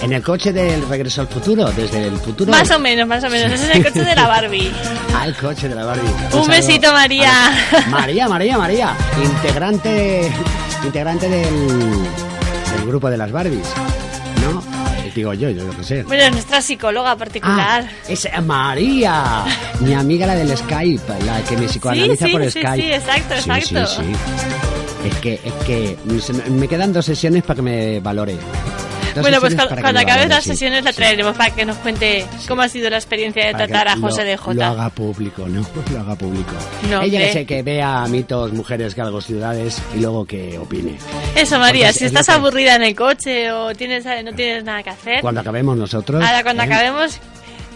En 0.00 0.12
el 0.12 0.22
coche 0.22 0.52
del 0.52 0.88
regreso 0.88 1.22
al 1.22 1.26
futuro, 1.28 1.70
desde 1.72 2.06
el 2.06 2.16
futuro. 2.18 2.50
Más 2.52 2.70
o 2.70 2.78
menos, 2.78 3.06
más 3.08 3.22
o 3.24 3.28
menos. 3.30 3.52
Ese 3.52 3.70
es 3.70 3.76
el 3.76 3.84
coche 3.84 4.04
de 4.04 4.14
la 4.14 4.28
Barbie. 4.28 4.70
Al 5.18 5.34
coche 5.36 5.68
de 5.68 5.74
la 5.74 5.84
Barbie. 5.84 6.08
Un 6.08 6.30
saludo 6.30 6.46
besito, 6.48 6.92
María. 6.92 7.32
María, 7.90 8.28
María, 8.28 8.56
María. 8.58 8.94
Integrante, 9.22 10.30
integrante 10.84 11.28
del, 11.28 11.68
del 12.72 12.86
grupo 12.86 13.10
de 13.10 13.16
las 13.16 13.32
Barbies. 13.32 13.66
¿No? 14.44 14.62
Eh, 15.04 15.10
Digo 15.16 15.34
yo, 15.34 15.50
yo 15.50 15.64
lo 15.64 15.76
que 15.76 15.82
sé. 15.82 16.04
Bueno, 16.04 16.22
es 16.22 16.32
nuestra 16.32 16.62
psicóloga 16.62 17.16
particular. 17.16 17.84
Ah, 17.88 17.92
es 18.08 18.28
María, 18.46 19.44
mi 19.80 19.94
amiga 19.94 20.26
la 20.28 20.36
del 20.36 20.56
Skype, 20.56 21.02
la 21.26 21.40
que 21.42 21.56
me 21.56 21.66
psicoanaliza 21.66 22.26
sí, 22.26 22.32
por 22.32 22.44
sí, 22.44 22.50
Skype. 22.50 22.76
sí, 22.76 22.92
exacto, 22.92 23.34
Sí, 23.42 23.50
exacto. 23.50 23.86
Sí, 23.86 24.02
sí. 24.04 25.08
Es 25.08 25.14
que, 25.16 25.40
es 25.44 25.52
que 25.66 25.96
me 26.50 26.68
quedan 26.68 26.92
dos 26.92 27.04
sesiones 27.04 27.42
para 27.42 27.56
que 27.56 27.62
me 27.62 28.00
valore. 28.00 28.36
Bueno, 29.16 29.40
pues 29.40 29.54
cuando 29.54 30.04
valore, 30.04 30.28
las 30.28 30.44
sesiones 30.44 30.84
la 30.84 30.92
traeremos 30.92 31.36
para 31.36 31.54
que 31.54 31.64
nos 31.64 31.76
cuente 31.78 32.26
cómo 32.46 32.62
ha 32.62 32.68
sido 32.68 32.88
la 32.90 32.96
experiencia 32.96 33.46
de 33.46 33.54
tratar 33.54 33.88
a 33.88 33.96
lo- 33.96 34.02
José 34.02 34.24
de 34.24 34.36
Lo 34.36 34.42
Jota. 34.42 34.68
haga 34.70 34.90
público, 34.90 35.46
¿no? 35.48 35.66
Lo 35.92 36.00
haga 36.00 36.14
público. 36.16 36.52
No, 36.90 37.02
Ella 37.02 37.18
que 37.20 37.32
sé 37.32 37.46
que 37.46 37.62
vea 37.62 38.06
mitos, 38.08 38.52
mujeres, 38.52 38.94
galgos, 38.94 39.26
ciudades 39.26 39.80
y 39.96 40.00
luego 40.00 40.24
que 40.24 40.58
opine. 40.58 40.96
Eso, 41.34 41.58
María, 41.58 41.92
si 41.92 42.04
es 42.04 42.12
lo 42.12 42.20
estás 42.20 42.36
aburrida 42.36 42.76
en 42.76 42.82
el 42.84 42.94
coche 42.94 43.50
o 43.52 43.74
tienes 43.74 44.04
no 44.24 44.32
tienes 44.32 44.64
nada 44.64 44.82
que 44.82 44.90
hacer, 44.90 45.20
Cuando 45.20 45.40
acabemos 45.40 45.76
nosotros. 45.76 46.22
ahora 46.24 46.42
cuando 46.42 46.62
¿eh? 46.62 46.66
acabemos 46.66 47.18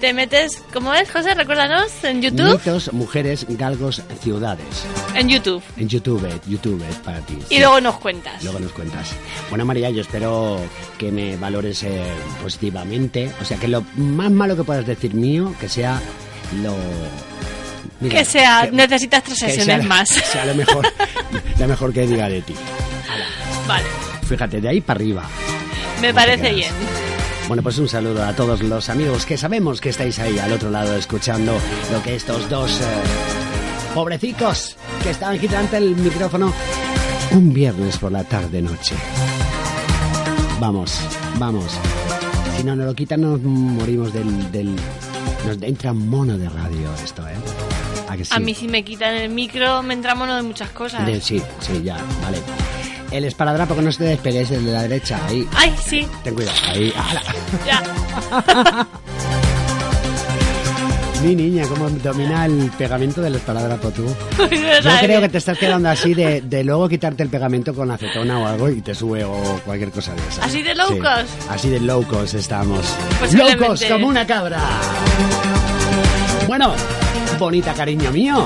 te 0.03 0.13
metes, 0.13 0.61
¿cómo 0.73 0.93
es, 0.93 1.09
José? 1.13 1.33
Recuérdanos, 1.33 1.87
en 2.03 2.21
YouTube. 2.21 2.51
Mitos, 2.55 2.93
mujeres, 2.93 3.47
galgos, 3.51 4.03
ciudades. 4.21 4.67
En 5.15 5.29
YouTube. 5.29 5.63
En 5.77 5.89
YouTube, 5.89 6.29
YouTube 6.49 6.83
para 7.05 7.21
ti. 7.21 7.39
Y 7.49 7.55
sí. 7.55 7.59
luego 7.61 7.81
nos 7.81 8.01
cuentas. 8.01 8.43
Luego 8.43 8.59
nos 8.59 8.73
cuentas. 8.73 9.11
Bueno, 9.49 9.65
María, 9.65 9.91
yo 9.91 10.01
espero 10.01 10.59
que 10.99 11.13
me 11.13 11.37
valores 11.37 11.85
eh, 11.85 12.03
positivamente. 12.43 13.31
O 13.41 13.45
sea, 13.45 13.59
que 13.59 13.69
lo 13.69 13.85
más 13.95 14.33
malo 14.33 14.57
que 14.57 14.65
puedas 14.65 14.85
decir 14.85 15.15
mío, 15.15 15.55
que 15.61 15.69
sea 15.69 16.03
lo... 16.65 16.75
Mira, 18.01 18.19
que 18.19 18.25
sea, 18.25 18.63
que- 18.65 18.73
necesitas 18.73 19.23
tres 19.23 19.39
sesiones 19.39 19.87
más. 19.87 20.13
que 20.13 20.21
sea 20.33 20.45
lo 20.47 20.57
mejor, 20.57 20.85
lo 21.61 21.69
mejor 21.69 21.93
que 21.93 22.09
diga 22.09 22.29
de 22.29 22.43
ti. 22.43 22.57
Vale, 23.69 23.87
Fíjate, 24.29 24.61
de 24.61 24.69
ahí 24.69 24.81
para 24.81 24.99
arriba. 24.99 25.23
me 26.01 26.13
parece 26.13 26.53
bien. 26.53 26.73
Bueno, 27.53 27.65
pues 27.65 27.77
un 27.77 27.87
saludo 27.87 28.25
a 28.25 28.35
todos 28.35 28.63
los 28.63 28.89
amigos 28.89 29.27
que 29.27 29.37
sabemos 29.37 29.79
que 29.79 29.91
estáis 29.91 30.19
ahí 30.19 30.39
al 30.39 30.55
otro 30.55 30.71
lado 30.71 30.97
escuchando 30.97 31.53
lo 31.93 32.03
que 32.03 32.15
estos 32.15 32.49
dos 32.49 32.81
eh, 32.81 32.85
pobrecicos 33.95 34.75
que 35.03 35.11
estaban 35.11 35.37
aquí 35.37 35.49
delante 35.49 35.79
del 35.79 35.95
micrófono 35.95 36.51
un 37.33 37.53
viernes 37.53 37.99
por 37.99 38.11
la 38.11 38.25
tarde-noche. 38.25 38.95
Vamos, 40.61 40.99
vamos. 41.39 41.79
Si 42.57 42.65
no 42.65 42.75
nos 42.75 42.87
lo 42.87 42.95
quitan 42.95 43.21
nos 43.21 43.43
morimos 43.43 44.15
del... 44.15 44.51
del 44.51 44.75
nos 45.47 45.61
entra 45.61 45.93
mono 45.93 46.39
de 46.39 46.49
radio 46.49 46.89
esto, 47.05 47.21
¿eh? 47.29 47.35
¿A 48.09 48.17
que 48.17 48.25
sí? 48.25 48.31
A 48.35 48.39
mí 48.39 48.55
si 48.55 48.67
me 48.67 48.83
quitan 48.83 49.15
el 49.15 49.29
micro 49.29 49.83
me 49.83 49.93
entra 49.93 50.15
mono 50.15 50.37
de 50.37 50.43
muchas 50.43 50.71
cosas. 50.71 51.05
De- 51.05 51.21
sí, 51.21 51.43
sí, 51.61 51.83
ya, 51.85 51.99
vale. 52.23 52.39
El 53.13 53.25
esparadrapo 53.25 53.75
que 53.77 53.83
no 53.83 53.93
se 53.93 53.99
te 53.99 54.05
despegue 54.05 54.41
es 54.41 54.51
el 54.51 54.65
de 54.65 54.73
la 54.73 54.83
derecha, 54.83 55.21
ahí. 55.27 55.47
Ay, 55.55 55.75
sí, 55.85 56.09
Ten 56.25 56.35
cuidado, 56.35 56.57
ahí. 56.69 56.93
¡Hala! 56.97 57.23
ya. 57.67 58.87
Mi 61.23 61.37
niña, 61.37 61.65
cómo 61.69 61.89
domina 61.89 62.47
el 62.47 62.71
pegamento 62.77 63.21
del 63.21 63.37
esparadrapo 63.37 63.91
tú. 63.91 64.05
Yo 64.39 64.47
creo 64.49 65.19
¿eh? 65.19 65.21
que 65.21 65.29
te 65.29 65.39
estás 65.39 65.57
quedando 65.57 65.89
así 65.89 66.15
de, 66.15 66.41
de 66.41 66.65
luego 66.65 66.89
quitarte 66.89 67.23
el 67.23 67.29
pegamento 67.29 67.73
con 67.75 67.91
acetona 67.93 68.41
o 68.41 68.47
algo 68.47 68.69
y 68.71 68.81
te 68.81 68.93
sube 68.93 69.23
o 69.23 69.61
cualquier 69.65 69.93
cosa 69.93 70.15
de 70.15 70.23
esa. 70.29 70.45
¿Así 70.45 70.63
de 70.63 70.75
low 70.75 70.89
Sí, 70.89 70.99
cost? 70.99 71.51
Así 71.51 71.69
de 71.69 71.79
low 71.81 72.03
cost 72.09 72.35
estamos. 72.35 72.85
Posiblemente. 73.21 73.61
Low 73.61 73.69
cost 73.69 73.89
como 73.89 74.09
una 74.09 74.27
cabra. 74.27 74.59
Bueno, 76.49 76.75
bonita 77.39 77.73
cariño 77.73 78.11
mío. 78.11 78.45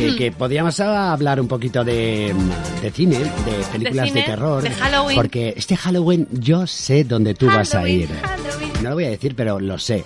Que, 0.00 0.16
que 0.16 0.32
podríamos 0.32 0.78
hablar 0.80 1.40
un 1.40 1.46
poquito 1.48 1.84
de, 1.84 2.34
de 2.82 2.90
cine, 2.90 3.18
de 3.18 3.64
películas 3.72 4.06
de, 4.06 4.10
cine, 4.12 4.22
terror. 4.24 4.62
de 4.62 4.70
Halloween. 4.70 5.16
Porque 5.16 5.54
este 5.56 5.76
Halloween 5.76 6.26
yo 6.32 6.66
sé 6.66 7.04
dónde 7.04 7.34
tú 7.34 7.46
vas 7.46 7.74
a 7.74 7.88
ir. 7.88 8.08
Halloween. 8.22 8.72
No 8.82 8.88
lo 8.90 8.94
voy 8.96 9.04
a 9.04 9.10
decir, 9.10 9.34
pero 9.36 9.60
lo 9.60 9.78
sé. 9.78 10.04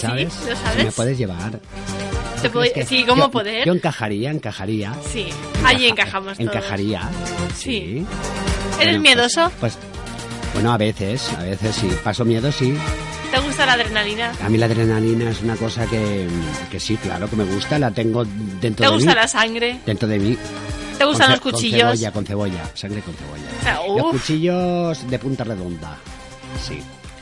¿Sabes? 0.00 0.32
¿lo 0.48 0.56
sabes? 0.56 0.84
me 0.84 0.92
puedes 0.92 1.18
llevar. 1.18 1.60
Te 2.42 2.50
puedo- 2.50 2.70
¿Crees 2.72 2.88
que- 2.88 2.96
sí, 2.96 3.04
¿cómo 3.04 3.24
yo- 3.24 3.30
poder? 3.30 3.66
Yo 3.66 3.72
encajaría, 3.72 4.30
encajaría. 4.30 4.94
Sí, 5.12 5.26
Encaja- 5.60 5.86
encajamos 5.88 6.38
todos. 6.38 6.50
Encajaría. 6.54 7.02
Sí. 7.56 7.64
Sí. 7.70 8.06
¿Eres 8.80 8.86
Bueno, 8.86 9.00
miedoso? 9.00 9.50
Pues, 9.58 9.76
bueno, 10.54 10.72
a 10.72 10.76
veces, 10.76 11.32
a 11.36 11.42
veces 11.42 11.74
sí. 11.74 11.88
Paso 12.04 12.24
miedo, 12.24 12.50
sí. 12.52 12.74
¿Te 13.76 13.82
gusta 13.82 13.92
la 13.94 14.00
adrenalina? 14.00 14.32
A 14.44 14.48
mí 14.48 14.58
la 14.58 14.66
adrenalina 14.66 15.30
es 15.30 15.42
una 15.42 15.56
cosa 15.56 15.86
que, 15.86 16.26
que 16.70 16.80
sí, 16.80 16.96
claro 16.96 17.28
que 17.28 17.36
me 17.36 17.44
gusta. 17.44 17.78
La 17.78 17.90
tengo 17.90 18.24
dentro 18.24 18.84
¿Te 18.84 18.90
de 18.90 18.94
gusta 18.96 19.10
mí. 19.10 19.14
la 19.16 19.28
sangre? 19.28 19.80
Dentro 19.86 20.08
de 20.08 20.18
mí. 20.18 20.36
¿Te 20.98 21.04
gustan 21.04 21.30
los 21.30 21.38
ce- 21.38 21.42
con 21.42 21.52
cuchillos? 21.52 21.80
cebolla, 21.80 22.12
con 22.12 22.26
cebolla. 22.26 22.70
Sangre 22.74 23.00
con 23.02 23.14
cebolla. 23.14 23.86
Los 23.96 24.10
cuchillos 24.10 25.08
de 25.10 25.18
punta 25.18 25.44
redonda. 25.44 25.96
Sí. 26.66 26.80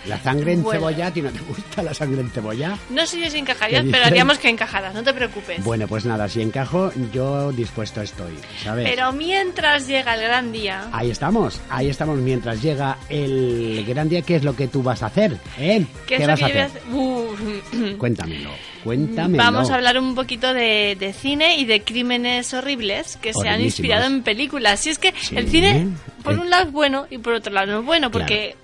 La 0.09 0.21
sangre 0.21 0.53
en 0.53 0.63
Bueno. 0.63 0.81
cebolla, 0.81 1.07
¿a 1.07 1.11
ti 1.13 1.23
no 1.23 1.31
te 1.31 1.41
gusta 1.41 1.83
la 1.83 1.93
sangre 1.95 2.21
en 2.21 2.31
cebolla? 2.31 2.79
No 2.91 3.07
sé 3.07 3.31
si 3.31 3.39
encajarías, 3.39 3.85
¿Qué 3.85 3.91
pero 3.91 4.05
haríamos 4.05 4.39
que 4.39 4.49
encajaras, 4.49 4.95
no 4.95 5.03
te 5.03 5.13
preocupes. 5.13 5.63
Bueno, 5.65 5.87
pues 5.89 6.05
nada, 6.05 6.29
si 6.29 6.43
encajo, 6.43 6.93
yo 7.13 7.53
dispuesto 7.53 8.01
estoy, 8.03 8.35
¿sabes? 8.63 8.89
Pero 8.89 9.13
mientras 9.13 9.87
llega 9.89 10.15
el 10.15 10.23
gran 10.23 10.53
día, 10.53 10.89
Ahí 10.93 11.11
estamos, 11.11 11.61
ahí 11.71 11.89
estamos 11.89 12.19
mientras 12.19 12.63
llega 12.63 12.99
el 13.09 13.85
gran 13.87 14.09
día. 14.09 14.23
¿Qué 14.23 14.37
es 14.37 14.45
lo 14.45 14.55
que 14.57 14.69
tú 14.69 14.83
vas 14.83 15.03
a 15.03 15.07
hacer? 15.07 15.37
¿Eh? 15.59 15.85
¿qué, 16.07 16.17
es 16.17 16.27
vas 16.27 16.41
lo 16.41 16.47
que 16.47 16.53
yo 16.53 16.59
a 16.61 16.63
voy 16.63 16.63
a 16.63 16.65
hacer? 16.67 16.81
hacer? 16.83 16.95
Uh, 16.95 17.97
Cuéntamelo, 17.99 18.51
cuéntamelo. 18.85 19.43
Vamos 19.43 19.71
a 19.71 19.75
hablar 19.77 19.99
un 19.99 20.15
poquito 20.15 20.53
de, 20.55 20.97
de 20.99 21.13
cine 21.13 21.57
y 21.57 21.65
de 21.65 21.83
crímenes 21.83 22.53
horribles 22.55 23.17
que 23.21 23.33
se 23.33 23.49
han 23.49 23.61
inspirado 23.61 24.07
en 24.07 24.23
películas. 24.23 24.81
Si 24.81 24.91
es 24.91 24.99
que 24.99 25.13
Sí. 25.21 25.37
el 25.37 25.49
cine, 25.49 25.89
por 26.23 26.35
Eh. 26.35 26.39
un 26.39 26.51
lado 26.51 26.67
es 26.67 26.73
bueno 26.73 27.07
y 27.11 27.19
por 27.19 27.35
otro 27.35 27.53
lado 27.53 27.67
no 27.73 27.81
es 27.81 27.87
bueno, 27.87 28.11
porque 28.11 28.57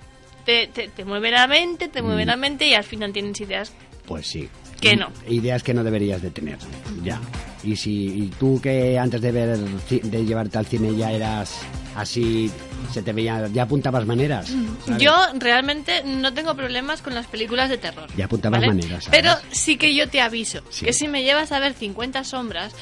te, 0.45 0.67
te, 0.67 0.87
te 0.89 1.05
mueve 1.05 1.31
la 1.31 1.47
mente, 1.47 1.87
te 1.87 2.01
mueve 2.01 2.25
Mm. 2.25 2.27
la 2.27 2.35
mente 2.37 2.67
y 2.67 2.73
al 2.73 2.83
final 2.83 3.11
tienes 3.13 3.39
ideas 3.41 3.71
Pues 4.05 4.27
sí. 4.27 4.49
que 4.81 4.95
no. 4.95 5.09
Ideas 5.29 5.63
que 5.63 5.73
no 5.73 5.83
deberías 5.83 6.21
de 6.21 6.29
tener, 6.31 6.57
ya. 7.03 7.19
Y 7.63 7.75
si 7.77 8.07
y 8.23 8.31
tú 8.39 8.59
que 8.61 8.99
antes 8.99 9.21
de 9.21 9.31
ver 9.31 9.57
de 9.57 10.25
llevarte 10.25 10.57
al 10.57 10.65
cine 10.65 10.93
ya 10.95 11.11
eras 11.11 11.59
así, 11.95 12.51
se 12.91 13.01
te 13.01 13.13
veía, 13.13 13.47
ya 13.53 13.63
apuntabas 13.63 14.05
maneras. 14.05 14.47
¿sabes? 14.85 15.01
Yo 15.01 15.13
realmente 15.35 16.03
no 16.05 16.33
tengo 16.33 16.55
problemas 16.55 17.01
con 17.01 17.13
las 17.15 17.27
películas 17.27 17.69
de 17.69 17.77
terror. 17.77 18.07
Ya 18.17 18.25
apuntabas 18.25 18.61
¿vale? 18.61 18.73
maneras, 18.73 19.05
¿sabes? 19.05 19.21
Pero 19.21 19.35
sí 19.51 19.77
que 19.77 19.93
yo 19.95 20.09
te 20.09 20.21
aviso 20.21 20.61
Sí. 20.69 20.85
que 20.85 20.93
si 20.93 21.07
me 21.07 21.23
llevas 21.23 21.51
a 21.51 21.59
ver 21.59 21.73
50 21.73 22.23
sombras, 22.23 22.73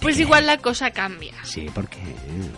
pues 0.00 0.18
igual 0.18 0.46
la 0.46 0.58
cosa 0.58 0.90
cambia. 0.90 1.34
Sí, 1.44 1.66
porque 1.74 1.98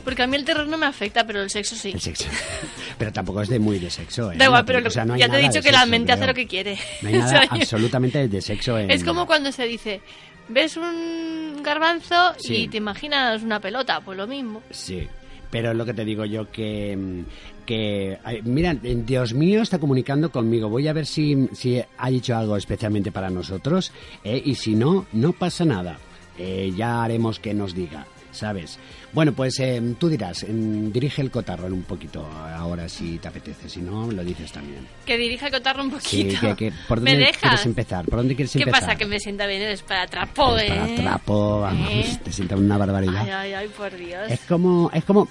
Porque 0.04 0.22
a 0.22 0.26
mí 0.26 0.36
el 0.36 0.44
terror 0.44 0.66
no 0.66 0.76
me 0.76 0.86
afecta, 0.86 1.26
pero 1.26 1.42
el 1.42 1.50
sexo 1.50 1.74
sí. 1.76 1.90
el 1.92 2.00
sexo. 2.00 2.24
Pero 2.98 3.12
tampoco 3.12 3.40
es 3.40 3.48
de 3.48 3.58
muy 3.58 3.78
de 3.78 3.88
sexo, 3.90 4.30
¿eh? 4.30 4.36
Da 4.36 4.44
igual, 4.44 4.64
pero 4.66 4.78
película, 4.80 4.88
o 4.88 4.92
sea, 4.92 5.04
no 5.06 5.14
hay 5.14 5.20
ya 5.20 5.28
te 5.30 5.38
he 5.38 5.48
dicho 5.48 5.62
que 5.62 5.72
la 5.72 5.86
mente 5.86 6.12
hace 6.12 6.26
lo 6.26 6.34
que 6.34 6.46
quiere. 6.46 6.78
No 7.00 7.08
hay 7.08 7.14
nada 7.16 7.42
absolutamente 7.50 8.28
de 8.28 8.42
sexo 8.42 8.76
en... 8.78 8.90
Es 8.90 9.04
como 9.04 9.26
cuando 9.26 9.50
se 9.52 9.64
dice, 9.64 10.02
ves 10.48 10.76
un 10.76 11.62
garbanzo 11.62 12.34
Sí. 12.38 12.54
y 12.56 12.68
te 12.68 12.76
imaginas 12.76 13.42
una 13.42 13.58
pelota, 13.58 14.00
pues 14.02 14.18
lo 14.18 14.26
mismo. 14.26 14.62
Sí, 14.70 15.08
pero 15.51 15.70
es 15.72 15.76
lo 15.76 15.84
que 15.84 15.94
te 15.94 16.05
digo 16.05 16.24
yo 16.24 16.51
que... 16.51 17.24
que 17.66 18.18
mira, 18.44 18.74
Dios 18.74 19.34
mío 19.34 19.62
está 19.62 19.78
comunicando 19.78 20.30
conmigo. 20.30 20.68
Voy 20.68 20.88
a 20.88 20.92
ver 20.92 21.07
si, 21.07 21.48
si 21.53 21.82
ha 21.98 22.11
dicho 22.11 22.36
algo 22.36 22.57
especialmente 22.57 23.12
para 23.12 23.30
nosotros. 23.30 23.92
¿eh? 24.24 24.40
Y 24.44 24.55
si 24.55 24.74
no, 24.74 25.07
no 25.12 25.32
pasa 25.32 25.64
nada. 25.64 25.98
Eh, 26.38 26.72
ya 26.76 27.03
haremos 27.03 27.38
que 27.38 27.53
nos 27.53 27.74
diga, 27.74 28.07
¿sabes? 28.32 28.78
Bueno, 29.12 29.32
pues 29.32 29.59
eh, 29.61 29.82
tú 29.98 30.09
dirás, 30.09 30.44
em, 30.44 30.90
dirige 30.90 31.20
el 31.20 31.30
cotarro 31.30 31.66
un 31.66 31.82
poquito 31.82 32.24
ahora 32.57 32.88
si 32.88 33.18
te 33.18 33.28
apetece. 33.28 33.68
Si 33.68 33.80
no, 33.80 34.11
lo 34.11 34.24
dices 34.24 34.51
también. 34.53 34.86
Que 35.05 35.18
dirija 35.18 35.46
el 35.46 35.53
cotarro 35.53 35.82
un 35.82 35.90
Sí, 36.01 36.24
poquito. 36.24 36.40
que, 36.57 36.70
que- 36.70 36.72
¿por 36.88 37.01
¿Me 37.03 37.11
dónde 37.11 37.26
dejas? 37.26 37.40
quieres 37.42 37.66
empezar? 37.66 38.05
¿Por 38.07 38.20
dónde 38.20 38.36
quieres 38.36 38.53
¿Qué 38.53 38.61
empezar? 38.61 38.80
pasa? 38.80 38.94
Que 38.96 39.05
me 39.05 39.18
sienta 39.20 39.46
bien 39.46 39.61
el 39.62 39.72
esparatrapo, 39.72 40.57
El 40.57 40.72
¿eh? 40.72 40.76
paratrapo, 40.76 41.61
vamos, 41.61 41.90
¿Eh? 41.90 42.20
te 42.24 42.32
sienta 42.32 42.57
una 42.57 42.78
barbaridad. 42.78 43.18
Ay, 43.22 43.30
ay, 43.30 43.53
ay, 43.53 43.68
por 43.76 43.94
Dios. 43.94 44.30
Es 44.30 44.40
como, 44.48 44.90
es 44.94 45.05
como, 45.05 45.28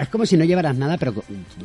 Es 0.00 0.08
como 0.08 0.24
si 0.26 0.36
no 0.36 0.44
llevaras 0.44 0.76
nada, 0.76 0.96
pero 0.96 1.12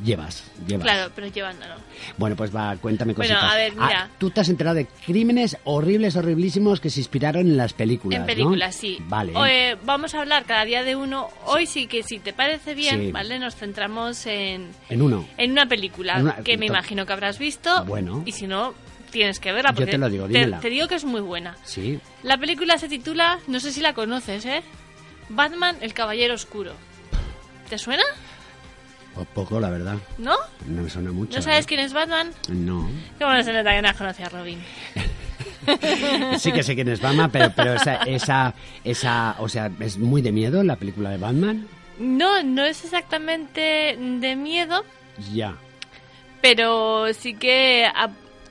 llevas, 0.04 0.44
llevas. 0.68 0.84
Claro, 0.84 1.12
pero 1.16 1.28
llevándolo. 1.28 1.76
Bueno, 2.18 2.36
pues 2.36 2.54
va, 2.56 2.76
cuéntame 2.76 3.14
Bueno, 3.14 3.34
cositas. 3.34 3.54
a 3.54 3.56
ver, 3.56 3.74
Ah, 3.78 3.88
mira. 3.88 4.10
tú 4.18 4.30
te 4.30 4.42
has 4.42 4.50
enterado 4.50 4.76
de 4.76 4.88
crímenes 5.06 5.58
horribles, 5.64 6.16
horriblísimos 6.16 6.80
que 6.82 6.90
se 6.90 7.00
inspiraron 7.00 7.42
en 7.48 7.56
las 7.58 7.74
películas, 7.74 8.18
En 8.18 8.22
¿no? 8.22 8.28
películas, 8.28 8.76
sí. 8.76 8.98
Vale. 9.08 9.32
O, 9.36 9.46
eh, 9.46 9.78
vamos 9.84 10.14
a 10.16 10.22
hablar 10.22 10.46
cada 10.46 10.66
día 10.66 10.84
de 10.84 10.96
uno. 10.96 11.30
Hoy 11.46 11.66
sí 11.66 11.88
que, 11.88 12.04
si 12.04 12.20
te 12.20 12.34
parece 12.34 12.76
bien, 12.76 13.00
Sí. 13.00 13.12
¿vale? 13.12 13.40
Nos 13.40 13.56
centramos 13.56 14.26
en, 14.26 14.70
En 14.90 15.02
uno. 15.02 15.26
en 15.38 15.52
una 15.52 15.66
película 15.68 16.16
En 16.18 16.24
una- 16.24 16.36
que 16.38 16.58
me 16.58 16.66
imagino 16.66 17.06
que 17.06 17.14
habrás 17.14 17.40
visto. 17.40 17.86
Bueno. 17.86 18.22
Y 18.26 18.34
si 18.34 18.48
no, 18.48 18.74
tienes 19.12 19.40
que 19.40 19.54
verla. 19.54 19.70
Yo 19.72 19.76
Porque 19.78 19.92
te 19.92 19.98
lo 19.98 20.10
digo, 20.10 20.28
te, 20.28 20.46
te 20.46 20.70
digo 20.70 20.88
que 20.90 20.96
es 20.96 21.06
muy 21.06 21.22
buena. 21.22 21.56
Sí. 21.64 22.00
La 22.24 22.38
película 22.38 22.78
se 22.78 22.90
titula, 22.90 23.40
no 23.48 23.62
sé 23.62 23.72
si 23.72 23.80
la 23.80 23.94
conoces, 23.94 24.46
¿eh? 24.46 24.62
Batman, 25.30 25.78
el 25.82 25.94
Caballero 25.94 26.34
Oscuro. 26.34 26.74
¿Te 27.70 27.78
suena? 27.78 28.04
O 29.16 29.24
poco, 29.24 29.60
la 29.60 29.70
verdad. 29.70 29.96
¿No? 30.18 30.36
No 30.68 30.82
me 30.82 30.90
suena 30.90 31.12
mucho. 31.12 31.38
¿No 31.38 31.42
sabes 31.42 31.66
¿eh? 31.66 31.68
quién 31.68 31.80
es 31.80 31.94
Batman? 31.94 32.32
No. 32.50 32.88
Qué 33.18 33.24
bueno 33.26 33.44
se 33.44 33.52
que 33.52 33.82
no 33.82 33.98
conoce 33.98 34.24
a 34.24 34.30
Robin. 34.30 34.62
Sí 36.38 36.52
que 36.52 36.62
sé 36.62 36.76
quién 36.76 36.90
es 36.90 37.02
Batman, 37.02 37.32
pero, 37.32 37.52
pero 37.56 37.74
esa, 37.74 37.96
esa, 38.04 38.54
esa, 38.84 39.36
o 39.40 39.50
sea, 39.50 39.72
es 39.80 39.98
muy 39.98 40.22
de 40.22 40.32
miedo 40.32 40.64
la 40.64 40.76
película 40.76 41.10
de 41.10 41.18
Batman. 41.18 41.68
No, 41.98 42.44
no 42.44 42.64
es 42.64 42.84
exactamente 42.84 43.98
de 43.98 44.36
miedo, 44.36 44.86
Ya. 45.34 45.56
pero 46.42 47.08
sí 47.14 47.34
que 47.34 47.90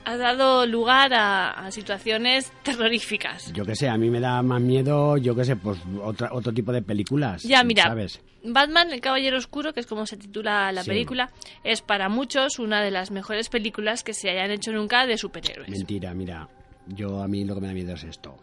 ha 0.05 0.17
dado 0.17 0.65
lugar 0.65 1.13
a, 1.13 1.49
a 1.51 1.71
situaciones 1.71 2.51
terroríficas. 2.63 3.51
Yo 3.53 3.65
que 3.65 3.75
sé, 3.75 3.89
a 3.89 3.97
mí 3.97 4.09
me 4.09 4.19
da 4.19 4.41
más 4.41 4.61
miedo, 4.61 5.17
yo 5.17 5.35
que 5.35 5.43
sé, 5.45 5.55
pues 5.55 5.79
otra, 6.01 6.29
otro 6.31 6.53
tipo 6.53 6.71
de 6.71 6.81
películas. 6.81 7.43
Ya, 7.43 7.63
mira, 7.63 7.83
¿Sabes? 7.83 8.21
Batman, 8.43 8.91
el 8.91 9.01
Caballero 9.01 9.37
Oscuro, 9.37 9.73
que 9.73 9.79
es 9.79 9.87
como 9.87 10.05
se 10.05 10.17
titula 10.17 10.71
la 10.71 10.83
Sí. 10.83 10.89
película, 10.91 11.31
es 11.63 11.81
para 11.81 12.09
muchos 12.09 12.59
una 12.59 12.81
de 12.81 12.91
las 12.91 13.09
mejores 13.09 13.49
películas 13.49 14.03
que 14.03 14.13
se 14.13 14.29
hayan 14.29 14.51
hecho 14.51 14.71
nunca 14.71 15.07
de 15.07 15.17
superhéroes. 15.17 15.69
Mentira, 15.69 16.13
mira. 16.13 16.47
Yo 16.87 17.23
a 17.23 17.27
mí 17.27 17.43
lo 17.43 17.55
que 17.55 17.61
me 17.61 17.67
da 17.67 17.73
miedo 17.73 17.93
es 17.95 18.03
esto. 18.03 18.37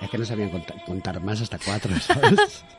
Es 0.00 0.10
que 0.10 0.18
no 0.18 0.24
sabían 0.24 0.50
contar, 0.50 0.84
contar 0.84 1.20
más 1.22 1.40
hasta 1.40 1.58
cuatro, 1.58 1.94
¿sabes? 2.00 2.64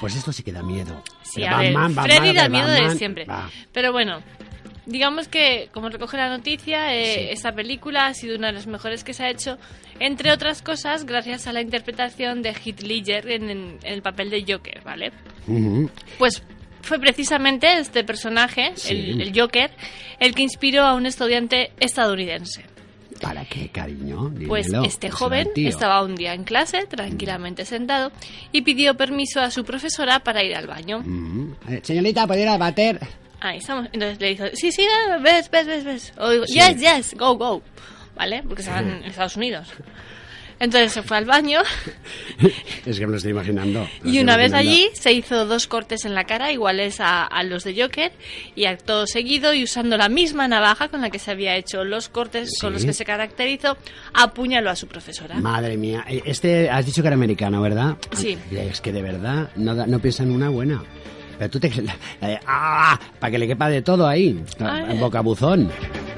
Pues 0.00 0.14
esto 0.14 0.32
sí 0.32 0.42
que 0.42 0.52
da 0.52 0.62
miedo. 0.62 1.02
Sí, 1.22 1.40
Pero 1.42 1.56
a 1.56 1.58
ver, 1.60 1.72
Batman, 1.74 2.04
Freddy 2.04 2.32
da 2.32 2.48
miedo 2.48 2.68
de 2.68 2.90
siempre. 2.96 3.24
va. 3.24 3.50
Pero 3.72 3.90
bueno, 3.92 4.22
digamos 4.86 5.26
que, 5.28 5.68
como 5.72 5.88
recoge 5.88 6.16
la 6.16 6.28
noticia, 6.28 6.94
eh, 6.94 7.14
Sí. 7.14 7.20
esta 7.30 7.52
película 7.52 8.06
ha 8.06 8.14
sido 8.14 8.36
una 8.36 8.46
de 8.48 8.52
las 8.54 8.66
mejores 8.68 9.02
que 9.02 9.12
se 9.12 9.24
ha 9.24 9.30
hecho, 9.30 9.58
entre 9.98 10.30
otras 10.32 10.62
cosas, 10.62 11.04
gracias 11.04 11.46
a 11.48 11.52
la 11.52 11.60
interpretación 11.60 12.42
de 12.42 12.50
Heath 12.50 12.82
Ledger 12.82 13.28
en, 13.30 13.50
en 13.50 13.78
el 13.82 14.00
papel 14.02 14.30
de 14.30 14.44
Joker, 14.48 14.82
¿vale? 14.84 15.10
Pues 16.18 16.42
fue 16.82 16.98
precisamente 17.00 17.78
este 17.78 18.04
personaje, 18.04 18.72
Sí. 18.76 18.92
el, 18.94 19.20
el 19.20 19.38
Joker, 19.38 19.70
el 20.20 20.34
que 20.34 20.42
inspiró 20.42 20.84
a 20.84 20.94
un 20.94 21.06
estudiante 21.06 21.72
estadounidense. 21.80 22.64
¿Para 23.20 23.44
qué, 23.44 23.68
cariño? 23.68 24.32
Pues 24.46 24.66
Dímelo. 24.66 24.84
este 24.84 25.08
Pues 25.08 25.18
joven 25.18 25.48
al 25.48 25.52
tío. 25.54 25.68
estaba 25.68 26.02
un 26.02 26.14
día 26.14 26.34
en 26.34 26.44
clase, 26.44 26.86
tranquilamente 26.86 27.64
sentado, 27.64 28.12
y 28.52 28.62
pidió 28.62 28.96
permiso 28.96 29.40
a 29.40 29.50
su 29.50 29.64
profesora 29.64 30.20
para 30.20 30.42
ir 30.44 30.54
al 30.54 30.66
baño. 30.66 30.98
Ujú. 30.98 31.54
Eh, 31.68 31.80
Señorita, 31.82 32.26
¿puede 32.26 32.42
ir 32.42 32.48
al 32.48 32.58
bater? 32.58 32.98
Ahí 33.40 33.58
estamos. 33.58 33.86
Entonces 33.92 34.20
le 34.20 34.28
dijo, 34.28 34.44
sí, 34.54 34.72
sí, 34.72 34.86
ves, 35.22 35.50
ves, 35.50 35.66
ves, 35.66 35.84
ves. 35.84 36.12
O 36.18 36.30
digo, 36.30 36.44
Sí. 36.46 36.54
yes, 36.54 36.76
yes, 36.80 37.14
go, 37.16 37.36
go. 37.36 37.62
¿Vale? 38.16 38.42
Porque 38.42 38.62
estaban 38.62 38.88
en 38.90 39.04
Estados 39.04 39.36
Unidos. 39.36 39.68
Entonces 40.60 40.92
se 40.92 41.02
fue 41.02 41.16
al 41.18 41.24
baño 41.24 41.60
Es 42.84 42.98
que 42.98 43.06
me 43.06 43.12
lo 43.12 43.16
estoy 43.18 43.30
imaginando. 43.32 43.86
lo 44.02 44.10
y 44.10 44.18
una 44.20 44.36
vez 44.36 44.48
imaginando. 44.50 44.56
allí 44.56 44.88
se 44.94 45.12
hizo 45.12 45.46
dos 45.46 45.66
cortes 45.66 46.04
en 46.04 46.14
la 46.14 46.24
cara 46.24 46.50
iguales 46.52 47.00
a, 47.00 47.24
a 47.24 47.42
los 47.44 47.64
de 47.64 47.80
Joker 47.80 48.12
y 48.56 48.64
acto 48.64 49.06
seguido 49.06 49.54
y 49.54 49.64
usando 49.64 49.96
la 49.96 50.08
misma 50.08 50.48
navaja 50.48 50.88
con 50.88 51.00
la 51.00 51.10
que 51.10 51.18
se 51.18 51.30
había 51.30 51.56
hecho 51.56 51.84
los 51.84 52.08
cortes 52.08 52.50
con 52.60 52.70
Sí. 52.70 52.74
los 52.74 52.84
que 52.84 52.92
se 52.92 53.04
caracterizó, 53.04 53.76
apuñaló 54.14 54.70
a 54.70 54.76
su 54.76 54.86
profesora. 54.88 55.36
Madre 55.36 55.76
mía, 55.76 56.04
eh, 56.08 56.22
este 56.24 56.68
has 56.70 56.84
dicho 56.86 57.02
que 57.02 57.08
era 57.08 57.14
americano, 57.14 57.60
¿verdad? 57.62 57.96
Sí. 58.16 58.36
Es 58.50 58.80
que 58.80 58.92
de 58.92 59.02
verdad 59.02 59.50
no, 59.56 59.74
no 59.74 59.98
piensa 60.00 60.22
en 60.24 60.32
una 60.32 60.48
buena. 60.48 60.82
Pero 61.38 61.50
tú 61.50 61.60
te... 61.60 61.68
de, 61.70 61.88
¡Ah! 62.46 62.98
Para 63.20 63.30
que 63.30 63.38
le 63.38 63.46
quepa 63.46 63.68
de 63.68 63.80
todo 63.82 64.08
ahí. 64.08 64.42
Ay. 64.58 64.98
Bocabuzón. 64.98 65.70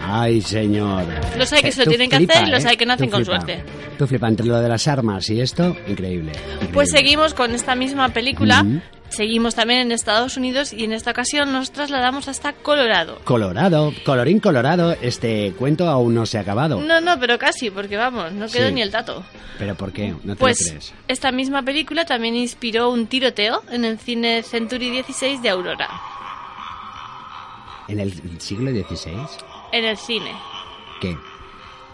Ay, 0.03 0.41
señor. 0.41 1.05
Los 1.37 1.53
hay 1.53 1.63
que 1.63 1.73
se 1.73 1.81
lo 1.81 1.85
tú 1.85 1.91
tienen 1.91 2.09
que 2.11 2.17
hacer 2.17 2.49
y 2.49 2.51
los 2.51 2.65
¿eh? 2.65 2.69
hay 2.69 2.77
que 2.77 2.85
hacen 2.85 3.11
con 3.11 3.25
flipa. 3.25 3.41
suerte. 3.43 3.63
Tú 3.99 4.07
flipa 4.07 4.29
entre 4.29 4.47
lo 4.47 4.59
de 4.59 4.69
las 4.69 4.89
armas 4.89 5.29
y 5.31 5.41
esto, 5.41 5.77
increíble. 5.87 6.33
Pues 6.73 6.91
seguimos 6.91 7.35
con 7.35 7.55
esta 7.55 7.75
misma 7.75 8.09
película, 8.09 8.65
seguimos 9.11 9.55
también 9.55 9.81
en 9.81 9.93
Estados 9.93 10.39
Unidos 10.39 10.73
y 10.73 10.85
en 10.85 10.93
esta 10.95 11.11
ocasión 11.11 11.53
nos 11.53 11.71
trasladamos 11.71 12.29
hasta 12.29 12.55
Colorado. 12.55 13.21
Colorado, 13.25 13.93
colorín 14.07 14.41
colorado, 14.41 14.97
este 15.03 15.53
cuento 15.59 15.87
aún 15.89 16.15
no 16.15 16.25
se 16.25 16.39
ha 16.39 16.41
acabado. 16.41 16.81
No, 16.81 17.01
no, 17.03 17.21
pero 17.21 17.39
casi, 17.39 17.71
porque 17.71 17.99
vamos, 17.99 18.33
no 18.33 18.47
quedó 18.49 18.69
Sí. 18.69 18.75
ni 18.75 18.81
el 18.83 18.91
dato. 18.91 19.23
¿Pero 19.59 19.75
por 19.75 19.93
qué? 19.93 20.09
¿No 20.13 20.19
te 20.21 20.29
lo 20.29 20.37
Pues 20.37 20.71
crees? 20.71 20.95
esta 21.07 21.31
misma 21.31 21.63
película 21.63 22.07
también 22.07 22.35
inspiró 22.37 22.89
un 22.91 23.07
tiroteo 23.07 23.63
en 23.71 23.85
el 23.85 23.99
cine 23.99 24.43
Century 24.43 24.89
16 24.91 25.43
de 25.43 25.51
Aurora, 25.51 25.89
¿En 27.89 27.99
el 28.01 28.41
siglo 28.41 28.71
XVI? 28.71 29.13
En 29.73 29.85
el 29.85 29.97
cine. 29.97 30.33
¿Qué? 31.01 31.17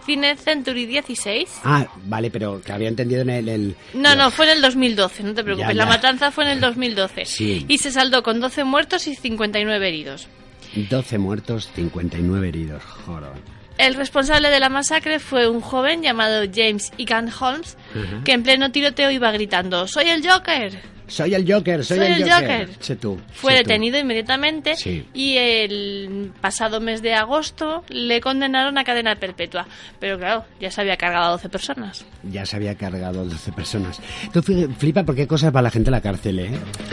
Cine 0.05 0.37
Century 0.37 0.85
16. 0.85 1.61
Ah, 1.65 1.85
vale, 2.05 2.31
pero 2.31 2.61
que 2.61 2.71
había 2.71 2.87
entendido 2.87 3.21
en 3.23 3.29
el... 3.29 3.49
el- 3.49 3.75
No, 3.93 4.15
no, 4.15 4.31
fue 4.31 4.45
en 4.45 4.51
el 4.57 4.61
2012, 4.61 5.23
no 5.23 5.33
te 5.33 5.43
preocupes. 5.43 5.67
Ya, 5.69 5.73
La 5.73 5.83
ya. 5.83 5.89
matanza 5.89 6.31
fue 6.31 6.45
en 6.45 6.51
el 6.51 6.61
2012. 6.61 7.25
Sí. 7.25 7.65
Y 7.67 7.77
se 7.79 7.91
saldó 7.91 8.23
con 8.23 8.39
12 8.39 8.63
muertos 8.63 9.05
y 9.07 9.15
59 9.15 9.87
heridos. 9.87 10.27
12 10.75 11.17
muertos, 11.17 11.69
59 11.75 12.47
heridos. 12.47 12.83
Joder. 13.05 13.31
El 13.77 13.95
responsable 13.95 14.49
de 14.49 14.59
la 14.59 14.69
masacre 14.69 15.19
fue 15.19 15.47
un 15.49 15.61
joven 15.61 16.01
llamado 16.01 16.43
James 16.53 16.91
Egan 16.97 17.29
Holmes, 17.39 17.77
Ajá. 17.91 18.23
que 18.23 18.31
en 18.31 18.43
pleno 18.43 18.71
tiroteo 18.71 19.11
iba 19.11 19.31
gritando 19.31 19.87
¡Soy 19.87 20.07
el 20.09 20.27
Joker! 20.27 20.79
Soy 21.07 21.33
el 21.33 21.51
Joker, 21.51 21.83
soy, 21.85 21.97
Soy 21.97 22.07
el, 22.07 22.13
el 22.23 22.29
Joker. 22.31 22.59
Joker. 22.67 22.69
Sé 22.83 22.95
tú. 22.97 23.19
Fue 23.33 23.53
sé 23.53 23.63
tú. 23.63 23.67
detenido 23.69 23.97
inmediatamente 23.97 24.75
Sí. 24.75 25.05
y 25.13 25.37
el 25.37 26.31
pasado 26.41 26.79
mes 26.81 27.01
de 27.01 27.13
agosto 27.13 27.83
le 27.89 28.19
condenaron 28.21 28.77
a 28.77 28.83
cadena 28.83 29.15
perpetua. 29.15 29.65
Pero 29.99 30.17
claro, 30.19 30.45
ya 30.59 30.69
se 30.69 30.81
había 30.81 30.97
cargado 30.97 31.25
a 31.25 31.29
12 31.31 31.49
personas. 31.49 32.05
Ya 32.23 32.45
se 32.45 32.55
había 32.57 32.75
cargado 32.75 33.23
12 33.25 33.51
personas. 33.53 33.99
Tú 34.33 34.41
fli- 34.41 34.73
flipa 34.75 35.03
por 35.03 35.15
qué 35.15 35.25
cosas 35.27 35.55
va 35.55 35.61
la 35.61 35.71
gente 35.71 35.89
a 35.89 35.91
la 35.91 36.01
cárcel, 36.01 36.39
¿eh? 36.39 36.51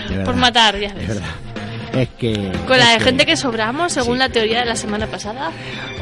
De. 0.09 0.25
Por 0.25 0.37
matar, 0.37 0.79
ya 0.79 0.89
De 0.93 0.95
ves. 0.95 1.09
verdad. 1.09 1.25
Es 1.97 2.09
que... 2.19 2.53
Con 2.67 2.79
la 2.79 2.91
de 2.93 3.01
gente 3.01 3.25
que 3.27 3.37
sobramos, 3.37 3.93
según 3.93 4.19
la 4.19 4.29
teoría 4.29 4.61
de 4.61 4.67
la 4.67 4.77
semana 4.77 5.07
pasada. 5.07 5.51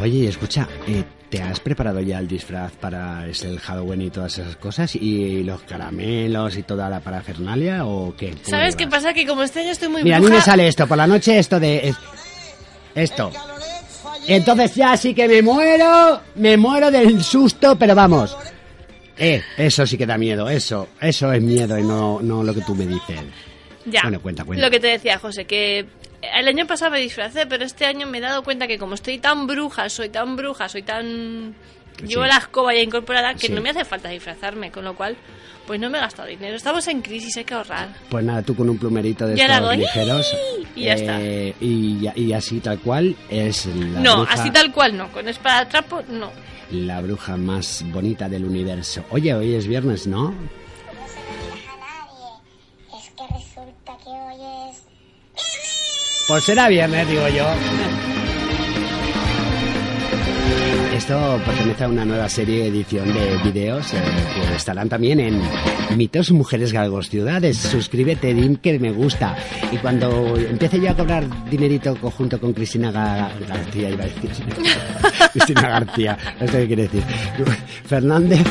Oye, 0.01 0.19
y 0.19 0.27
escucha, 0.27 0.67
eh, 0.87 1.05
¿te 1.29 1.43
has 1.43 1.61
preparado 1.61 2.01
ya 2.01 2.19
el 2.19 2.27
disfraz 2.29 2.73
para 2.73 3.27
el 3.27 3.59
Halloween 3.61 4.03
y 4.03 4.11
todas 4.11 4.39
esas 4.39 4.57
cosas? 4.57 4.95
¿Y 4.97 5.43
los 5.45 5.63
caramelos 5.63 6.57
y 6.57 6.63
toda 6.63 6.89
la 6.89 7.01
parafernalia 7.01 7.85
o 7.85 8.15
qué? 8.17 8.31
¿Cómo 8.31 8.45
¿Sabes 8.45 8.75
qué 8.77 8.87
pasa? 8.89 9.13
Que 9.13 9.27
como 9.27 9.43
este 9.43 9.61
año 9.61 9.71
estoy 9.73 9.89
muy 9.89 10.03
Mira, 10.03 10.17
a 10.17 10.21
mí 10.21 10.27
bruja... 10.27 10.39
me 10.39 10.45
sale 10.45 10.69
esto 10.69 10.87
por 10.87 10.97
la 10.97 11.07
noche, 11.07 11.39
esto 11.39 11.61
de... 11.61 11.89
es- 11.89 11.97
esto. 12.95 13.31
Entonces 14.29 14.75
ya 14.75 14.97
sí 14.97 15.15
que 15.15 15.27
me 15.29 15.43
muero, 15.43 16.21
me 16.37 16.57
muero 16.57 16.91
del 16.91 17.23
susto, 17.25 17.77
pero 17.77 17.95
vamos. 17.95 18.37
Eh, 19.19 19.43
eso 19.57 19.87
sí 19.87 19.99
que 19.99 20.07
da 20.07 20.17
miedo, 20.17 20.49
eso, 20.49 20.89
eso 21.01 21.33
es 21.33 21.43
miedo 21.43 21.79
y 21.79 21.83
no, 21.83 22.21
no 22.23 22.43
lo 22.43 22.55
que 22.55 22.61
tú 22.63 22.75
me 22.75 22.87
dices. 22.87 23.21
Ya. 23.85 24.03
Bueno, 24.03 24.21
cuenta, 24.21 24.45
cuenta. 24.45 24.65
Lo 24.65 24.71
que 24.71 24.81
te 24.81 24.87
decía, 24.89 25.19
José, 25.19 25.45
que 25.45 25.87
el 26.39 26.49
año 26.49 26.67
pasado 26.67 26.91
me 26.93 27.01
disfracé, 27.01 27.47
pero 27.47 27.65
este 27.65 27.85
año 27.85 28.07
me 28.07 28.19
he 28.19 28.21
dado 28.21 28.43
cuenta 28.45 28.67
que 28.67 28.79
como 28.79 28.95
estoy 28.95 29.19
tan 29.19 29.47
bruja, 29.47 29.89
soy 29.89 30.09
tan 30.09 30.37
bruja, 30.37 30.69
soy 30.69 30.83
tan... 30.83 31.55
Llevo 32.07 32.23
Sí. 32.23 32.29
la 32.29 32.39
escoba 32.39 32.73
ya 32.75 32.81
incorporada 32.81 33.35
que 33.35 33.49
Sí. 33.49 33.53
no 33.53 33.61
me 33.61 33.71
hace 33.71 33.85
falta 33.85 34.09
disfrazarme, 34.09 34.71
con 34.73 34.83
lo 34.85 34.95
cual, 34.97 35.17
pues 35.67 35.79
no 35.79 35.91
me 35.91 35.99
he 35.99 36.01
gastado 36.01 36.27
dinero. 36.29 36.57
Estamos 36.57 36.87
en 36.89 37.03
crisis, 37.03 37.37
hay 37.37 37.45
que 37.45 37.55
ahorrar. 37.55 37.89
Pues 38.09 38.25
nada, 38.25 38.43
tú 38.43 38.57
con 38.57 38.69
un 38.71 38.79
plumerito 38.79 39.27
de 39.27 39.35
estos 39.35 39.77
ligeros. 39.77 40.37
y 40.75 40.85
ya 40.85 40.95
está. 40.95 41.21
eh, 41.21 41.55
Y, 41.61 42.01
ya- 42.01 42.13
y 42.17 42.33
así 42.33 42.61
tal 42.61 42.79
cual 42.81 43.15
es 43.29 43.67
la 43.67 44.01
no, 44.01 44.17
bruja, 44.19 44.33
así 44.35 44.51
tal 44.51 44.73
cual 44.73 44.97
no. 44.97 45.13
Con 45.13 45.29
espada 45.29 45.69
trapo, 45.69 46.03
no. 46.09 46.31
la 46.71 47.01
bruja 47.03 47.37
más 47.37 47.85
bonita 47.89 48.29
del 48.29 48.47
universo. 48.47 49.05
Oye, 49.11 49.35
hoy 49.35 49.55
es 49.55 49.67
viernes, 49.67 50.07
¿no? 50.07 50.35
Que 54.05 54.11
hoy 54.11 54.71
es... 54.71 54.77
Pues 56.29 56.45
será 56.45 56.69
viernes, 56.69 57.09
digo 57.09 57.29
yo. 57.29 57.45
Esto 60.95 61.41
pertenece 61.45 61.85
a 61.85 61.89
una 61.89 62.05
nueva 62.05 62.29
serie 62.29 62.67
edición 62.67 63.13
de 63.13 63.37
vídeos 63.43 63.93
eh, 63.93 63.99
que 64.35 64.55
estarán 64.57 64.89
también 64.89 65.19
en 65.19 65.41
Mitos 65.97 66.31
Mujeres 66.31 66.73
Galgos 66.73 67.09
Ciudades. 67.11 67.57
Suscríbete, 67.59 68.33
dim 68.35 68.57
que 68.57 68.79
me 68.79 68.93
gusta. 68.93 69.35
Y 69.73 69.79
cuando 69.79 70.37
empiece 70.37 70.81
yo 70.81 70.91
a 70.91 70.95
cobrar 70.95 71.25
dinerito 71.51 71.97
junto 71.97 72.39
con 72.39 72.53
Cristina 72.53 72.93
Ga- 72.93 73.31
García, 73.49 73.91
iba 73.91 74.05
a 74.05 74.07
decir. 74.07 74.31
Cristina 75.33 75.63
García, 75.69 76.19
no 76.41 76.47
sé 76.47 76.53
qué 76.61 76.67
quiere 76.69 76.83
decir. 76.85 77.03
Fernández, 77.85 78.43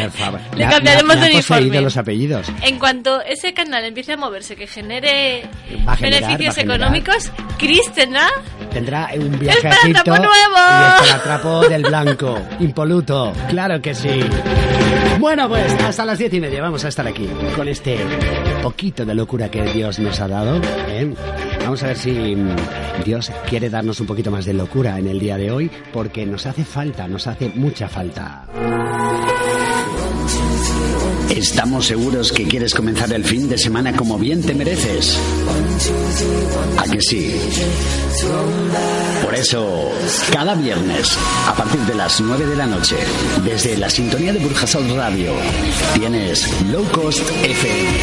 por 0.00 0.10
favor. 0.10 0.40
Le 0.56 0.68
cambiaremos 0.68 1.20
de 1.20 1.26
uniforme. 1.32 1.80
los 1.80 1.96
apellidos. 1.96 2.46
En 2.62 2.78
cuanto 2.78 3.20
ese 3.22 3.52
canal 3.54 3.84
empiece 3.84 4.12
a 4.12 4.16
moverse, 4.16 4.56
que 4.56 4.66
genere 4.66 5.48
generar, 5.68 6.00
beneficios 6.00 6.58
económicos, 6.58 7.30
Chris 7.58 7.92
tendrá 7.92 8.28
Tendrá 8.72 9.10
un 9.16 9.38
viaje 9.38 9.58
¡Es 9.58 9.62
para 9.62 9.76
a 9.76 9.78
Egipto 9.78 10.16
nuevo! 10.16 10.30
y 10.30 11.04
es 11.04 11.10
para 11.10 11.22
trapo 11.22 11.68
del 11.68 11.82
blanco, 11.82 12.40
impoluto, 12.60 13.32
claro 13.48 13.80
que 13.80 13.94
sí. 13.94 14.20
Bueno, 15.18 15.48
pues 15.48 15.72
hasta 15.74 16.04
las 16.04 16.18
diez 16.18 16.32
y 16.34 16.40
media 16.40 16.60
vamos 16.60 16.84
a 16.84 16.88
estar 16.88 17.06
aquí 17.06 17.28
con 17.56 17.68
este 17.68 17.98
poquito 18.62 19.04
de 19.04 19.14
locura 19.14 19.48
que 19.50 19.62
Dios 19.62 19.98
nos 19.98 20.20
ha 20.20 20.28
dado. 20.28 20.60
¿eh? 20.88 21.14
Vamos 21.60 21.82
a 21.82 21.88
ver 21.88 21.96
si 21.96 22.34
mm, 22.34 22.56
Dios 23.04 23.30
quiere 23.48 23.70
darnos 23.70 24.00
un 24.00 24.06
poquito 24.06 24.30
más 24.30 24.44
de 24.44 24.54
locura 24.54 24.98
en 24.98 25.06
el 25.06 25.20
día 25.20 25.36
de 25.36 25.50
hoy, 25.50 25.70
porque 25.92 26.26
nos 26.26 26.46
hace 26.46 26.64
falta, 26.64 27.06
nos 27.06 27.26
hace 27.26 27.48
mucha 27.54 27.88
falta. 27.88 28.46
Estamos 31.34 31.86
seguros 31.86 32.30
que 32.30 32.46
quieres 32.46 32.72
comenzar 32.72 33.12
el 33.12 33.24
fin 33.24 33.48
de 33.48 33.58
semana 33.58 33.96
como 33.96 34.16
bien 34.18 34.40
te 34.40 34.54
mereces. 34.54 35.18
¿A 36.78 36.84
que 36.84 37.00
sí? 37.00 37.34
Por 39.20 39.34
eso, 39.34 39.90
cada 40.32 40.54
viernes, 40.54 41.18
a 41.48 41.54
partir 41.56 41.80
de 41.80 41.94
las 41.96 42.20
9 42.20 42.46
de 42.46 42.54
la 42.54 42.66
noche, 42.66 42.96
desde 43.44 43.76
la 43.76 43.90
sintonía 43.90 44.32
de 44.32 44.38
Burjasot 44.38 44.88
Radio, 44.94 45.32
tienes 45.94 46.48
Low 46.70 46.84
Cost 46.92 47.28
FM. 47.28 47.98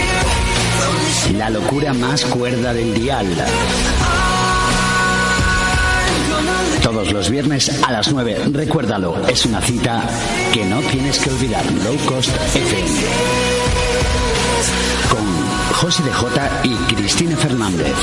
La 1.37 1.49
locura 1.49 1.93
más 1.93 2.25
cuerda 2.25 2.73
del 2.73 2.93
dial. 2.93 3.27
Los 7.09 7.29
viernes 7.29 7.69
a 7.83 7.91
las 7.91 8.11
9, 8.11 8.49
recuérdalo, 8.51 9.27
es 9.27 9.45
una 9.45 9.59
cita 9.61 10.03
que 10.53 10.63
no 10.65 10.79
tienes 10.81 11.17
que 11.19 11.29
olvidar. 11.29 11.65
Low 11.83 11.97
Cost 12.05 12.29
FM. 12.55 12.89
Con 15.09 15.75
José 15.75 16.03
de 16.03 16.11
J 16.11 16.61
y 16.63 16.75
Cristina 16.93 17.35
Fernández. 17.35 17.95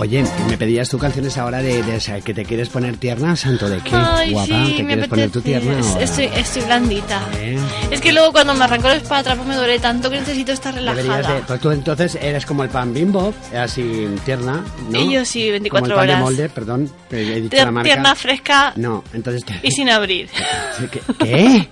Oye, 0.00 0.24
me 0.48 0.56
pedías 0.56 0.88
tú 0.88 0.96
canciones 0.98 1.36
ahora 1.36 1.58
de, 1.60 1.82
de- 1.82 2.22
que 2.24 2.32
te 2.32 2.42
quieres 2.46 2.70
poner 2.70 2.96
tierna, 2.96 3.36
santo 3.36 3.68
de 3.68 3.80
qué, 3.80 3.90
Ay, 3.94 4.32
guapa, 4.32 4.46
sí, 4.66 4.74
te 4.78 4.86
quieres 4.86 5.08
poner 5.08 5.30
tu 5.30 5.42
tierna 5.42 5.78
ahora? 5.78 6.02
Estoy, 6.02 6.24
estoy 6.34 6.62
blandita. 6.62 7.20
¿Eh? 7.36 7.58
Es 7.90 8.00
que 8.00 8.10
luego 8.10 8.32
cuando 8.32 8.54
me 8.54 8.64
arrancó 8.64 8.88
el 8.88 8.96
esparadrapo 9.02 9.44
me 9.44 9.54
duele 9.54 9.78
tanto 9.78 10.08
que 10.08 10.18
necesito 10.20 10.52
estar 10.52 10.74
relajada. 10.74 11.34
de- 11.34 11.40
pues 11.42 11.60
tú 11.60 11.70
entonces 11.70 12.16
eres 12.18 12.46
como 12.46 12.62
el 12.64 12.70
pan 12.70 12.94
bimbo, 12.94 13.34
así 13.54 14.08
tierna, 14.24 14.64
¿no? 14.88 14.98
Y 15.00 15.12
yo 15.12 15.24
sí, 15.26 15.50
24 15.50 15.90
como 15.90 15.92
el 15.92 15.98
pan 15.98 16.06
de 16.06 16.12
horas. 16.14 16.24
molde, 16.24 16.48
perdón, 16.48 16.90
he 17.10 17.16
dicho 17.42 17.56
Tier- 17.56 17.64
la 17.66 17.70
marca. 17.70 17.84
Tierna, 17.90 18.14
fresca 18.14 18.72
No, 18.76 19.04
entonces... 19.12 19.44
te- 19.44 19.60
y 19.62 19.70
sin 19.70 19.90
abrir. 19.90 20.30
¿Qué? 20.90 21.00
¿Qué? 21.18 21.68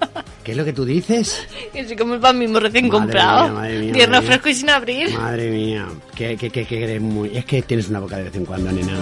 ¿Qué 0.49 0.53
es 0.53 0.57
lo 0.57 0.64
que 0.64 0.72
tú 0.72 0.86
dices? 0.86 1.46
Que 1.74 1.86
soy 1.86 1.94
como 1.94 2.14
el 2.14 2.20
pan 2.20 2.38
mismo 2.38 2.59
recién 2.59 2.88
Madre 2.88 3.01
comprado. 3.01 3.42
mía, 3.44 3.53
madre 3.53 3.78
mía, 3.80 3.92
Tierno, 3.92 4.14
madre 4.16 4.26
fresco 4.28 4.49
y 4.49 4.55
sin 4.55 4.70
abrir. 4.70 5.12
Madre 5.14 5.51
mía, 5.51 5.86
que, 6.14 6.38
que, 6.38 6.49
que, 6.49 6.64
que 6.64 6.84
eres 6.84 7.03
muy... 7.03 7.36
Es 7.36 7.44
que 7.44 7.61
tienes 7.61 7.90
una 7.90 8.01
boca 8.01 8.16
de 8.16 8.22
vez 8.24 8.34
en 8.34 8.46
cuando, 8.46 8.72
nena. 8.72 8.94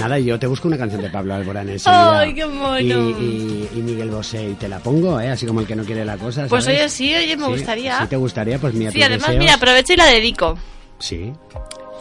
Nada, 0.00 0.18
yo 0.18 0.38
te 0.38 0.46
busco 0.46 0.68
una 0.68 0.78
canción 0.78 1.02
de 1.02 1.10
Pablo 1.10 1.34
Alborán 1.34 1.68
enseguida. 1.68 2.20
Ay, 2.20 2.32
qué 2.32 2.46
mono. 2.46 2.78
Y, 2.80 2.90
y- 2.90 3.68
y 3.74 3.82
Miguel 3.82 4.08
Bosé, 4.10 4.42
y 4.48 4.54
te 4.54 4.70
la 4.70 4.78
pongo, 4.78 5.20
¿eh? 5.20 5.28
Así 5.28 5.44
como 5.44 5.60
el 5.60 5.66
que 5.66 5.76
no 5.76 5.84
quiere 5.84 6.02
la 6.02 6.16
cosa, 6.16 6.46
Pues 6.48 6.66
oye, 6.66 6.88
sí, 6.88 7.14
oye, 7.14 7.36
me 7.36 7.44
Sí, 7.44 7.50
gustaría. 7.50 8.00
Si 8.00 8.06
te 8.06 8.16
gustaría, 8.16 8.58
pues 8.58 8.72
mira 8.72 8.92
Sí, 8.92 9.02
además, 9.02 9.26
deseos. 9.26 9.38
mira, 9.38 9.54
aprovecho 9.56 9.92
y 9.92 9.96
la 9.96 10.06
dedico. 10.06 10.56
Sí, 10.98 11.30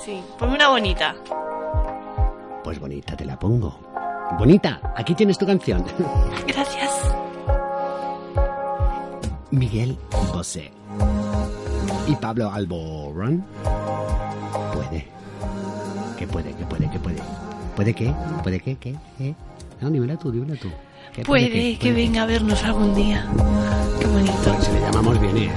Sí, 0.06 0.22
ponme 0.40 0.56
una 0.56 0.70
bonita. 0.70 1.18
pues 2.64 2.80
bonita 2.80 3.18
te 3.18 3.26
la 3.26 3.38
pongo. 3.38 3.78
Bonita, 4.40 4.94
aquí 4.96 5.14
tienes 5.16 5.38
tu 5.38 5.46
canción. 5.46 5.84
Gracias. 6.48 6.92
Miguel 9.56 9.98
Bosé. 10.34 10.72
Y 12.08 12.16
Pablo 12.16 12.52
Alborán. 12.52 13.44
Puede. 14.74 15.08
Que 16.18 16.28
puede, 16.28 16.52
que 16.54 16.66
puede, 16.66 16.90
que 16.90 17.00
puede. 17.00 17.18
¿Puede 17.76 17.94
qué? 17.94 18.14
¿Puede 18.44 18.60
qué? 18.60 18.76
¿Qué? 18.78 18.96
¿Eh? 19.20 19.34
No, 19.82 19.90
dímela 19.90 20.16
tú, 20.18 20.32
dímela 20.32 20.56
tú. 20.60 20.70
¿Qué 21.14 21.24
Puede 21.24 21.78
que 21.78 21.94
venga 21.94 22.24
a 22.24 22.26
vernos 22.26 22.64
algún 22.64 22.94
día. 22.94 23.26
Qué 24.00 24.06
bonito. 24.08 24.34
Pues 24.44 24.66
si 24.66 24.72
le 24.74 24.82
llamamos 24.82 25.20
bien, 25.20 25.38
¿eh? 25.38 25.50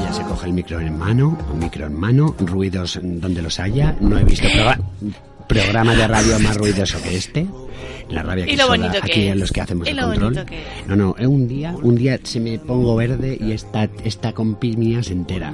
Ella 0.00 0.12
se 0.12 0.22
coge 0.24 0.46
el 0.46 0.52
micro 0.54 0.80
en 0.80 0.98
mano, 0.98 1.38
un 1.52 1.58
micro 1.58 1.86
en 1.86 1.98
mano, 1.98 2.34
ruidos 2.38 2.98
donde 3.02 3.42
los 3.42 3.58
haya. 3.60 3.94
No 4.00 4.18
he 4.18 4.24
visto 4.24 4.48
proga- 4.48 4.78
programa 5.48 5.94
de 5.94 6.06
radio 6.08 6.38
más 6.40 6.56
ruidoso 6.56 7.00
que 7.02 7.16
este. 7.16 7.46
La 8.10 8.22
rabia 8.22 8.44
que 8.44 8.54
soda 8.58 8.90
que 8.90 8.98
aquí 8.98 9.22
es. 9.28 9.32
en 9.32 9.40
los 9.40 9.50
que 9.50 9.60
hacemos 9.62 9.88
el 9.88 9.98
control. 9.98 10.44
que. 10.44 10.62
No, 10.86 10.94
no, 10.94 11.16
un 11.26 11.48
día, 11.48 11.74
un 11.82 11.94
día 11.96 12.18
se 12.22 12.38
me 12.38 12.58
pongo 12.58 12.94
verde 12.96 13.36
y 13.40 13.52
esta, 13.52 13.88
esta 14.04 14.32
compi 14.34 14.76
mía 14.76 15.02
se 15.02 15.14
entera. 15.14 15.52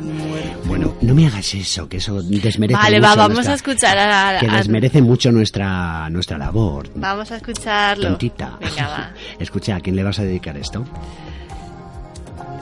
Bueno, 0.64 0.97
no 1.01 1.14
me 1.14 1.28
hagas 1.28 1.55
eso, 1.55 1.88
que 1.88 1.99
eso 1.99 2.20
desmerece 2.22 2.76
Vale, 2.82 2.97
mucho 2.99 3.09
va, 3.09 3.14
vamos 3.14 3.34
nuestra- 3.34 3.53
a 3.53 3.57
escuchar 3.57 3.99
a, 3.99 4.41
que 4.41 4.47
a- 4.49 4.57
desmerece 4.57 5.01
mucho 5.01 5.30
nuestra, 5.30 6.11
nuestra 6.11 6.38
labor. 6.38 6.88
Vamos 6.97 7.30
a 7.30 7.36
escucharlo. 7.36 8.09
Tontita. 8.09 8.59
Venga, 8.61 8.88
va. 8.88 9.11
Escucha, 9.38 9.76
¿a 9.76 9.80
quién 9.80 9.95
le 9.95 10.03
vas 10.03 10.18
a 10.18 10.24
dedicar 10.24 10.57
esto? 10.57 10.84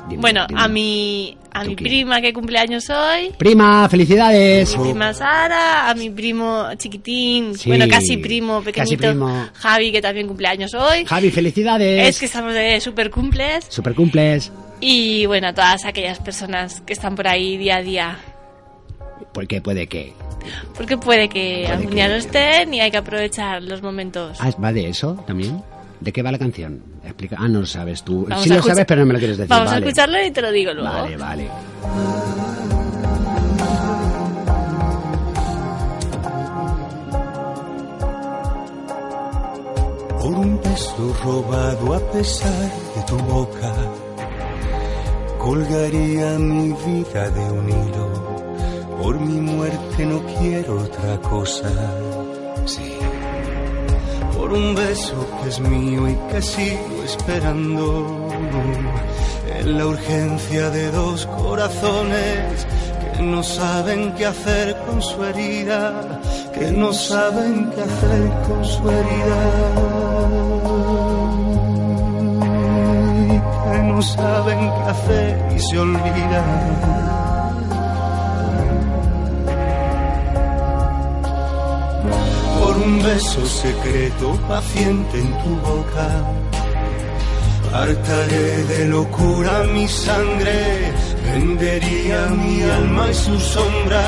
Dime, 0.08 0.20
Bueno, 0.20 0.46
dime. 0.48 0.60
a 0.60 0.68
mi, 0.68 1.36
a 1.52 1.64
mi 1.64 1.76
prima 1.76 2.20
que 2.20 2.32
cumpleaños 2.32 2.88
hoy. 2.90 3.32
Prima, 3.36 3.88
felicidades. 3.88 4.76
Mi 4.76 4.84
prima 4.84 5.12
Sara, 5.12 5.90
a 5.90 5.94
mi 5.94 6.10
primo 6.10 6.66
chiquitín, 6.76 7.54
Sí, 7.56 7.68
bueno, 7.68 7.86
casi 7.88 8.16
primo, 8.16 8.62
casi 8.62 8.96
pequeñito, 8.96 9.08
primo. 9.08 9.48
Javi, 9.54 9.92
que 9.92 10.00
también 10.00 10.26
cumpleaños 10.26 10.72
hoy. 10.74 11.04
Javi, 11.04 11.30
felicidades. 11.30 12.08
Es 12.08 12.18
que 12.20 12.26
estamos 12.26 12.54
de 12.54 12.80
super 12.80 13.10
cumples. 13.10 13.66
Super 13.68 13.94
cumples. 13.94 14.50
Y 14.80 15.26
bueno, 15.26 15.48
a 15.48 15.52
todas 15.54 15.84
aquellas 15.84 16.20
personas 16.20 16.80
que 16.82 16.92
están 16.92 17.14
por 17.16 17.26
ahí 17.28 17.56
día 17.56 17.76
a 17.76 17.82
día. 17.82 18.18
Porque 19.34 19.60
puede 19.60 19.86
que. 19.88 20.12
Porque 20.76 20.96
puede 20.96 21.28
que 21.28 21.64
Puede 21.64 21.66
algún 21.66 21.88
que- 21.88 21.94
día 21.96 22.08
no 22.08 22.14
estén 22.14 22.72
y 22.72 22.80
hay 22.80 22.90
que 22.90 22.96
aprovechar 22.96 23.62
los 23.62 23.82
momentos. 23.82 24.38
Ah, 24.40 24.50
¿va 24.62 24.72
de 24.72 24.88
eso 24.88 25.22
también? 25.26 25.60
¿De 26.00 26.12
qué 26.12 26.22
va 26.22 26.30
la 26.32 26.38
canción? 26.38 26.80
Explica. 27.04 27.36
Ah, 27.38 27.48
no 27.48 27.60
lo 27.60 27.66
sabes 27.66 28.02
tú. 28.02 28.24
Vamos 28.28 28.42
sí 28.44 28.48
lo 28.50 28.56
escuchar- 28.56 28.74
sabes, 28.76 28.86
pero 28.86 29.00
no 29.00 29.06
me 29.06 29.12
lo 29.14 29.18
quieres 29.18 29.36
decir. 29.38 29.50
Vamos 29.50 29.66
vale. 29.70 29.84
a 29.84 29.88
escucharlo 29.88 30.24
y 30.24 30.30
te 30.30 30.42
lo 30.42 30.52
digo 30.52 30.72
luego. 30.72 30.88
Vale, 30.90 31.16
vale. 31.16 31.48
por 40.20 40.32
un 40.34 40.60
beso 40.60 41.14
robado 41.24 41.94
a 41.94 42.00
pesar 42.12 42.70
de 42.94 43.02
tu 43.06 43.16
boca. 43.18 43.72
Colgaría 45.38 46.38
mi 46.38 46.72
vida 46.86 47.30
de 47.30 47.44
un 47.52 47.68
hilo, 47.68 48.08
por 49.00 49.18
mi 49.20 49.40
muerte 49.40 50.04
no 50.06 50.20
quiero 50.38 50.82
otra 50.82 51.16
cosa. 51.20 51.70
Sí, 52.66 52.98
por 54.48 54.56
un 54.56 54.74
beso 54.74 55.26
que 55.42 55.48
es 55.48 55.60
mío 55.60 56.08
y 56.08 56.14
que 56.30 56.40
sigo 56.40 57.02
esperando. 57.04 58.28
En 59.58 59.78
la 59.78 59.86
urgencia 59.86 60.70
de 60.70 60.90
dos 60.90 61.26
corazones 61.26 62.66
que 63.00 63.22
no 63.22 63.42
saben 63.42 64.12
qué 64.14 64.26
hacer 64.26 64.76
con 64.86 65.02
su 65.02 65.22
herida, 65.24 66.20
que 66.54 66.70
no 66.70 66.92
saben 66.92 67.70
qué 67.74 67.82
hacer 67.82 68.30
con 68.46 68.64
su 68.64 68.90
herida, 68.90 69.40
y 73.26 73.72
que 73.72 73.78
no 73.82 74.02
saben 74.02 74.68
se 75.58 75.78
olvidan. 75.78 77.27
Un 82.88 83.02
beso 83.02 83.44
secreto 83.46 84.26
paciente 84.48 85.14
en 85.24 85.30
tu 85.42 85.50
boca. 85.68 86.08
Hartaré 87.72 88.50
de 88.72 88.80
locura 88.86 89.52
mi 89.74 89.86
sangre, 89.86 90.58
vendería 91.26 92.20
mi 92.42 92.62
alma 92.78 93.04
y 93.10 93.14
su 93.14 93.38
sombra. 93.38 94.06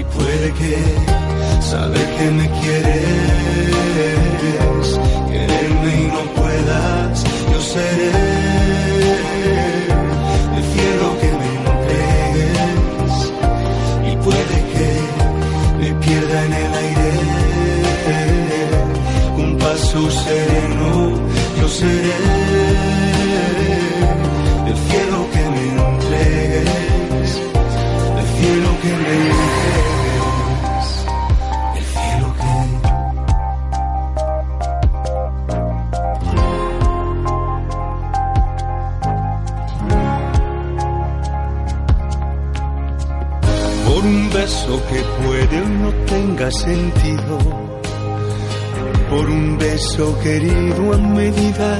Y 0.00 0.02
puede 0.16 0.48
que 0.60 0.76
saber 1.72 2.06
que 2.16 2.26
me 2.38 2.46
quieres, 2.60 3.00
quererme 5.30 5.92
y 6.02 6.06
no 6.16 6.22
puedas, 6.40 7.24
yo 7.52 7.60
seré 7.72 8.10
el 10.56 10.64
cielo 10.74 11.06
que 11.20 11.30
me 11.40 11.48
entregues. 11.62 13.14
Y 14.10 14.12
puede 14.26 14.56
que 14.72 14.88
me 15.80 15.88
pierda 16.04 16.38
en 16.46 16.52
el 16.52 16.61
paso 19.92 20.10
sereno, 20.10 20.90
yo 21.60 21.68
seré 21.68 22.14
el 24.66 24.76
cielo 24.88 25.18
que 25.32 25.42
me 25.50 25.64
entregues, 25.90 27.30
el 28.18 28.26
cielo 28.36 28.70
que 28.82 28.88
me 28.88 29.12
entregues, 29.28 30.86
el 31.76 31.84
cielo 31.84 32.28
que 32.38 32.52
por 43.86 44.02
un 44.04 44.30
beso 44.30 44.72
que 44.88 45.00
puede 45.22 45.56
o 45.60 45.68
no 45.68 45.90
tenga 46.06 46.50
sentido, 46.50 47.71
por 49.12 49.28
un 49.28 49.58
beso 49.58 50.18
querido 50.20 50.94
a 50.94 50.96
medida 50.96 51.70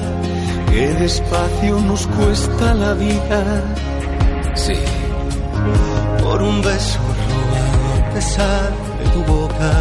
que 0.71 0.87
despacio 1.05 1.81
nos 1.81 2.07
cuesta 2.07 2.75
la 2.75 2.93
vida. 2.93 3.41
Sí, 4.55 4.79
por 6.23 6.43
un 6.43 6.61
beso 6.61 7.01
robado 7.21 7.85
a 7.99 8.15
pesar 8.15 8.71
de 8.99 9.05
tu 9.15 9.21
boca, 9.33 9.73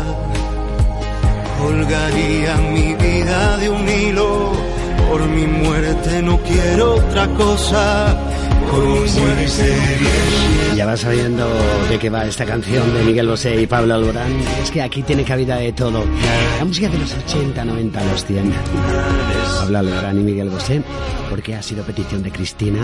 colgaría 1.59 2.55
mi 2.75 2.95
vida 2.95 3.57
de 3.57 3.69
un 3.69 3.89
hilo. 3.89 4.51
Por 5.09 5.27
mi 5.27 5.45
muerte 5.45 6.21
no 6.21 6.37
quiero 6.39 6.95
otra 6.95 7.27
cosa. 7.35 8.30
Ya 10.75 10.85
vas 10.85 11.01
sabiendo 11.01 11.45
de 11.89 11.99
qué 11.99 12.09
va 12.09 12.25
esta 12.25 12.45
canción 12.45 12.93
de 12.93 13.03
Miguel 13.03 13.27
Bosé 13.27 13.61
y 13.61 13.67
Pablo 13.67 13.95
Alborán. 13.95 14.31
Es 14.63 14.71
que 14.71 14.81
aquí 14.81 15.03
tiene 15.03 15.23
cabida 15.25 15.57
de 15.57 15.73
todo. 15.73 16.05
La 16.57 16.63
música 16.65 16.87
de 16.87 16.97
los 16.97 17.13
80, 17.13 17.65
90, 17.65 18.03
los 18.05 18.25
100. 18.25 18.53
Pablo 19.59 19.77
Alborán 19.79 20.19
y 20.21 20.23
Miguel 20.23 20.49
Bosé, 20.49 20.81
porque 21.29 21.55
ha 21.55 21.61
sido 21.61 21.83
petición 21.83 22.23
de 22.23 22.31
Cristina 22.31 22.79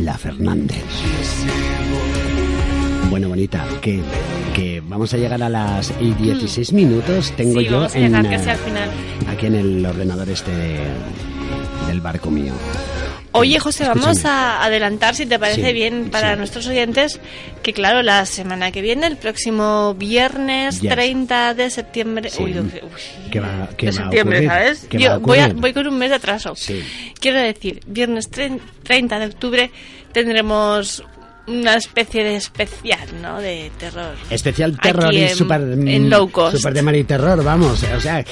La 0.00 0.18
Fernández. 0.18 0.82
Bueno, 3.08 3.28
bonita, 3.28 3.64
que, 3.80 4.00
que 4.52 4.82
vamos 4.88 5.14
a 5.14 5.16
llegar 5.16 5.40
a 5.42 5.48
las 5.48 5.92
y 6.00 6.10
16 6.14 6.72
minutos. 6.72 7.30
Tengo 7.36 7.60
Sí, 7.60 7.66
yo 7.66 7.76
vamos 7.76 7.94
en, 7.94 8.14
eh, 8.16 8.28
casi 8.30 8.48
al 8.50 8.56
final. 8.58 8.90
aquí 9.28 9.46
en 9.46 9.54
el 9.54 9.86
ordenador 9.86 10.28
este 10.28 10.50
de- 10.50 10.80
del 11.86 12.00
barco 12.00 12.30
mío. 12.30 12.52
Oye, 13.36 13.58
José, 13.58 13.84
vamos 13.84 14.24
a 14.24 14.62
adelantar, 14.64 15.14
si 15.16 15.26
te 15.26 15.38
parece 15.38 15.66
Sí, 15.66 15.72
bien, 15.72 16.08
para 16.10 16.32
sí. 16.32 16.38
nuestros 16.38 16.66
oyentes, 16.68 17.20
que 17.62 17.72
claro, 17.72 18.00
la 18.02 18.24
semana 18.26 18.70
que 18.70 18.80
viene, 18.80 19.06
el 19.08 19.16
próximo 19.16 19.94
viernes 19.94 20.80
Yes. 20.80 20.92
30 20.92 21.54
de 21.54 21.68
septiembre... 21.70 22.30
Sí. 22.30 22.42
Uy, 22.44 22.56
uy, 22.58 22.70
¿Qué 23.32 23.40
va, 23.40 23.68
qué 23.76 23.86
de 23.86 23.92
va 23.92 23.98
septiembre, 23.98 24.36
ocurrir? 24.38 24.48
¿sabes? 24.50 24.86
¿Qué 24.88 24.98
va 24.98 25.04
Yo 25.04 25.12
a 25.12 25.18
voy, 25.18 25.38
a- 25.40 25.48
voy 25.52 25.72
con 25.72 25.86
un 25.86 25.98
mes 25.98 26.10
de 26.10 26.16
atraso. 26.16 26.54
Sí. 26.54 26.80
Quiero 27.20 27.40
decir, 27.40 27.80
viernes 27.86 28.30
tre- 28.30 28.60
30 28.84 29.18
de 29.18 29.26
octubre 29.26 29.70
tendremos 30.12 31.02
una 31.46 31.74
especie 31.76 32.24
de 32.24 32.36
especial, 32.36 33.06
¿no? 33.20 33.40
De 33.40 33.70
terror. 33.78 34.14
Especial 34.30 34.72
Aquí 34.78 34.80
terror 34.88 35.12
y 35.12 35.22
en- 35.22 35.36
super, 35.36 35.60
en 35.60 36.08
low 36.10 36.30
cost. 36.30 36.56
super 36.56 36.72
de 36.72 36.82
mariterror, 36.82 37.42
vamos. 37.44 37.82
O 37.82 38.00
sea, 38.00 38.20
y 38.20 38.24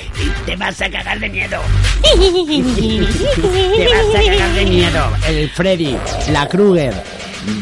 te 0.47 0.57
vas 0.57 0.81
a 0.81 0.91
cagar 0.91 1.19
de 1.21 1.29
miedo. 1.29 1.61
Te 2.03 3.89
vas 3.89 4.15
a 4.17 4.31
cagar 4.31 4.55
de 4.55 4.67
miedo. 4.67 5.11
El 5.29 5.49
Freddy, 5.51 5.97
la 6.33 6.49
Kruger. 6.49 6.95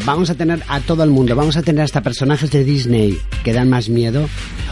Vamos 0.05 0.29
a 0.29 0.35
tener 0.35 0.63
a 0.67 0.79
todo 0.79 1.03
el 1.03 1.09
mundo. 1.09 1.35
Vamos 1.35 1.57
a 1.57 1.61
tener 1.61 1.83
hasta 1.83 2.01
personajes 2.01 2.51
de 2.51 2.63
Disney 2.63 3.17
que 3.43 3.53
dan 3.53 3.69
más 3.69 3.89
miedo. 3.89 4.27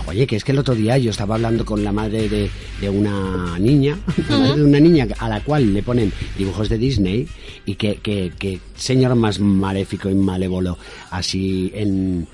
Oye, 0.07 0.28
que 0.28 0.36
es 0.36 0.43
que 0.43 0.51
el 0.51 0.60
otro 0.60 0.76
día 0.76 0.97
yo 0.97 1.12
estaba 1.12 1.36
hablando 1.36 1.66
con 1.66 1.84
la 1.84 1.91
madre 1.91 2.28
de, 2.30 2.49
de 2.82 2.89
una 2.89 3.57
niña, 3.60 3.97
madre 4.30 4.57
de 4.57 4.64
una 4.64 4.80
niña 4.80 5.07
a 5.20 5.30
la 5.30 5.41
cual 5.41 5.74
le 5.74 5.84
ponen 5.84 6.12
dibujos 6.38 6.70
de 6.70 6.78
Disney 6.78 7.28
y 7.66 7.76
que, 7.76 7.97
que, 7.97 8.32
que 8.38 8.60
señor 8.76 9.16
más 9.16 9.39
maléfico 9.39 10.10
y 10.10 10.16
malévolo 10.16 10.78
así 11.12 11.72
en 11.76 12.28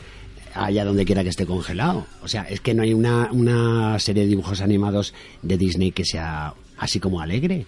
allá 0.53 0.86
donde 0.86 1.05
quiera 1.05 1.23
que 1.23 1.30
esté 1.30 1.45
congelado. 1.45 2.05
O 2.23 2.28
sea, 2.28 2.43
es 2.43 2.61
que 2.61 2.73
no 2.73 2.84
hay 2.84 2.93
una, 2.93 3.30
una 3.32 3.99
serie 3.99 4.23
de 4.23 4.30
dibujos 4.30 4.61
animados 4.61 5.13
de 5.41 5.57
Disney 5.57 5.91
que 5.91 6.05
sea 6.05 6.53
así 6.78 6.99
como 6.99 7.21
alegre. 7.21 7.65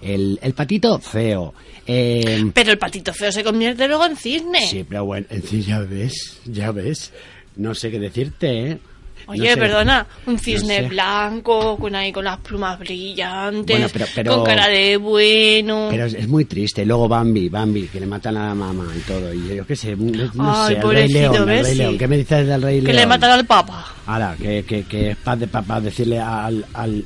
El, 0.00 0.38
el 0.42 0.52
patito 0.54 0.98
feo. 0.98 1.54
Eh, 1.86 2.44
Pero 2.54 2.70
el 2.72 2.78
patito 2.78 3.12
feo 3.12 3.32
se 3.32 3.42
convierte 3.42 3.88
luego 3.88 4.04
en 4.06 4.16
cisne. 4.16 4.66
sí, 4.68 4.84
pero 4.88 5.04
bueno, 5.04 5.26
ya 5.50 5.80
ves, 5.80 6.38
ya 6.44 6.70
ves. 6.70 7.12
No 7.56 7.74
sé 7.74 7.90
qué 7.90 7.98
decirte, 7.98 8.70
¿eh? 8.70 8.78
No 9.26 9.32
Oye, 9.34 9.52
sé. 9.52 9.56
perdona, 9.58 10.06
un 10.26 10.38
cisne 10.38 10.76
No 10.82 10.88
sé. 10.88 10.94
blanco, 10.94 11.76
con 11.76 11.94
ahí 11.94 12.12
con 12.12 12.24
las 12.24 12.38
plumas 12.38 12.78
brillantes, 12.78 13.76
Bueno, 13.76 13.88
pero- 13.92 14.06
pero- 14.14 14.34
con 14.36 14.44
cara 14.44 14.68
de 14.68 14.96
bueno. 14.96 15.88
Pero 15.90 16.06
es, 16.06 16.14
es 16.14 16.28
muy 16.28 16.44
triste. 16.46 16.86
Luego 16.86 17.08
Bambi, 17.08 17.48
Bambi, 17.50 17.88
que 17.88 18.00
le 18.00 18.06
matan 18.06 18.36
a 18.38 18.48
la 18.48 18.54
mamá 18.54 18.86
y 18.96 19.00
todo. 19.00 19.34
Y 19.34 19.56
yo 19.56 19.66
qué 19.66 19.76
sé, 19.76 19.96
no, 19.96 20.30
no 20.34 20.64
Ay, 20.64 20.74
sé, 20.76 20.80
el 20.80 20.88
Rey 20.90 21.08
León, 21.08 21.34
el 21.36 21.44
¿ves? 21.44 21.62
Rey. 21.66 21.76
León. 21.76 21.98
¿Qué 21.98 22.08
me 22.08 22.16
dices 22.16 22.46
del 22.46 22.62
Rey 22.62 22.76
que 22.80 22.84
León? 22.86 22.96
le 22.96 23.06
matan 23.06 23.30
al 23.32 23.44
papa. 23.44 23.94
Ahora, 24.06 24.34
que, 24.40 24.64
que, 24.64 24.84
que 24.84 25.10
es 25.10 25.16
para 25.18 25.36
de, 25.36 25.46
pa- 25.48 25.62
pa 25.62 25.80
decirle 25.80 26.18
al, 26.20 26.64
al, 26.72 27.04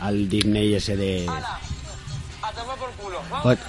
al 0.00 0.28
Disney 0.28 0.74
ese 0.74 0.96
de... 0.96 1.26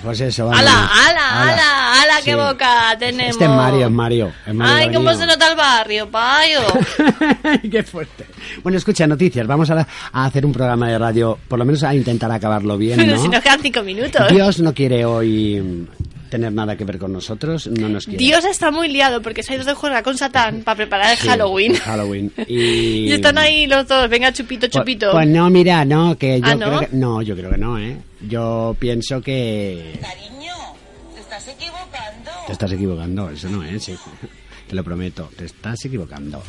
pues 0.04 0.20
eso, 0.22 0.46
vamos. 0.46 0.60
¡Hala, 0.60 0.90
hala, 0.92 1.42
hala, 1.44 2.02
hala, 2.02 2.14
qué 2.24 2.32
Sí. 2.32 2.36
boca 2.38 2.96
tenemos! 3.00 3.32
Este 3.32 3.46
es 3.46 3.50
Mario, 3.50 3.86
es 3.86 3.92
Mario. 3.92 4.32
es 4.46 4.54
Mario 4.54 4.76
¡Ay, 4.76 4.94
cómo 4.94 5.14
se 5.14 5.26
nota 5.26 5.50
el 5.50 5.56
barrio, 5.56 6.10
payo! 6.10 6.60
¡Qué 7.72 7.84
fuerte! 7.84 8.26
Bueno, 8.64 8.78
escucha, 8.78 9.06
noticias. 9.08 9.46
Vamos 9.48 9.70
a, 9.72 9.88
a 10.12 10.26
hacer 10.26 10.46
un 10.46 10.52
programa 10.52 10.88
de 10.90 10.98
radio, 10.98 11.38
por 11.48 11.60
lo 11.60 11.66
menos 11.66 11.84
a 11.84 11.94
intentar 11.96 12.32
acabarlo 12.32 12.78
bien, 12.78 12.98
Pero 12.98 13.16
¿no? 13.16 13.22
si 13.22 13.30
nos 13.30 13.42
quedan 13.42 13.62
cinco 13.62 13.82
minutos. 13.84 14.28
Dios 14.30 14.60
no 14.60 14.74
quiere 14.74 15.06
hoy 15.06 15.88
tener 16.32 16.52
nada 16.52 16.76
que 16.76 16.84
ver 16.84 16.98
con 16.98 17.14
nosotros, 17.14 17.68
no 17.68 17.88
nos 17.90 18.06
quiere. 18.06 18.24
Dios 18.24 18.44
está 18.46 18.72
muy 18.72 18.88
liado 18.88 19.22
porque 19.22 19.44
se 19.44 19.54
ha 19.54 19.56
ido 19.58 19.66
de 19.66 19.76
juega 19.76 20.02
con 20.02 20.18
Satán 20.18 20.64
para 20.64 20.76
preparar 20.78 21.12
el 21.12 21.18
Sí, 21.20 21.28
Halloween. 21.28 21.76
Halloween. 21.76 22.32
Y... 22.48 23.10
Y 23.10 23.12
están 23.12 23.38
ahí 23.38 23.68
los 23.68 23.88
dos, 23.88 24.10
venga, 24.10 24.34
chupito, 24.34 24.62
Pues- 24.62 24.72
chupito. 24.72 25.12
Pues, 25.12 25.28
no, 25.28 25.48
mira, 25.52 25.86
no, 25.86 26.18
que 26.18 26.40
yo 26.40 26.48
Ah, 26.48 26.56
¿no? 26.56 26.66
creo 26.68 26.80
que... 26.80 26.88
No, 26.96 27.22
yo 27.22 27.36
creo 27.36 27.52
que 27.52 27.58
no, 27.60 27.78
¿eh? 27.78 27.98
Yo 28.28 28.76
pienso 28.80 29.22
que... 29.22 30.00
Te 31.14 31.20
estás 31.22 31.48
equivocando. 31.48 32.32
Te 32.48 32.54
estás 32.54 32.72
equivocando, 32.72 33.30
eso 33.30 33.50
no 33.50 33.64
es, 33.64 33.84
sí. 33.84 33.96
Te 34.68 34.76
lo 34.76 34.84
prometo, 34.86 35.30
te 35.36 35.44
estás 35.46 35.84
equivocando. 35.84 36.42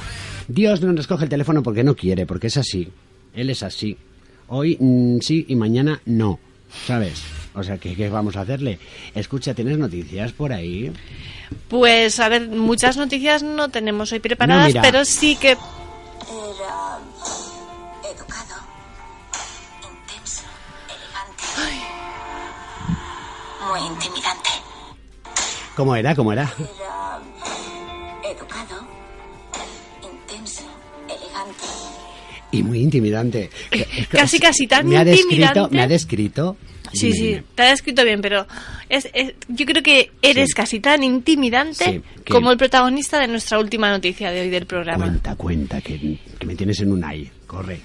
Dios 0.46 0.80
no 0.80 0.92
nos 0.92 1.08
coge 1.08 1.24
el 1.24 1.28
teléfono 1.30 1.60
porque 1.62 1.82
no 1.82 1.96
quiere, 1.96 2.24
porque 2.24 2.46
es 2.46 2.56
así. 2.56 2.88
Él 3.34 3.50
es 3.50 3.64
así. 3.64 3.96
Hoy 4.46 4.76
mm, 4.78 5.18
sí 5.20 5.44
y 5.48 5.56
mañana 5.56 6.00
no, 6.06 6.38
¿sabes? 6.86 7.20
O 7.54 7.62
sea, 7.62 7.76
¿qué, 7.78 7.94
¿qué 7.94 8.08
vamos 8.08 8.36
a 8.36 8.40
hacerle? 8.42 8.78
Escucha, 9.14 9.52
¿tienes 9.54 9.76
noticias 9.78 10.32
por 10.32 10.52
ahí? 10.52 10.90
Pues, 11.68 12.18
a 12.18 12.28
ver, 12.28 12.48
muchas 12.48 12.96
noticias 12.96 13.42
no 13.42 13.68
tenemos 13.68 14.10
hoy 14.12 14.20
preparadas, 14.20 14.72
pero 14.80 15.04
sí 15.04 15.36
que... 15.36 15.50
Era 15.50 15.58
educado, 18.10 18.54
intenso, 19.82 20.42
elegante. 20.88 21.44
Muy 23.68 23.80
intimidante. 23.80 24.50
¿Cómo 25.76 25.94
era? 25.96 26.14
¿Cómo 26.14 26.32
era? 26.32 26.42
Era 26.58 27.20
educado, 28.30 28.86
intenso, 30.02 30.62
elegante. 31.04 31.64
Y 32.50 32.62
muy 32.62 32.80
intimidante. 32.80 33.50
Casi, 34.10 34.38
casi 34.38 34.66
tan 34.66 34.86
me 34.88 34.96
ha 34.98 35.04
descrito, 35.04 35.32
intimidante. 35.34 35.74
me 35.74 35.82
ha 35.82 35.88
descrito. 35.88 36.56
Sí, 36.92 37.06
Dime, 37.06 37.16
sí, 37.16 37.26
dime. 37.28 37.42
te 37.54 37.62
ha 37.62 37.72
escrito 37.72 38.04
bien, 38.04 38.20
pero 38.20 38.46
es, 38.88 39.08
es- 39.14 39.34
yo 39.48 39.64
creo 39.66 39.82
que 39.82 40.10
eres 40.22 40.48
Sí. 40.48 40.54
casi 40.54 40.80
tan 40.80 41.02
intimidante 41.02 41.84
Sí, 41.84 42.02
que- 42.24 42.32
como 42.32 42.50
el 42.52 42.58
protagonista 42.58 43.18
de 43.18 43.28
nuestra 43.28 43.58
última 43.58 43.90
noticia 43.90 44.30
de 44.30 44.42
hoy 44.42 44.50
del 44.50 44.66
programa. 44.66 45.04
Cuenta, 45.06 45.34
cuenta, 45.36 45.80
que, 45.80 46.18
que 46.38 46.46
me 46.46 46.54
tienes 46.54 46.80
en 46.80 46.92
un 46.92 47.02
ay. 47.04 47.30
Corre. 47.46 47.80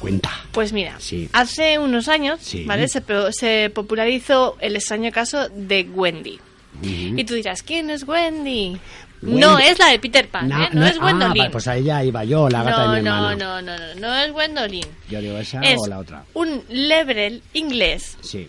Cuenta. 0.00 0.30
Pues 0.52 0.72
mira, 0.72 0.96
Sí. 0.98 1.28
hace 1.32 1.78
unos 1.78 2.08
años. 2.08 2.40
Se, 2.42 3.70
popularizó 3.70 4.56
el 4.60 4.76
extraño 4.76 5.10
caso 5.12 5.48
de 5.48 5.82
Wendy. 5.84 6.38
Y 6.82 7.24
tú 7.24 7.34
dirás, 7.34 7.62
¿quién 7.62 7.88
es 7.88 8.06
Wendy? 8.06 8.76
No 9.24 9.58
es 9.58 9.78
la 9.78 9.88
de 9.88 9.98
Peter 9.98 10.28
Pan, 10.28 10.50
¿eh? 10.52 10.68
no, 10.72 10.86
es 10.86 10.96
ah, 10.96 11.00
Gwendolyn. 11.02 11.38
vale, 11.38 11.50
pues 11.50 11.66
ahí 11.68 11.84
ya 11.84 12.04
iba 12.04 12.24
yo, 12.24 12.48
la 12.48 12.62
gata 12.62 12.86
no, 12.86 12.92
de 12.92 12.98
mi 13.00 13.04
no, 13.08 13.30
hermano. 13.32 13.62
no, 13.62 13.62
no, 13.62 13.78
no, 13.78 13.94
no 14.00 14.14
es 14.16 14.32
Gwendolyn. 14.32 14.86
Yo 15.10 15.20
digo 15.20 15.38
esa 15.38 15.60
Es 15.62 15.78
o 15.80 15.86
la 15.86 15.98
otra. 15.98 16.24
un 16.34 16.62
lebrel 16.68 17.42
inglés 17.54 18.16
Sí. 18.20 18.48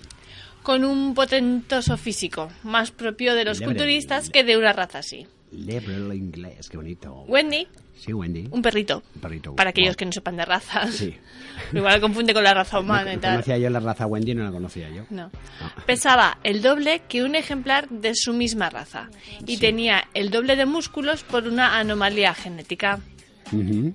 con 0.63 0.83
un 0.83 1.13
potentoso 1.13 1.95
físico, 1.97 2.51
más 2.63 2.91
propio 2.91 3.35
de 3.35 3.45
los 3.45 3.59
Lebrel. 3.59 3.77
culturistas 3.77 4.29
que 4.29 4.43
de 4.43 4.57
una 4.57 4.73
raza 4.73 4.99
así. 4.99 5.27
Lebrel 5.51 6.11
inglés, 6.13 6.67
qué 6.69 6.77
bonito. 6.77 7.23
Wendy, 7.27 7.67
Sí, 7.97 8.13
Wendy. 8.13 8.47
un 8.51 8.61
perrito. 8.61 9.01
Un 9.15 9.21
perrito. 9.21 9.55
Para 9.55 9.71
aquellos 9.71 9.91
Wow. 9.91 9.95
que 9.97 10.05
no 10.05 10.11
sepan 10.11 10.37
de 10.37 10.45
razas. 10.45 10.93
Sí. 10.93 11.15
Igual 11.73 11.99
confunde 12.01 12.33
con 12.33 12.43
la 12.43 12.53
raza 12.53 12.77
No, 12.77 12.83
humana 12.83 13.13
y 13.13 13.15
no 13.15 13.21
tal. 13.21 13.31
conocía 13.33 13.57
yo 13.57 13.69
la 13.69 13.79
raza 13.79 14.05
Wendy, 14.05 14.35
no 14.35 14.43
la 14.43 14.51
conocía 14.51 14.89
yo. 14.89 15.03
No. 15.09 15.31
Pesaba 15.85 16.37
el 16.43 16.61
doble 16.61 17.01
que 17.07 17.23
un 17.23 17.35
ejemplar 17.35 17.87
de 17.89 18.11
su 18.13 18.33
misma 18.33 18.69
raza 18.69 19.09
y 19.47 19.57
tenía 19.57 20.07
el 20.13 20.29
doble 20.29 20.55
de 20.55 20.65
músculos 20.65 21.23
por 21.23 21.47
una 21.47 21.79
anomalía 21.79 22.33
genética. 22.33 22.99
Ujú. 23.51 23.93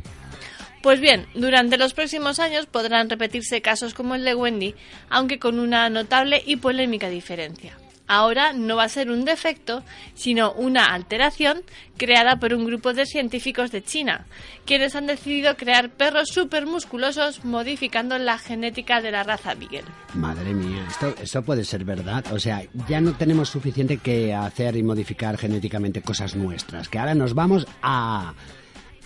Pues 0.83 0.99
bien, 1.01 1.27
durante 1.35 1.77
los 1.77 1.93
próximos 1.93 2.39
años 2.41 2.65
podrán 2.65 3.11
repetirse 3.11 3.61
casos 3.61 3.93
como 3.93 4.15
el 4.15 4.25
de 4.25 4.35
Wendy, 4.35 4.75
aunque 5.11 5.39
con 5.39 5.59
una 5.59 5.91
notable 5.91 6.43
y 6.47 6.57
polémica 6.57 7.11
diferencia. 7.11 7.77
Ahora 8.13 8.53
no 8.53 8.75
va 8.75 8.83
a 8.83 8.89
ser 8.89 9.09
un 9.09 9.25
defecto, 9.25 9.85
sino 10.15 10.51
una 10.55 10.87
alteración 10.87 11.63
creada 11.97 12.41
por 12.41 12.53
un 12.53 12.65
grupo 12.65 12.93
de 12.93 13.07
científicos 13.07 13.71
de 13.71 13.85
China, 13.85 14.27
quienes 14.65 14.97
han 14.97 15.07
decidido 15.07 15.57
crear 15.57 15.91
perros 15.91 16.31
supermusculosos 16.31 17.45
modificando 17.45 18.19
la 18.19 18.37
genética 18.37 19.01
de 19.01 19.13
la 19.13 19.23
raza 19.23 19.55
Beagle. 19.55 19.85
Madre 20.15 20.53
mía, 20.53 20.85
esto, 20.89 21.15
esto 21.23 21.43
puede 21.43 21.63
ser 21.63 21.85
verdad. 21.85 22.25
O 22.33 22.41
sea, 22.41 22.65
ya 22.89 23.01
no 23.01 23.13
tenemos 23.13 23.49
suficiente 23.49 23.99
que 23.99 24.35
hacer 24.35 24.75
y 24.75 24.83
modificar 24.83 25.39
genéticamente 25.39 26.03
cosas 26.03 26.35
nuestras. 26.35 26.89
Que 26.89 26.99
ahora 26.99 27.15
nos 27.15 27.35
vamos 27.35 27.65
a, 27.81 28.35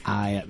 a 0.05 0.43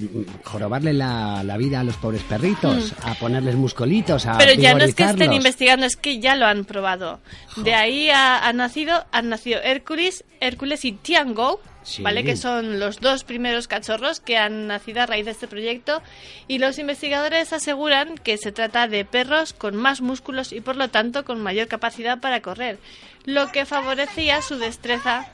jorobarle 0.42 0.92
la, 0.92 1.42
la 1.44 1.56
vida 1.56 1.80
a 1.80 1.84
los 1.84 1.96
pobres 1.96 2.22
perritos, 2.22 2.92
a 3.04 3.14
ponerles 3.14 3.54
muscolitos, 3.54 4.26
a. 4.26 4.36
Pero 4.38 4.54
ya 4.54 4.74
no 4.74 4.84
es 4.84 4.94
que 4.94 5.04
estén 5.04 5.32
investigando, 5.32 5.86
es 5.86 5.96
que 5.96 6.18
ya 6.18 6.34
lo 6.36 6.46
han 6.46 6.64
probado. 6.64 7.20
De 7.56 7.74
ahí 7.74 8.10
ha, 8.10 8.46
ha 8.46 8.52
nacido, 8.52 9.04
han 9.12 9.28
nacido 9.28 9.60
Hércules, 9.62 10.24
Hércules 10.40 10.84
y 10.84 10.92
Tiango, 10.92 11.60
Sí. 11.84 12.02
¿vale? 12.02 12.24
Que 12.24 12.34
son 12.38 12.80
los 12.80 13.00
dos 13.00 13.24
primeros 13.24 13.68
cachorros 13.68 14.18
que 14.18 14.38
han 14.38 14.68
nacido 14.68 15.02
a 15.02 15.06
raíz 15.06 15.26
de 15.26 15.32
este 15.32 15.46
proyecto. 15.46 16.00
Y 16.48 16.56
los 16.56 16.78
investigadores 16.78 17.52
aseguran 17.52 18.16
que 18.16 18.38
se 18.38 18.52
trata 18.52 18.88
de 18.88 19.04
perros 19.04 19.52
con 19.52 19.76
más 19.76 20.00
músculos 20.00 20.54
y 20.54 20.62
por 20.62 20.76
lo 20.76 20.88
tanto 20.88 21.26
con 21.26 21.42
mayor 21.42 21.68
capacidad 21.68 22.20
para 22.20 22.40
correr, 22.40 22.78
lo 23.26 23.52
que 23.52 23.66
favorecía 23.66 24.40
su 24.40 24.56
destreza 24.56 25.28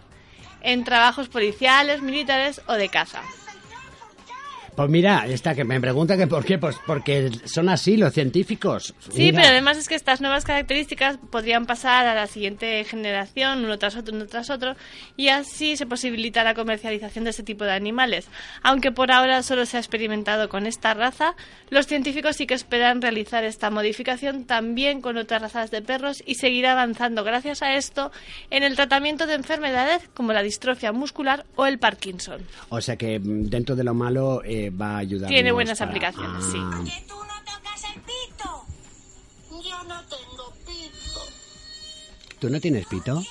en 0.60 0.82
trabajos 0.82 1.28
policiales, 1.28 2.02
militares 2.02 2.60
o 2.66 2.72
de 2.72 2.88
caza. 2.88 3.22
Pues 4.80 4.88
mira, 4.88 5.26
esta 5.26 5.54
que 5.54 5.62
me 5.62 5.78
pregunta 5.78 6.16
que 6.16 6.26
por 6.26 6.42
qué, 6.42 6.56
pues 6.56 6.74
porque 6.86 7.30
son 7.44 7.68
así 7.68 7.98
los 7.98 8.14
científicos. 8.14 8.94
Sí, 9.10 9.24
Mira. 9.24 9.42
pero 9.42 9.48
además 9.48 9.76
es 9.76 9.88
que 9.88 9.94
estas 9.94 10.22
nuevas 10.22 10.46
características 10.46 11.18
podrían 11.18 11.66
pasar 11.66 12.06
a 12.06 12.14
la 12.14 12.26
siguiente 12.26 12.82
generación, 12.84 13.62
uno 13.62 13.78
tras 13.78 13.94
otro, 13.96 14.14
uno 14.14 14.24
tras 14.24 14.48
otro, 14.48 14.76
y 15.18 15.28
así 15.28 15.76
se 15.76 15.84
posibilita 15.84 16.44
la 16.44 16.54
comercialización 16.54 17.24
de 17.24 17.30
este 17.30 17.42
tipo 17.42 17.64
de 17.64 17.72
animales. 17.72 18.28
Aunque 18.62 18.90
por 18.90 19.12
ahora 19.12 19.42
solo 19.42 19.66
se 19.66 19.76
ha 19.76 19.80
experimentado 19.80 20.48
con 20.48 20.64
esta 20.64 20.94
raza, 20.94 21.36
los 21.68 21.86
científicos 21.86 22.36
sí 22.36 22.46
que 22.46 22.54
esperan 22.54 23.02
realizar 23.02 23.44
esta 23.44 23.68
modificación 23.68 24.46
también 24.46 25.02
con 25.02 25.18
otras 25.18 25.42
razas 25.42 25.70
de 25.70 25.82
perros 25.82 26.22
y 26.24 26.36
seguir 26.36 26.66
avanzando 26.66 27.22
gracias 27.22 27.60
a 27.60 27.74
esto 27.74 28.12
en 28.48 28.62
el 28.62 28.76
tratamiento 28.76 29.26
de 29.26 29.34
enfermedades 29.34 30.08
como 30.14 30.32
la 30.32 30.42
distrofia 30.42 30.90
muscular 30.90 31.44
o 31.54 31.66
el 31.66 31.78
Parkinson. 31.78 32.40
O 32.70 32.80
sea 32.80 32.96
que 32.96 33.18
mm, 33.18 33.50
dentro 33.50 33.76
de 33.76 33.84
lo 33.84 33.92
malo 33.92 34.40
eh, 34.42 34.69
va 34.70 34.94
a 34.94 34.98
ayudar. 34.98 35.28
Tiene 35.28 35.52
buenas 35.52 35.80
aplicaciones, 35.80 36.44
sí. 36.44 36.58
Yo 39.62 39.84
no 39.84 40.00
tengo 40.04 40.52
pito. 40.66 41.20
¿Tú 42.38 42.48
no 42.50 42.60
tienes 42.60 42.86
pito? 42.86 43.22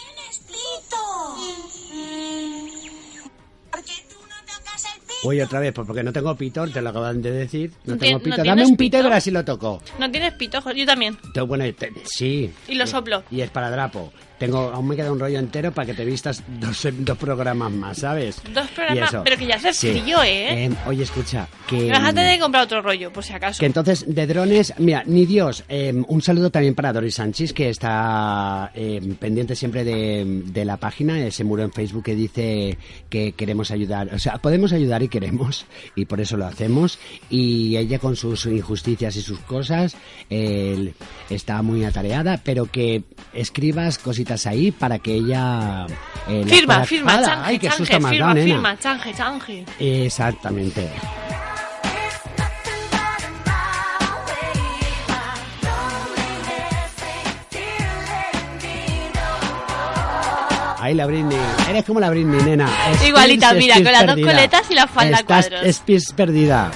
Uy, 5.22 5.42
otra 5.42 5.60
vez, 5.60 5.74
pues 5.74 5.86
porque 5.86 6.02
no 6.02 6.14
tengo 6.14 6.34
pito, 6.38 6.66
te 6.70 6.82
lo 6.82 6.90
acaban 6.92 7.22
de 7.22 7.32
decir. 7.32 7.74
No 7.84 7.96
No 7.96 8.00
tengo 8.00 8.20
pito. 8.20 8.38
no 8.38 8.44
Dame 8.46 8.66
un 8.66 8.78
pito 8.78 8.98
y 8.98 9.00
pito. 9.00 9.04
verás 9.10 9.24
si 9.24 9.32
lo 9.32 9.44
toco. 9.44 9.82
¿No 10.00 10.10
tienes 10.10 10.34
pito? 10.36 10.72
Yo 10.72 10.86
también. 10.86 11.18
Te- 11.34 11.42
bueno, 11.42 11.66
te- 11.74 11.92
sí. 12.06 12.54
Y 12.70 12.76
lo 12.76 12.88
soplo. 12.88 13.24
Y 13.30 13.42
es 13.42 13.50
para 13.50 13.70
drapo. 13.70 14.14
Tengo, 14.40 14.72
aún 14.74 14.88
me 14.88 14.96
queda 14.96 15.12
un 15.12 15.20
rollo 15.20 15.38
entero 15.38 15.72
para 15.74 15.86
que 15.88 15.94
te 15.94 16.06
vistas 16.06 16.42
dos, 16.60 16.88
dos 17.00 17.18
programas 17.18 17.72
más, 17.72 17.98
¿sabes? 18.00 18.42
Dos 18.54 18.68
programas, 18.70 19.14
pero 19.24 19.38
que 19.38 19.46
ya 19.46 19.56
hace 19.56 19.74
Sí. 19.74 19.92
frío, 20.00 20.24
¿eh? 20.24 20.66
Eh, 20.66 20.72
Oye, 20.88 21.04
escucha, 21.04 21.48
que... 21.68 21.90
Vas 21.90 22.06
a 22.06 22.14
tener 22.14 22.36
que 22.36 22.42
comprar 22.42 22.64
otro 22.64 22.82
rollo, 22.82 23.12
por 23.12 23.24
si 23.24 23.34
acaso. 23.34 23.60
Que 23.60 23.66
entonces, 23.66 24.06
de 24.08 24.26
drones, 24.28 24.74
mira, 24.78 25.04
ni 25.06 25.26
Dios, 25.26 25.64
eh, 25.68 25.94
un 26.08 26.22
saludo 26.22 26.50
también 26.52 26.74
para 26.74 26.94
Doris 26.94 27.16
Sánchez, 27.16 27.52
que 27.54 27.70
está 27.70 28.72
eh, 28.74 29.02
pendiente 29.20 29.56
siempre 29.56 29.84
de, 29.84 30.42
de 30.46 30.66
la 30.66 30.78
página, 30.78 31.20
ese 31.20 31.44
muro 31.44 31.64
en 31.64 31.74
Facebook 31.74 32.06
que 32.06 32.16
dice 32.16 32.78
que 33.10 33.34
queremos 33.34 33.72
ayudar, 33.72 34.14
o 34.14 34.20
sea, 34.20 34.38
podemos 34.38 34.72
ayudar 34.72 35.04
y 35.04 35.10
queremos, 35.10 35.66
y 35.96 36.06
por 36.06 36.22
eso 36.22 36.38
lo 36.38 36.46
hacemos, 36.46 36.98
y 37.30 37.76
ella 37.76 38.00
con 38.00 38.16
sus 38.16 38.46
injusticias 38.46 39.16
y 39.18 39.22
sus 39.22 39.40
cosas 39.40 39.98
eh, 40.30 40.94
está 41.30 41.62
muy 41.62 41.84
atareada, 41.84 42.40
pero 42.44 42.66
que 42.68 43.04
escribas 43.34 43.98
cositas 43.98 44.29
ahí 44.48 44.72
para 44.72 45.00
que 45.00 45.14
ella... 45.16 45.86
eh, 46.28 46.44
Firma, 46.48 46.84
firma, 46.86 47.22
change, 47.24 47.42
¡Ay, 47.44 47.60
qué 47.60 47.70
susto 47.72 47.86
change, 47.86 48.10
firma, 48.10 48.34
firma, 48.36 48.78
change, 48.80 49.16
change. 49.16 49.66
Exactamente. 49.80 50.90
Ahí 60.82 60.94
la 60.94 61.06
Britney. 61.06 61.38
Eres 61.70 61.84
como 61.84 62.00
la 62.00 62.10
Britney, 62.10 62.42
nena. 62.42 62.66
Spears, 62.94 63.08
Igualita, 63.10 63.54
mira, 63.54 63.76
con 63.76 63.84
las 63.84 64.06
dos 64.06 64.16
perdida. 64.16 64.32
coletas 64.32 64.72
y 64.72 64.74
la 64.76 64.88
falda 64.88 65.18
Estás 65.20 65.50
cuadros. 65.50 65.66
Perdida. 66.14 66.72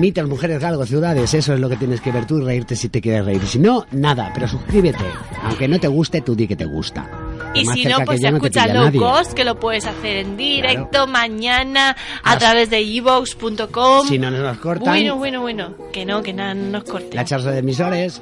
Mitos, 0.00 0.28
mujeres, 0.28 0.60
galgos, 0.60 0.88
ciudades. 0.88 1.34
Eso 1.34 1.54
es 1.54 1.60
lo 1.60 1.68
que 1.68 1.76
tienes 1.76 2.00
que 2.00 2.10
ver 2.10 2.26
tú 2.26 2.38
y 2.38 2.44
reírte 2.44 2.74
si 2.74 2.88
te 2.88 3.00
quieres 3.00 3.24
reír. 3.24 3.46
Si 3.46 3.58
no, 3.58 3.86
nada. 3.92 4.30
Pero 4.34 4.48
suscríbete. 4.48 5.04
Aunque 5.42 5.68
no 5.68 5.78
te 5.78 5.88
guste, 5.88 6.20
tú 6.20 6.34
di 6.34 6.46
que 6.48 6.56
te 6.56 6.64
gusta. 6.64 7.08
Y 7.54 7.64
si 7.66 7.84
no, 7.84 7.98
pues 8.04 8.20
no 8.20 8.28
escucha 8.28 8.64
pilla 8.64 8.90
Low. 8.90 9.00
Cost, 9.00 9.32
que 9.34 9.44
lo 9.44 9.60
puedes 9.60 9.86
hacer 9.86 10.16
en 10.18 10.36
directo 10.36 11.06
mañana 11.06 11.96
a 12.24 12.38
través 12.38 12.70
de 12.70 12.78
evox.com. 12.80 14.08
Si 14.08 14.18
no 14.18 14.30
nos 14.30 14.58
cortan. 14.58 14.84
Bueno, 14.88 15.16
bueno, 15.16 15.40
bueno. 15.42 15.74
Que 15.92 16.04
no, 16.04 16.22
que 16.22 16.32
nada 16.32 16.54
no 16.54 16.70
nos 16.80 16.84
corte. 16.84 17.14
La 17.14 17.24
charla 17.24 17.52
de 17.52 17.58
emisores. 17.60 18.20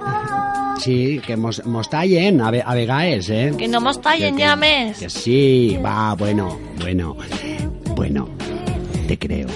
Sí, 0.79 1.21
que 1.27 1.37
mos, 1.37 1.65
mostallen 1.65 2.41
a, 2.41 2.51
ve- 2.51 2.63
a 2.65 2.75
vegaes, 2.75 3.31
¿eh? 3.31 3.53
Que 3.57 3.69
no 3.69 3.81
nos 3.81 4.01
tallen 4.01 4.37
Que- 4.37 4.43
llames. 4.43 4.99
Que 4.99 5.09
sí, 5.09 5.79
va, 5.83 6.15
bueno, 6.15 6.59
bueno, 6.81 7.17
bueno, 7.95 8.29
te 9.07 9.17
creo. 9.19 9.47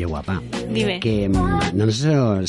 Oye, 0.00 0.06
guapa. 0.06 0.49
Dime. 0.72 1.00
Que 1.00 1.28
mm, 1.28 1.32
no 1.74 1.86
nos, 1.86 1.96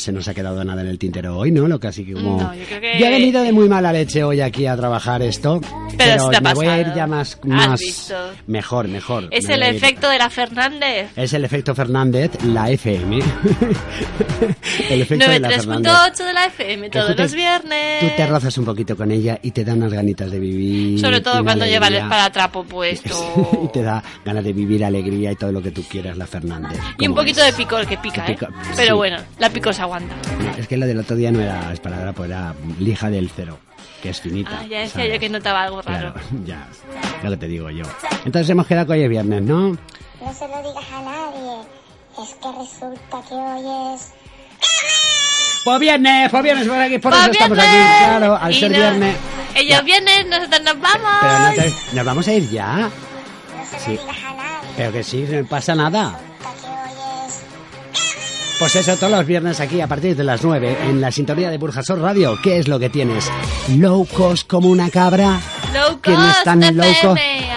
se 0.02 0.12
nos 0.12 0.28
ha 0.28 0.34
quedado 0.34 0.62
nada 0.64 0.82
en 0.82 0.88
el 0.88 0.98
tintero 0.98 1.36
hoy, 1.36 1.50
¿no? 1.50 1.66
Lo 1.68 1.78
que 1.80 1.88
así 1.88 2.04
como... 2.12 2.40
No, 2.42 2.54
yo 2.54 2.64
creo 2.66 2.80
que- 2.80 2.98
Yo 2.98 3.06
he 3.06 3.10
venido 3.10 3.42
de 3.42 3.52
muy 3.52 3.68
mala 3.68 3.92
leche 3.92 4.22
hoy 4.24 4.40
aquí 4.40 4.66
a 4.66 4.76
trabajar 4.76 5.22
esto. 5.22 5.60
Pero, 5.96 6.30
ha 6.30 6.40
me 6.40 6.54
voy 6.54 6.66
a 6.66 6.76
ir 6.78 6.82
pasado. 6.84 6.96
ya 6.96 7.06
más... 7.06 7.38
Más 7.44 8.12
mejor, 8.46 8.88
mejor. 8.88 9.28
Es 9.30 9.46
Me 9.46 9.54
el 9.54 9.62
efecto 9.64 10.08
de 10.08 10.18
la 10.18 10.30
Fernández. 10.30 11.10
Es 11.16 11.32
el 11.32 11.44
efecto 11.44 11.74
Fernández, 11.74 12.30
la 12.44 12.70
FM. 12.70 13.18
el 14.90 15.00
efecto 15.02 15.28
de 15.30 15.40
la 15.40 15.50
Fernández. 15.50 15.92
93.8 15.92 16.26
de 16.26 16.32
la 16.32 16.44
FM 16.46 16.90
todos 16.90 17.16
te- 17.16 17.22
los 17.22 17.34
viernes. 17.34 18.00
Tú 18.00 18.06
te 18.16 18.26
rozas 18.26 18.56
un 18.58 18.64
poquito 18.64 18.96
con 18.96 19.10
ella 19.10 19.38
y 19.42 19.50
te 19.50 19.64
da 19.64 19.74
unas 19.74 19.92
ganitas 19.92 20.30
de 20.30 20.38
vivir. 20.38 21.00
Sobre 21.00 21.20
todo 21.20 21.42
cuando 21.44 21.64
lleva 21.66 21.88
el 21.88 21.96
esparatrapo 21.96 22.64
puesto. 22.64 23.60
y 23.64 23.68
te 23.72 23.82
da 23.82 24.02
ganas 24.24 24.44
de 24.44 24.52
vivir 24.52 24.84
alegría 24.84 25.32
y 25.32 25.36
todo 25.36 25.52
lo 25.52 25.62
que 25.62 25.70
tú 25.70 25.82
quieras, 25.82 26.16
la 26.16 26.26
Fernández. 26.26 26.78
Y 26.98 27.06
un 27.06 27.14
¿Cómo 27.14 27.22
poquito 27.22 27.40
es? 27.40 27.46
de 27.46 27.52
picor 27.52 27.86
que 27.86 27.96
pica, 28.12 28.26
¿eh? 28.26 28.34
pica, 28.34 28.48
Pero 28.76 28.88
sí. 28.88 28.96
bueno, 28.96 29.16
la 29.38 29.50
picor 29.50 29.74
se 29.74 29.82
aguanta. 29.82 30.14
No, 30.38 30.50
es 30.56 30.66
que 30.68 30.76
lo 30.76 30.86
del 30.86 30.98
otro 30.98 31.16
día 31.16 31.30
no 31.32 31.40
era 31.40 31.72
esparadrapo, 31.72 32.24
era 32.24 32.54
lija 32.78 33.10
del 33.10 33.30
cero, 33.34 33.58
que 34.02 34.10
es 34.10 34.20
finita. 34.20 34.50
Ah, 34.60 34.62
ya 34.62 34.80
decía 34.80 34.92
¿sabes? 35.02 35.14
yo 35.14 35.20
que 35.20 35.28
notaba 35.28 35.62
algo 35.62 35.82
raro. 35.82 36.12
Claro, 36.14 36.28
ya, 36.44 36.66
lo 37.22 37.38
te 37.38 37.46
digo 37.48 37.70
yo. 37.70 37.84
Entonces 38.24 38.48
hemos 38.50 38.66
quedado 38.66 38.86
que 38.86 38.92
hoy 38.94 39.02
es 39.02 39.08
viernes, 39.10 39.42
¿no? 39.42 39.70
No 39.70 40.32
se 40.32 40.46
lo 40.48 40.58
digas 40.58 40.84
a 40.92 41.02
nadie. 41.02 41.62
Es 42.22 42.34
que 42.34 42.48
resulta 42.52 43.28
que 43.28 43.34
hoy 43.34 43.94
es... 43.94 44.12
Pues 45.64 45.78
viernes, 45.78 46.28
pues 46.30 46.42
viernes, 46.42 46.66
por 46.68 46.76
aquí, 46.80 46.98
por 46.98 47.12
¡Pues 47.12 47.22
eso 47.22 47.30
estamos 47.32 47.58
aquí, 47.58 47.68
viernes! 47.68 47.98
claro, 47.98 48.36
al 48.36 48.52
Y 48.52 48.60
ser 48.60 48.70
no- 48.72 48.76
viernes. 48.78 49.16
Ellos 49.54 49.84
vienen, 49.84 50.28
nosotros 50.30 50.60
nos 50.62 50.80
vamos. 50.80 51.10
Pero 51.20 51.38
no 51.38 51.52
te- 51.54 51.96
nos 51.96 52.04
vamos 52.04 52.28
a 52.28 52.32
ir 52.32 52.50
ya. 52.50 52.76
No 52.76 52.90
se 53.70 53.78
Sí. 53.78 53.94
lo 53.96 54.02
digas 54.02 54.16
a 54.24 54.34
nadie. 54.34 54.68
Pero 54.76 54.92
que 54.92 55.02
sí, 55.04 55.26
no 55.30 55.44
pasa 55.46 55.74
nada. 55.74 56.18
Pues 58.62 58.76
eso, 58.76 58.96
todos 58.96 59.12
los 59.12 59.26
viernes 59.26 59.58
aquí 59.58 59.80
a 59.80 59.88
partir 59.88 60.14
de 60.14 60.22
las 60.22 60.44
9 60.44 60.78
en 60.84 61.00
la 61.00 61.10
sintonía 61.10 61.50
de 61.50 61.58
Burjasor 61.58 61.98
Radio. 61.98 62.38
¿Qué 62.40 62.60
es 62.60 62.68
lo 62.68 62.78
que 62.78 62.88
tienes? 62.90 63.28
¿Low 63.76 64.06
cost 64.06 64.46
como 64.46 64.68
una 64.68 64.88
cabra? 64.88 65.40
Low 65.74 65.98
es 66.04 66.44
tan 66.44 66.60
Cost. 66.60 66.78
FM, 66.78 67.20
ahí 67.20 67.51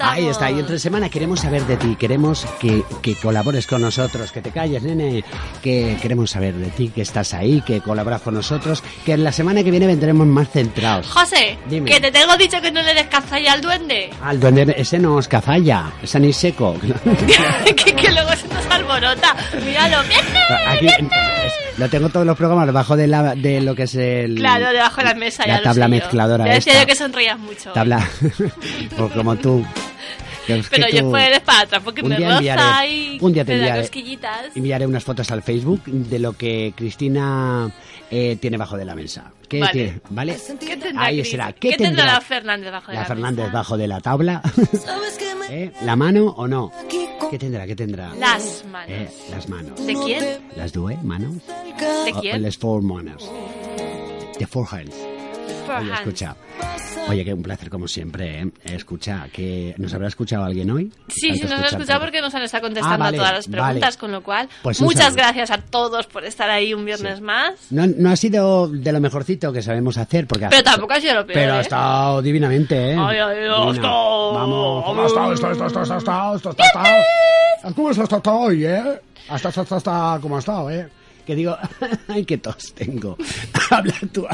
estamos. 0.00 0.14
Ahí 0.14 0.28
está, 0.28 0.50
y 0.50 0.58
entre 0.58 0.78
semana 0.78 1.08
queremos 1.08 1.40
saber 1.40 1.62
de 1.66 1.76
ti, 1.76 1.96
queremos 1.96 2.46
que, 2.58 2.82
que 3.02 3.14
colabores 3.16 3.66
con 3.66 3.82
nosotros, 3.82 4.32
que 4.32 4.40
te 4.40 4.50
calles, 4.50 4.82
nene, 4.82 5.22
que 5.62 5.96
queremos 6.00 6.30
saber 6.30 6.54
de 6.54 6.68
ti, 6.70 6.88
que 6.88 7.02
estás 7.02 7.34
ahí, 7.34 7.60
que 7.62 7.80
colaboras 7.80 8.22
con 8.22 8.34
nosotros, 8.34 8.82
que 9.04 9.16
la 9.16 9.32
semana 9.32 9.62
que 9.62 9.70
viene 9.70 9.86
vendremos 9.86 10.26
más 10.26 10.48
centrados. 10.50 11.06
José, 11.08 11.58
Dime. 11.68 11.90
que 11.90 12.00
te 12.00 12.10
tengo 12.10 12.36
dicho 12.36 12.60
que 12.60 12.70
no 12.72 12.82
le 12.82 12.94
des 12.94 13.06
cazalla 13.08 13.52
al 13.52 13.60
duende. 13.60 14.10
Al 14.22 14.40
duende, 14.40 14.74
ese 14.76 14.98
no 14.98 15.18
es 15.18 15.28
cazalla, 15.28 15.92
es 16.02 16.14
anís 16.14 16.36
seco. 16.36 16.76
que, 17.64 17.94
que 17.94 18.10
luego 18.10 18.30
se 18.36 18.48
nos 18.48 18.66
alborota. 18.70 19.36
Míralo. 19.64 19.98
Aquí 20.68 20.86
es- 20.86 20.98
lo 21.78 21.88
tengo 21.88 22.10
todos 22.10 22.26
los 22.26 22.36
programas 22.36 22.66
debajo 22.66 22.94
de, 22.96 23.06
la, 23.06 23.34
de 23.34 23.60
lo 23.62 23.74
que 23.74 23.84
es 23.84 23.94
el... 23.94 24.34
Claro, 24.34 24.70
debajo 24.70 24.98
de 25.00 25.04
la 25.06 25.14
mesa. 25.14 25.46
la 25.46 25.56
ya 25.58 25.62
tabla 25.62 25.88
mezcladora 25.88 26.44
Te 26.44 26.50
decía 26.50 26.72
esta. 26.74 26.82
yo 26.82 26.86
que 26.88 26.94
sonrías 26.94 27.38
mucho. 27.38 27.72
Tabla, 27.72 28.06
pues 28.96 29.12
como 29.14 29.36
tú. 29.36 29.64
Que 30.46 30.58
es 30.58 30.68
que 30.68 30.76
Pero 30.76 30.88
yo 30.90 31.10
pues 31.10 31.26
eres 31.26 31.40
para 31.40 31.60
atrás 31.60 31.82
porque 31.84 32.02
un 32.02 32.08
me 32.08 32.16
día 32.16 32.28
roza 32.28 32.40
enviaré- 32.40 32.88
y 32.90 33.18
un 33.20 33.32
día 33.32 33.44
te 33.44 33.52
me 33.52 33.58
da 33.58 33.64
enviaré. 33.66 33.80
cosquillitas. 33.82 34.56
Enviaré 34.56 34.86
unas 34.86 35.04
fotos 35.04 35.30
al 35.30 35.42
Facebook 35.42 35.82
de 35.84 36.18
lo 36.18 36.32
que 36.32 36.72
Cristina 36.76 37.70
eh, 38.10 38.36
tiene 38.40 38.56
bajo 38.56 38.76
de 38.76 38.84
la 38.84 38.94
mesa. 38.94 39.30
¿Qué 39.48 39.60
Vale. 39.60 39.72
tiene? 39.72 40.00
¿Vale? 40.10 40.36
¿Qué 40.60 40.76
tendrá 40.76 41.04
Ahí 41.04 41.20
Cris? 41.20 41.30
será. 41.30 41.52
¿Qué, 41.52 41.70
¿Qué 41.70 41.76
tendrá 41.76 41.88
tendrá 41.88 42.04
la 42.14 42.20
Fernández 42.20 42.72
bajo 42.72 42.88
de 42.88 42.94
la 42.94 43.00
la 43.00 43.06
Fernández 43.06 43.44
mesa? 43.46 43.52
bajo 43.58 43.76
de 43.76 43.88
la 43.88 44.00
tabla? 44.00 44.42
¿Eh? 45.50 45.72
¿La 45.84 45.96
mano 45.96 46.26
o 46.36 46.46
no? 46.48 46.72
¿Qué 47.30 47.38
tendrá? 47.38 47.66
¿Qué 47.66 47.76
tendrá? 47.76 48.14
Las 48.14 48.64
manos. 48.70 48.90
Eh, 48.90 49.08
las 49.30 49.48
manos. 49.48 49.84
¿De 49.86 49.94
quién? 49.94 50.24
¿Las 50.56 50.72
due 50.72 50.96
manos? 51.02 51.34
¿De 52.04 52.12
O- 52.12 52.20
quién? 52.20 52.42
Las 52.42 52.56
four 52.56 52.82
manos. 52.82 53.28
The 54.38 54.46
four 54.46 54.66
hands. 54.70 54.94
Oye, 55.78 55.92
escucha. 55.92 56.36
Oye, 57.08 57.24
que 57.24 57.32
un 57.32 57.42
placer 57.42 57.70
como 57.70 57.88
siempre, 57.88 58.42
¿eh? 58.42 58.50
Escucha, 58.64 59.26
que 59.32 59.74
¿nos 59.78 59.92
habrá 59.94 60.08
escuchado 60.08 60.44
alguien 60.44 60.70
hoy? 60.70 60.92
Sí, 61.08 61.20
sí, 61.20 61.28
nos 61.30 61.42
escuchar, 61.52 61.64
escuchado 61.66 62.00
porque 62.00 62.20
nos 62.20 62.34
han 62.34 62.42
estado 62.42 62.62
contestando 62.64 62.94
Ah, 63.04 63.06
vale, 63.06 63.16
a 63.16 63.20
todas 63.20 63.32
las 63.34 63.48
preguntas, 63.48 63.80
vale. 63.80 63.96
con 63.98 64.12
lo 64.12 64.22
cual, 64.22 64.48
Pues 64.62 64.80
muchas 64.80 65.04
saludo. 65.04 65.16
gracias 65.16 65.50
a 65.50 65.58
todos 65.58 66.06
por 66.06 66.24
estar 66.24 66.50
ahí 66.50 66.74
un 66.74 66.84
viernes 66.84 67.20
más. 67.20 67.54
No, 67.70 67.86
no 67.86 68.10
ha 68.10 68.16
sido 68.16 68.68
de 68.68 68.92
lo 68.92 69.00
mejorcito 69.00 69.52
que 69.52 69.62
sabemos 69.62 69.96
hacer, 69.98 70.26
porque 70.26 70.46
Pero 70.50 70.62
tampoco 70.62 70.92
ha 70.94 71.00
sido 71.00 71.14
lo 71.14 71.26
peor, 71.26 71.38
Pero 71.38 71.52
ha 71.54 71.58
¿eh? 71.58 71.62
estado 71.62 72.22
divinamente, 72.22 72.92
¿eh? 72.92 72.96
Ay, 72.98 73.18
ay, 73.18 73.46
ha 73.48 73.50
Vamos. 74.32 74.84
¿Cómo 74.84 75.02
ha 75.02 75.06
estado 75.06 75.32
esto, 75.32 75.50
esto, 75.52 75.66
esto, 75.66 75.82
esto, 75.82 75.96
esto, 75.96 76.34
esto, 76.36 76.50
esto, 76.50 76.62
esto? 76.62 77.74
¿Cómo 77.74 77.90
está 77.90 78.16
esto 78.16 78.32
hoy, 78.32 78.64
eh? 78.66 79.00
Hasta, 79.28 79.48
hasta, 79.48 79.60
hasta, 79.62 79.76
hasta, 79.76 80.18
¿cómo 80.20 80.36
ha 80.36 80.38
estado, 80.40 80.70
eh? 80.70 80.88
Que 81.30 81.36
digo, 81.36 81.56
ay, 82.08 82.24
qué 82.24 82.38
tos 82.38 82.74
tengo. 82.74 83.16
Habla 83.70 83.94
tú. 84.12 84.26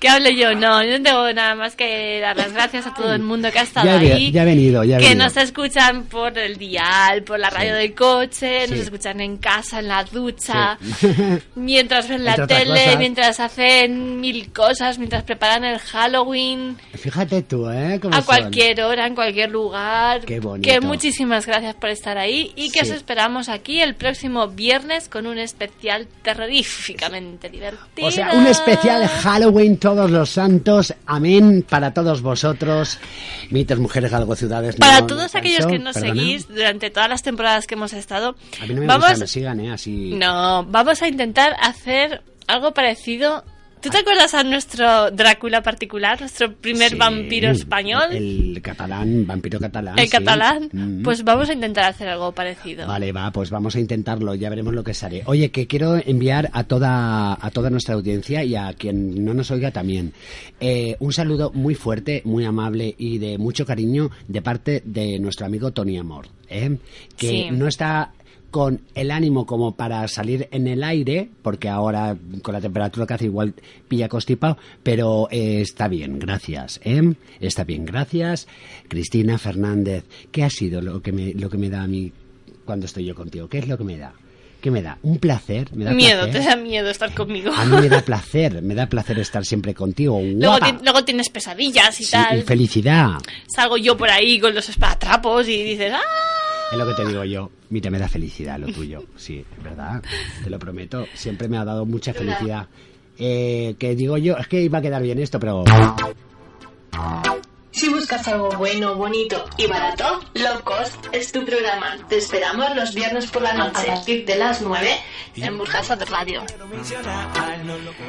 Que 0.00 0.08
hable 0.08 0.34
yo, 0.34 0.54
no, 0.54 0.82
yo 0.82 0.96
no 0.98 1.02
tengo 1.04 1.32
nada 1.34 1.54
más 1.54 1.76
que 1.76 2.18
dar 2.20 2.34
las 2.34 2.50
gracias 2.54 2.86
a 2.86 2.94
todo 2.94 3.12
el 3.12 3.20
mundo 3.22 3.52
que 3.52 3.58
ha 3.58 3.62
estado 3.62 3.84
Ya, 3.86 3.98
ahí. 3.98 4.32
ya 4.32 4.40
he 4.40 4.46
venido, 4.46 4.82
ya 4.84 4.96
he 4.96 5.00
que 5.00 5.08
venido. 5.10 5.24
nos 5.26 5.36
escuchan 5.36 6.04
por 6.04 6.38
el 6.38 6.56
dial, 6.56 7.24
por 7.24 7.38
la 7.38 7.50
radio 7.50 7.74
del 7.74 7.94
coche, 7.94 8.60
nos 8.68 8.78
Sí. 8.78 8.84
escuchan 8.84 9.20
en 9.20 9.36
casa, 9.36 9.80
en 9.80 9.88
la 9.88 10.02
ducha, 10.04 10.78
Sí. 10.98 11.08
mientras 11.56 12.08
ven 12.08 12.24
la 12.24 12.36
Entre 12.36 12.56
tele, 12.56 12.96
mientras 12.96 13.38
hacen 13.40 14.18
mil 14.18 14.50
cosas, 14.50 14.98
mientras 14.98 15.24
preparan 15.24 15.64
el 15.64 15.78
Halloween, 15.78 16.78
Fíjate 16.94 17.42
tú, 17.42 17.68
¿eh? 17.68 17.98
Cómo 18.00 18.14
a 18.14 18.22
son. 18.22 18.24
cualquier 18.24 18.80
hora, 18.80 19.06
en 19.06 19.14
cualquier 19.14 19.50
lugar. 19.50 20.22
Qué 20.22 20.40
bonito. 20.40 20.66
Que 20.66 20.80
muchísimas 20.80 21.44
gracias 21.44 21.74
por 21.74 21.90
estar 21.90 22.16
ahí 22.16 22.50
y 22.56 22.70
que 22.70 22.82
Sí. 22.86 22.90
os 22.92 22.96
esperamos 22.96 23.50
aquí 23.50 23.82
el 23.82 23.94
próximo 23.94 24.48
viernes 24.48 25.10
con 25.10 25.26
un 25.26 25.36
especial 25.38 26.06
terroríficamente 26.22 27.48
divertido. 27.50 28.08
O 28.08 28.10
sea, 28.10 28.32
un 28.32 28.46
especial 28.46 29.06
Halloween 29.06 29.76
todos 29.78 30.10
los 30.10 30.30
santos. 30.30 30.94
Amén 31.06 31.64
para 31.68 31.92
todos 31.92 32.22
vosotros. 32.22 32.98
Mitos, 33.50 33.78
mujeres, 33.78 34.12
algo, 34.12 34.34
ciudades. 34.34 34.76
Para 34.76 35.00
no, 35.00 35.06
todos 35.06 35.34
aquellos 35.34 35.66
que 35.66 35.78
nos 35.78 35.94
perdona. 35.94 36.14
seguís 36.14 36.48
durante 36.48 36.90
todas 36.90 37.08
las 37.08 37.22
temporadas 37.22 37.66
que 37.66 37.74
hemos 37.74 37.92
estado, 37.92 38.36
A 38.62 38.66
mí 38.66 38.74
no 38.74 38.80
me 38.80 38.86
vamos, 38.86 39.04
gusta 39.04 39.14
que 39.14 39.20
me 39.20 39.26
sigan, 39.26 39.60
¿eh? 39.60 39.72
Así. 39.72 40.14
no, 40.14 40.64
vamos 40.64 41.02
a 41.02 41.08
intentar 41.08 41.54
hacer 41.60 42.22
algo 42.46 42.72
parecido. 42.72 43.44
¿Tú 43.84 43.90
te 43.90 43.98
acuerdas 43.98 44.32
a 44.32 44.42
nuestro 44.42 45.10
Drácula 45.10 45.62
particular, 45.62 46.18
nuestro 46.18 46.52
primer 46.54 46.90
Sí, 46.92 46.96
vampiro 46.96 47.50
español, 47.50 48.04
el, 48.12 48.56
El 48.56 48.62
catalán, 48.62 49.26
vampiro 49.26 49.60
catalán. 49.60 49.96
sí. 49.98 50.08
catalán? 50.08 50.70
Mm. 50.72 51.02
Pues 51.02 51.22
vamos 51.22 51.50
a 51.50 51.52
intentar 51.52 51.84
hacer 51.84 52.08
algo 52.08 52.32
parecido. 52.32 52.86
Vale, 52.86 53.12
va, 53.12 53.30
pues 53.30 53.50
vamos 53.50 53.76
a 53.76 53.80
intentarlo, 53.80 54.34
ya 54.34 54.48
veremos 54.48 54.72
lo 54.74 54.82
que 54.82 54.94
sale. 54.94 55.22
Oye, 55.26 55.50
que 55.50 55.66
quiero 55.66 55.96
enviar 55.96 56.48
a 56.54 56.64
toda, 56.64 57.34
a 57.38 57.50
toda 57.50 57.68
nuestra 57.68 57.94
audiencia 57.94 58.42
y 58.42 58.56
a 58.56 58.72
quien 58.72 59.22
no 59.24 59.34
nos 59.34 59.50
oiga 59.50 59.70
también 59.70 60.14
eh, 60.60 60.96
un 61.00 61.12
saludo 61.12 61.50
muy 61.52 61.74
fuerte, 61.74 62.22
muy 62.24 62.44
amable 62.46 62.94
y 62.96 63.18
de 63.18 63.36
mucho 63.36 63.66
cariño 63.66 64.10
de 64.28 64.40
parte 64.40 64.82
de 64.86 65.18
nuestro 65.18 65.44
amigo 65.44 65.72
Tony 65.72 65.98
Amor, 65.98 66.28
¿eh? 66.48 66.78
que 67.18 67.28
Sí. 67.28 67.48
no 67.50 67.68
está 67.68 68.12
con 68.54 68.82
el 68.94 69.10
ánimo 69.10 69.46
como 69.46 69.74
para 69.74 70.06
salir 70.06 70.46
en 70.52 70.68
el 70.68 70.84
aire, 70.84 71.28
porque 71.42 71.68
ahora 71.68 72.16
con 72.40 72.54
la 72.54 72.60
temperatura 72.60 73.04
que 73.04 73.14
hace 73.14 73.24
igual 73.24 73.52
pilla 73.88 74.08
constipado, 74.08 74.56
pero 74.80 75.26
eh, 75.32 75.60
está 75.60 75.88
bien, 75.88 76.20
gracias, 76.20 76.80
¿eh? 76.84 77.14
Está 77.40 77.64
bien, 77.64 77.84
gracias. 77.84 78.46
Cristina 78.86 79.38
Fernández, 79.38 80.04
¿qué 80.30 80.44
ha 80.44 80.50
sido 80.50 80.80
lo 80.80 81.02
que 81.02 81.10
me, 81.10 81.34
lo 81.34 81.50
que 81.50 81.58
me 81.58 81.68
da 81.68 81.82
a 81.82 81.88
mí 81.88 82.12
cuando 82.64 82.86
estoy 82.86 83.04
yo 83.06 83.16
contigo? 83.16 83.48
¿Qué 83.48 83.58
es 83.58 83.66
lo 83.66 83.76
que 83.76 83.82
me 83.82 83.98
da? 83.98 84.12
¿Qué 84.60 84.70
me 84.70 84.82
da? 84.82 84.98
¿Un 85.02 85.18
placer? 85.18 85.74
¿Me 85.74 85.84
da 85.84 85.90
miedo, 85.92 86.22
placer? 86.22 86.40
te 86.42 86.48
da 86.48 86.54
miedo 86.54 86.88
estar 86.90 87.12
conmigo. 87.12 87.52
A 87.52 87.64
mí 87.64 87.76
me 87.80 87.88
da 87.88 88.02
placer, 88.04 88.62
me 88.62 88.76
da 88.76 88.86
placer 88.86 89.18
estar 89.18 89.44
siempre 89.44 89.74
contigo. 89.74 90.20
Luego, 90.22 90.58
ti- 90.60 90.76
luego 90.84 91.04
tienes 91.04 91.28
pesadillas 91.28 92.00
y 92.00 92.04
Sí, 92.04 92.12
tal. 92.12 92.38
y 92.38 92.42
felicidad. 92.42 93.14
Salgo 93.52 93.76
yo 93.78 93.96
por 93.96 94.10
ahí 94.10 94.38
con 94.38 94.54
los 94.54 94.68
espadatrapos 94.68 95.48
y 95.48 95.60
dices, 95.64 95.92
¡ah! 95.92 96.00
Es 96.72 96.78
lo 96.78 96.86
que 96.86 96.94
te 96.94 97.06
digo 97.06 97.24
yo. 97.24 97.50
Mira, 97.70 97.90
me 97.90 97.98
da 97.98 98.08
felicidad 98.08 98.58
lo 98.58 98.66
tuyo. 98.66 99.04
Sí, 99.16 99.44
es 99.56 99.64
verdad. 99.64 100.02
Te 100.42 100.50
lo 100.50 100.58
prometo. 100.58 101.06
Siempre 101.14 101.48
me 101.48 101.58
ha 101.58 101.64
dado 101.64 101.86
mucha 101.86 102.12
felicidad. 102.12 102.66
Eh, 103.18 103.76
que 103.78 103.94
digo 103.94 104.18
yo, 104.18 104.36
es 104.36 104.48
que 104.48 104.62
iba 104.62 104.78
a 104.78 104.82
quedar 104.82 105.02
bien 105.02 105.18
esto, 105.18 105.38
pero... 105.38 105.64
Si 107.74 107.88
buscas 107.88 108.26
algo 108.28 108.50
bueno, 108.56 108.94
bonito 108.94 109.44
y 109.56 109.66
barato, 109.66 110.20
Low 110.34 110.60
Cost 110.62 111.06
es 111.12 111.32
tu 111.32 111.44
programa. 111.44 111.96
Te 112.08 112.18
esperamos 112.18 112.74
los 112.76 112.94
viernes 112.94 113.26
por 113.26 113.42
la 113.42 113.52
noche 113.52 113.90
a 113.90 113.94
partir 113.96 114.24
de 114.24 114.36
las 114.36 114.62
9 114.62 114.88
en 115.36 115.58
Burjasa 115.58 115.96
de 115.96 116.04
Radio. 116.04 116.42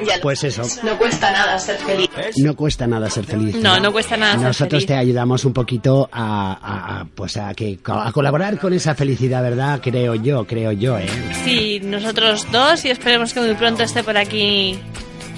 Ya 0.06 0.16
lo 0.16 0.22
Pues 0.22 0.44
eso. 0.44 0.62
No 0.84 0.96
cuesta 0.96 1.32
nada 1.32 1.58
ser 1.58 1.78
feliz. 1.78 2.08
No 2.36 2.54
cuesta 2.54 2.86
nada 2.86 3.10
ser 3.10 3.24
feliz. 3.24 3.56
No, 3.56 3.80
no 3.80 3.90
cuesta 3.90 4.16
nada 4.16 4.34
ser 4.34 4.42
Nosotros 4.42 4.70
feliz. 4.84 4.86
te 4.86 4.94
ayudamos 4.94 5.44
un 5.44 5.52
poquito 5.52 6.08
a, 6.12 6.52
a- 6.52 7.00
a, 7.00 7.04
pues 7.04 7.36
a 7.36 7.52
que 7.52 7.78
a 7.86 8.12
colaborar 8.12 8.58
con 8.60 8.72
esa 8.72 8.94
felicidad, 8.94 9.42
¿verdad? 9.42 9.80
Creo 9.82 10.14
yo, 10.14 10.46
creo 10.46 10.70
yo, 10.70 10.96
¿eh? 10.96 11.08
Sí, 11.44 11.80
nosotros 11.82 12.46
dos 12.52 12.84
y 12.84 12.90
esperemos 12.90 13.34
que 13.34 13.40
muy 13.40 13.54
pronto 13.54 13.82
esté 13.82 14.04
por 14.04 14.16
aquí 14.16 14.78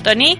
Tony. 0.05 0.39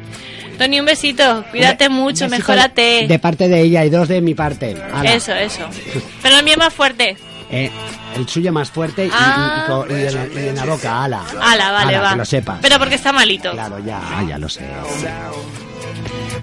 Tony, 0.59 0.81
un 0.81 0.87
besito. 0.87 1.45
Cuídate 1.51 1.89
mucho, 1.89 2.25
Besito 2.25 2.31
mejórate. 2.31 3.07
De 3.09 3.19
parte 3.19 3.49
de 3.49 3.61
ella 3.63 3.85
y 3.85 3.91
dos 3.91 4.09
de 4.09 4.21
mi 4.21 4.35
parte. 4.35 4.77
Ala. 4.93 5.15
Eso, 5.15 5.33
eso. 5.35 5.69
Pero 6.23 6.39
el 6.39 6.45
mío 6.45 6.57
más 6.59 6.75
fuerte. 6.75 7.17
Eh, 7.51 7.71
el 8.17 8.29
suyo 8.29 8.53
más 8.53 8.71
fuerte 8.71 9.07
y, 9.07 9.11
Ah. 9.13 9.87
y 9.89 9.93
y 9.93 9.97
en, 10.07 10.15
la, 10.15 10.27
y 10.27 10.49
en 10.49 10.57
la 10.57 10.65
boca, 10.67 11.05
ala. 11.05 11.23
Ala, 11.41 11.71
vale, 11.73 11.95
Ala, 11.97 12.01
va. 12.03 12.11
Que 12.13 12.17
lo 12.19 12.25
sepas. 12.27 12.59
Pero 12.61 12.79
porque 12.79 12.97
está 12.97 13.13
malito. 13.13 13.53
Claro, 13.53 13.79
ya, 13.85 13.99
ah, 14.03 14.23
ya 14.29 14.37
lo 14.37 14.49
sé. 14.51 14.63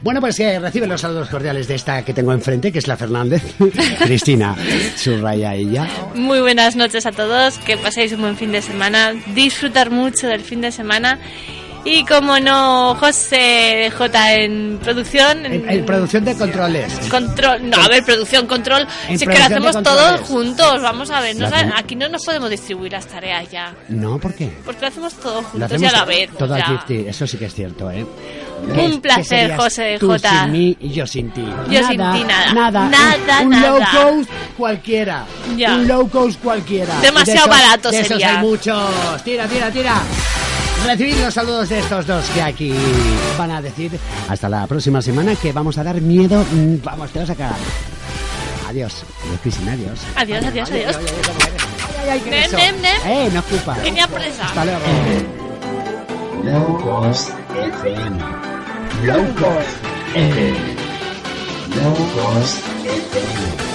Bueno, 0.01 0.21
pues 0.21 0.35
que 0.37 0.59
recibe 0.59 0.85
los 0.87 1.01
saludos 1.01 1.29
cordiales 1.29 1.67
de 1.67 1.75
esta 1.75 2.03
que 2.03 2.13
tengo 2.13 2.31
enfrente, 2.31 2.71
que 2.71 2.77
es 2.79 2.87
la 2.87 2.95
Fernández. 2.95 3.41
Cristina, 3.99 4.55
subraya 4.95 5.55
ella. 5.55 5.87
Muy 6.13 6.39
buenas 6.41 6.75
noches 6.75 7.05
a 7.07 7.11
todos, 7.11 7.57
que 7.59 7.75
paséis 7.77 8.11
un 8.13 8.21
buen 8.21 8.37
fin 8.37 8.51
de 8.51 8.61
semana, 8.61 9.13
disfrutar 9.33 9.89
mucho 9.89 10.27
del 10.27 10.41
fin 10.41 10.61
de 10.61 10.71
semana 10.71 11.19
y 11.85 12.03
como 12.05 12.39
no, 12.39 12.95
José 12.99 13.91
J 13.95 14.33
en 14.33 14.79
producción, 14.83 15.45
en, 15.45 15.53
En, 15.53 15.69
en 15.69 15.85
producción 15.85 16.25
de 16.25 16.35
controles. 16.35 16.91
control, 17.09 17.69
no, 17.69 17.77
a 17.77 17.87
ver, 17.87 18.03
producción, 18.03 18.47
control, 18.47 18.87
En 19.07 19.17
si 19.19 19.25
es 19.25 19.29
que 19.31 19.37
lo 19.39 19.45
hacemos 19.45 19.83
todos 19.83 20.21
juntos, 20.21 20.81
vamos 20.81 21.09
a 21.11 21.21
ver, 21.21 21.35
no 21.35 21.47
aquí 21.75 21.95
no 21.95 22.09
nos 22.09 22.25
podemos 22.25 22.49
distribuir 22.49 22.91
las 22.91 23.05
tareas 23.07 23.49
ya, 23.51 23.73
No, 23.89 24.17
¿por 24.17 24.33
qué? 24.33 24.51
porque 24.65 24.81
lo 24.81 24.87
hacemos 24.87 25.13
todos 25.13 25.43
Lo 25.43 25.49
juntos 25.49 25.71
y 25.71 25.75
hacemos 25.75 25.93
a 25.93 25.97
la 25.99 26.05
vez. 26.05 26.29
todo 26.37 26.53
o 26.53 26.57
sea, 26.57 26.65
al 26.65 26.79
50, 26.87 27.09
eso 27.09 27.27
sí 27.27 27.37
que 27.37 27.45
es 27.45 27.53
cierto, 27.53 27.91
¿eh? 27.91 28.05
Un 28.63 28.73
¿Qué- 28.73 28.91
qué 28.93 28.99
placer, 29.01 29.55
José 29.55 29.97
tú 29.99 30.07
J. 30.07 30.29
sin 30.43 30.51
mí 30.51 30.77
y 30.79 30.89
yo 30.89 31.05
sin 31.05 31.29
ti. 31.31 31.45
Yo 31.69 31.79
sin 31.85 31.89
ti 31.89 31.97
nada. 32.23 32.53
Nada. 32.53 32.89
Nada, 32.89 33.39
un, 33.41 33.45
un 33.47 33.49
nada. 33.51 33.69
low 33.69 34.15
cost 34.15 34.29
cualquiera. 34.57 35.25
Ya. 35.55 35.75
Un 35.75 35.87
low 35.87 36.09
cost 36.09 36.41
cualquiera. 36.41 36.99
Demasiado 37.01 37.45
Y 37.45 37.49
de 37.49 37.55
esos- 37.55 37.63
barato 37.69 37.91
de 37.91 37.97
esos 37.99 38.07
sería. 38.07 38.39
hay 38.39 38.45
muchos. 38.45 39.23
Tira, 39.23 39.45
tira, 39.47 39.69
tira. 39.69 40.01
Recibid 40.85 41.15
los 41.17 41.33
saludos 41.33 41.69
de 41.69 41.79
estos 41.79 42.05
dos 42.05 42.25
que 42.29 42.41
aquí 42.41 42.73
van 43.37 43.51
a 43.51 43.61
decir 43.61 43.91
hasta 44.29 44.47
la 44.47 44.67
próxima 44.67 45.01
semana 45.01 45.35
que 45.35 45.51
vamos 45.51 45.77
a 45.77 45.83
dar 45.83 45.99
miedo. 46.01 46.45
Mm, 46.51 46.75
Vamos, 46.83 47.11
te 47.11 47.19
vas 47.19 47.29
a 47.29 47.35
cagar. 47.35 47.55
Adiós. 48.69 49.03
Adiós, 49.23 49.39
Cristina, 49.41 49.71
adiós. 49.73 49.99
Adiós, 50.15 50.45
adiós, 50.45 50.71
adiós. 50.71 50.95
ay, 50.97 51.05
ay, 51.07 51.23
¿cómo 51.25 51.39
eres? 51.45 51.63
Ay, 51.99 52.09
ay, 52.09 52.19
¿qué 52.21 52.29
Nem, 52.29 52.39
es 52.41 52.47
eso? 52.47 52.57
nem, 52.57 52.81
nem. 52.81 53.27
Eh, 53.27 53.29
no 53.33 53.39
ocupa. 53.39 53.73
Tenía 53.75 54.07
presa. 54.07 54.45
Hasta 54.45 54.65
luego. 54.65 54.79
Low 56.43 56.77
Cost 56.81 57.29
FM. 57.49 58.19
Low 59.05 59.35
Cost 59.35 59.77
FM. 60.13 60.75
Low 61.75 61.95
Cost 62.13 62.57
FM. 62.85 63.74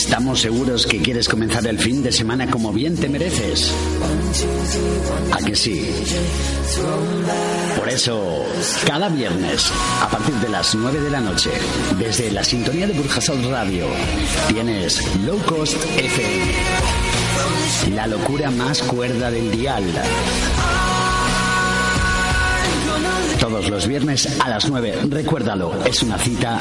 Estamos 0.00 0.40
seguros 0.40 0.86
que 0.86 0.98
quieres 1.02 1.28
comenzar 1.28 1.66
el 1.66 1.78
fin 1.78 2.02
de 2.02 2.10
semana 2.10 2.50
como 2.50 2.72
bien 2.72 2.96
te 2.96 3.06
mereces. 3.06 3.70
¿A 5.30 5.44
que 5.44 5.54
sí? 5.54 5.92
Por 7.76 7.86
eso, 7.86 8.46
cada 8.86 9.10
viernes, 9.10 9.70
a 10.00 10.08
partir 10.08 10.34
de 10.36 10.48
las 10.48 10.74
9 10.74 11.00
de 11.00 11.10
la 11.10 11.20
noche, 11.20 11.50
desde 11.98 12.30
la 12.30 12.42
sintonía 12.42 12.86
de 12.86 12.94
Burjasot 12.94 13.44
Radio, 13.50 13.88
tienes 14.48 15.04
Low 15.26 15.38
Cost 15.44 15.76
FM. 15.98 16.54
La 17.94 18.06
locura 18.06 18.50
más 18.50 18.80
cuerda 18.80 19.30
del 19.30 19.50
dial. 19.50 19.84
Todos 23.38 23.68
los 23.68 23.86
viernes 23.86 24.40
a 24.40 24.48
las 24.48 24.68
9. 24.68 24.98
Recuérdalo, 25.08 25.72
es 25.84 26.02
una 26.02 26.18
cita 26.18 26.58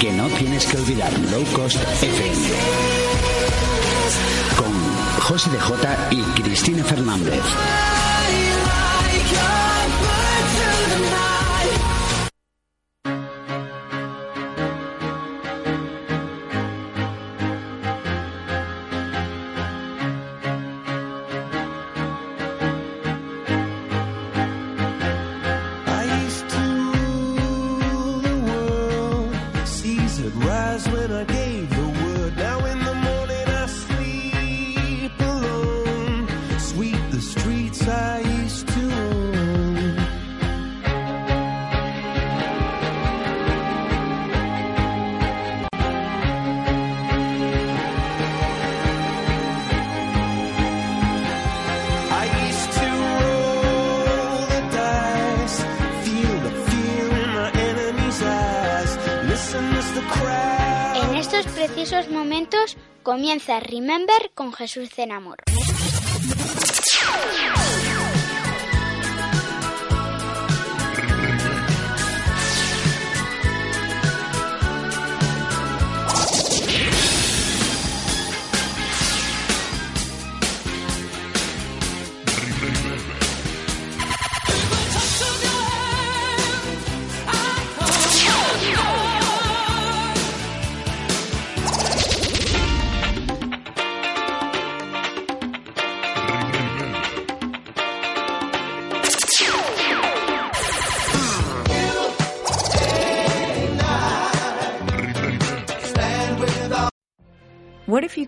que 0.00 0.12
no 0.12 0.26
tienes 0.28 0.66
que 0.66 0.76
olvidar. 0.76 1.12
Low 1.30 1.44
Cost 1.52 1.76
FM. 2.02 2.46
Con 4.56 5.22
José 5.22 5.50
de 5.50 5.58
J 5.58 6.08
y 6.10 6.22
Cristina 6.40 6.84
Fernández. 6.84 7.42
Comienza 63.20 63.60
Remember 63.60 64.30
con 64.34 64.50
Jesús 64.54 64.88
Cenamor. 64.88 65.36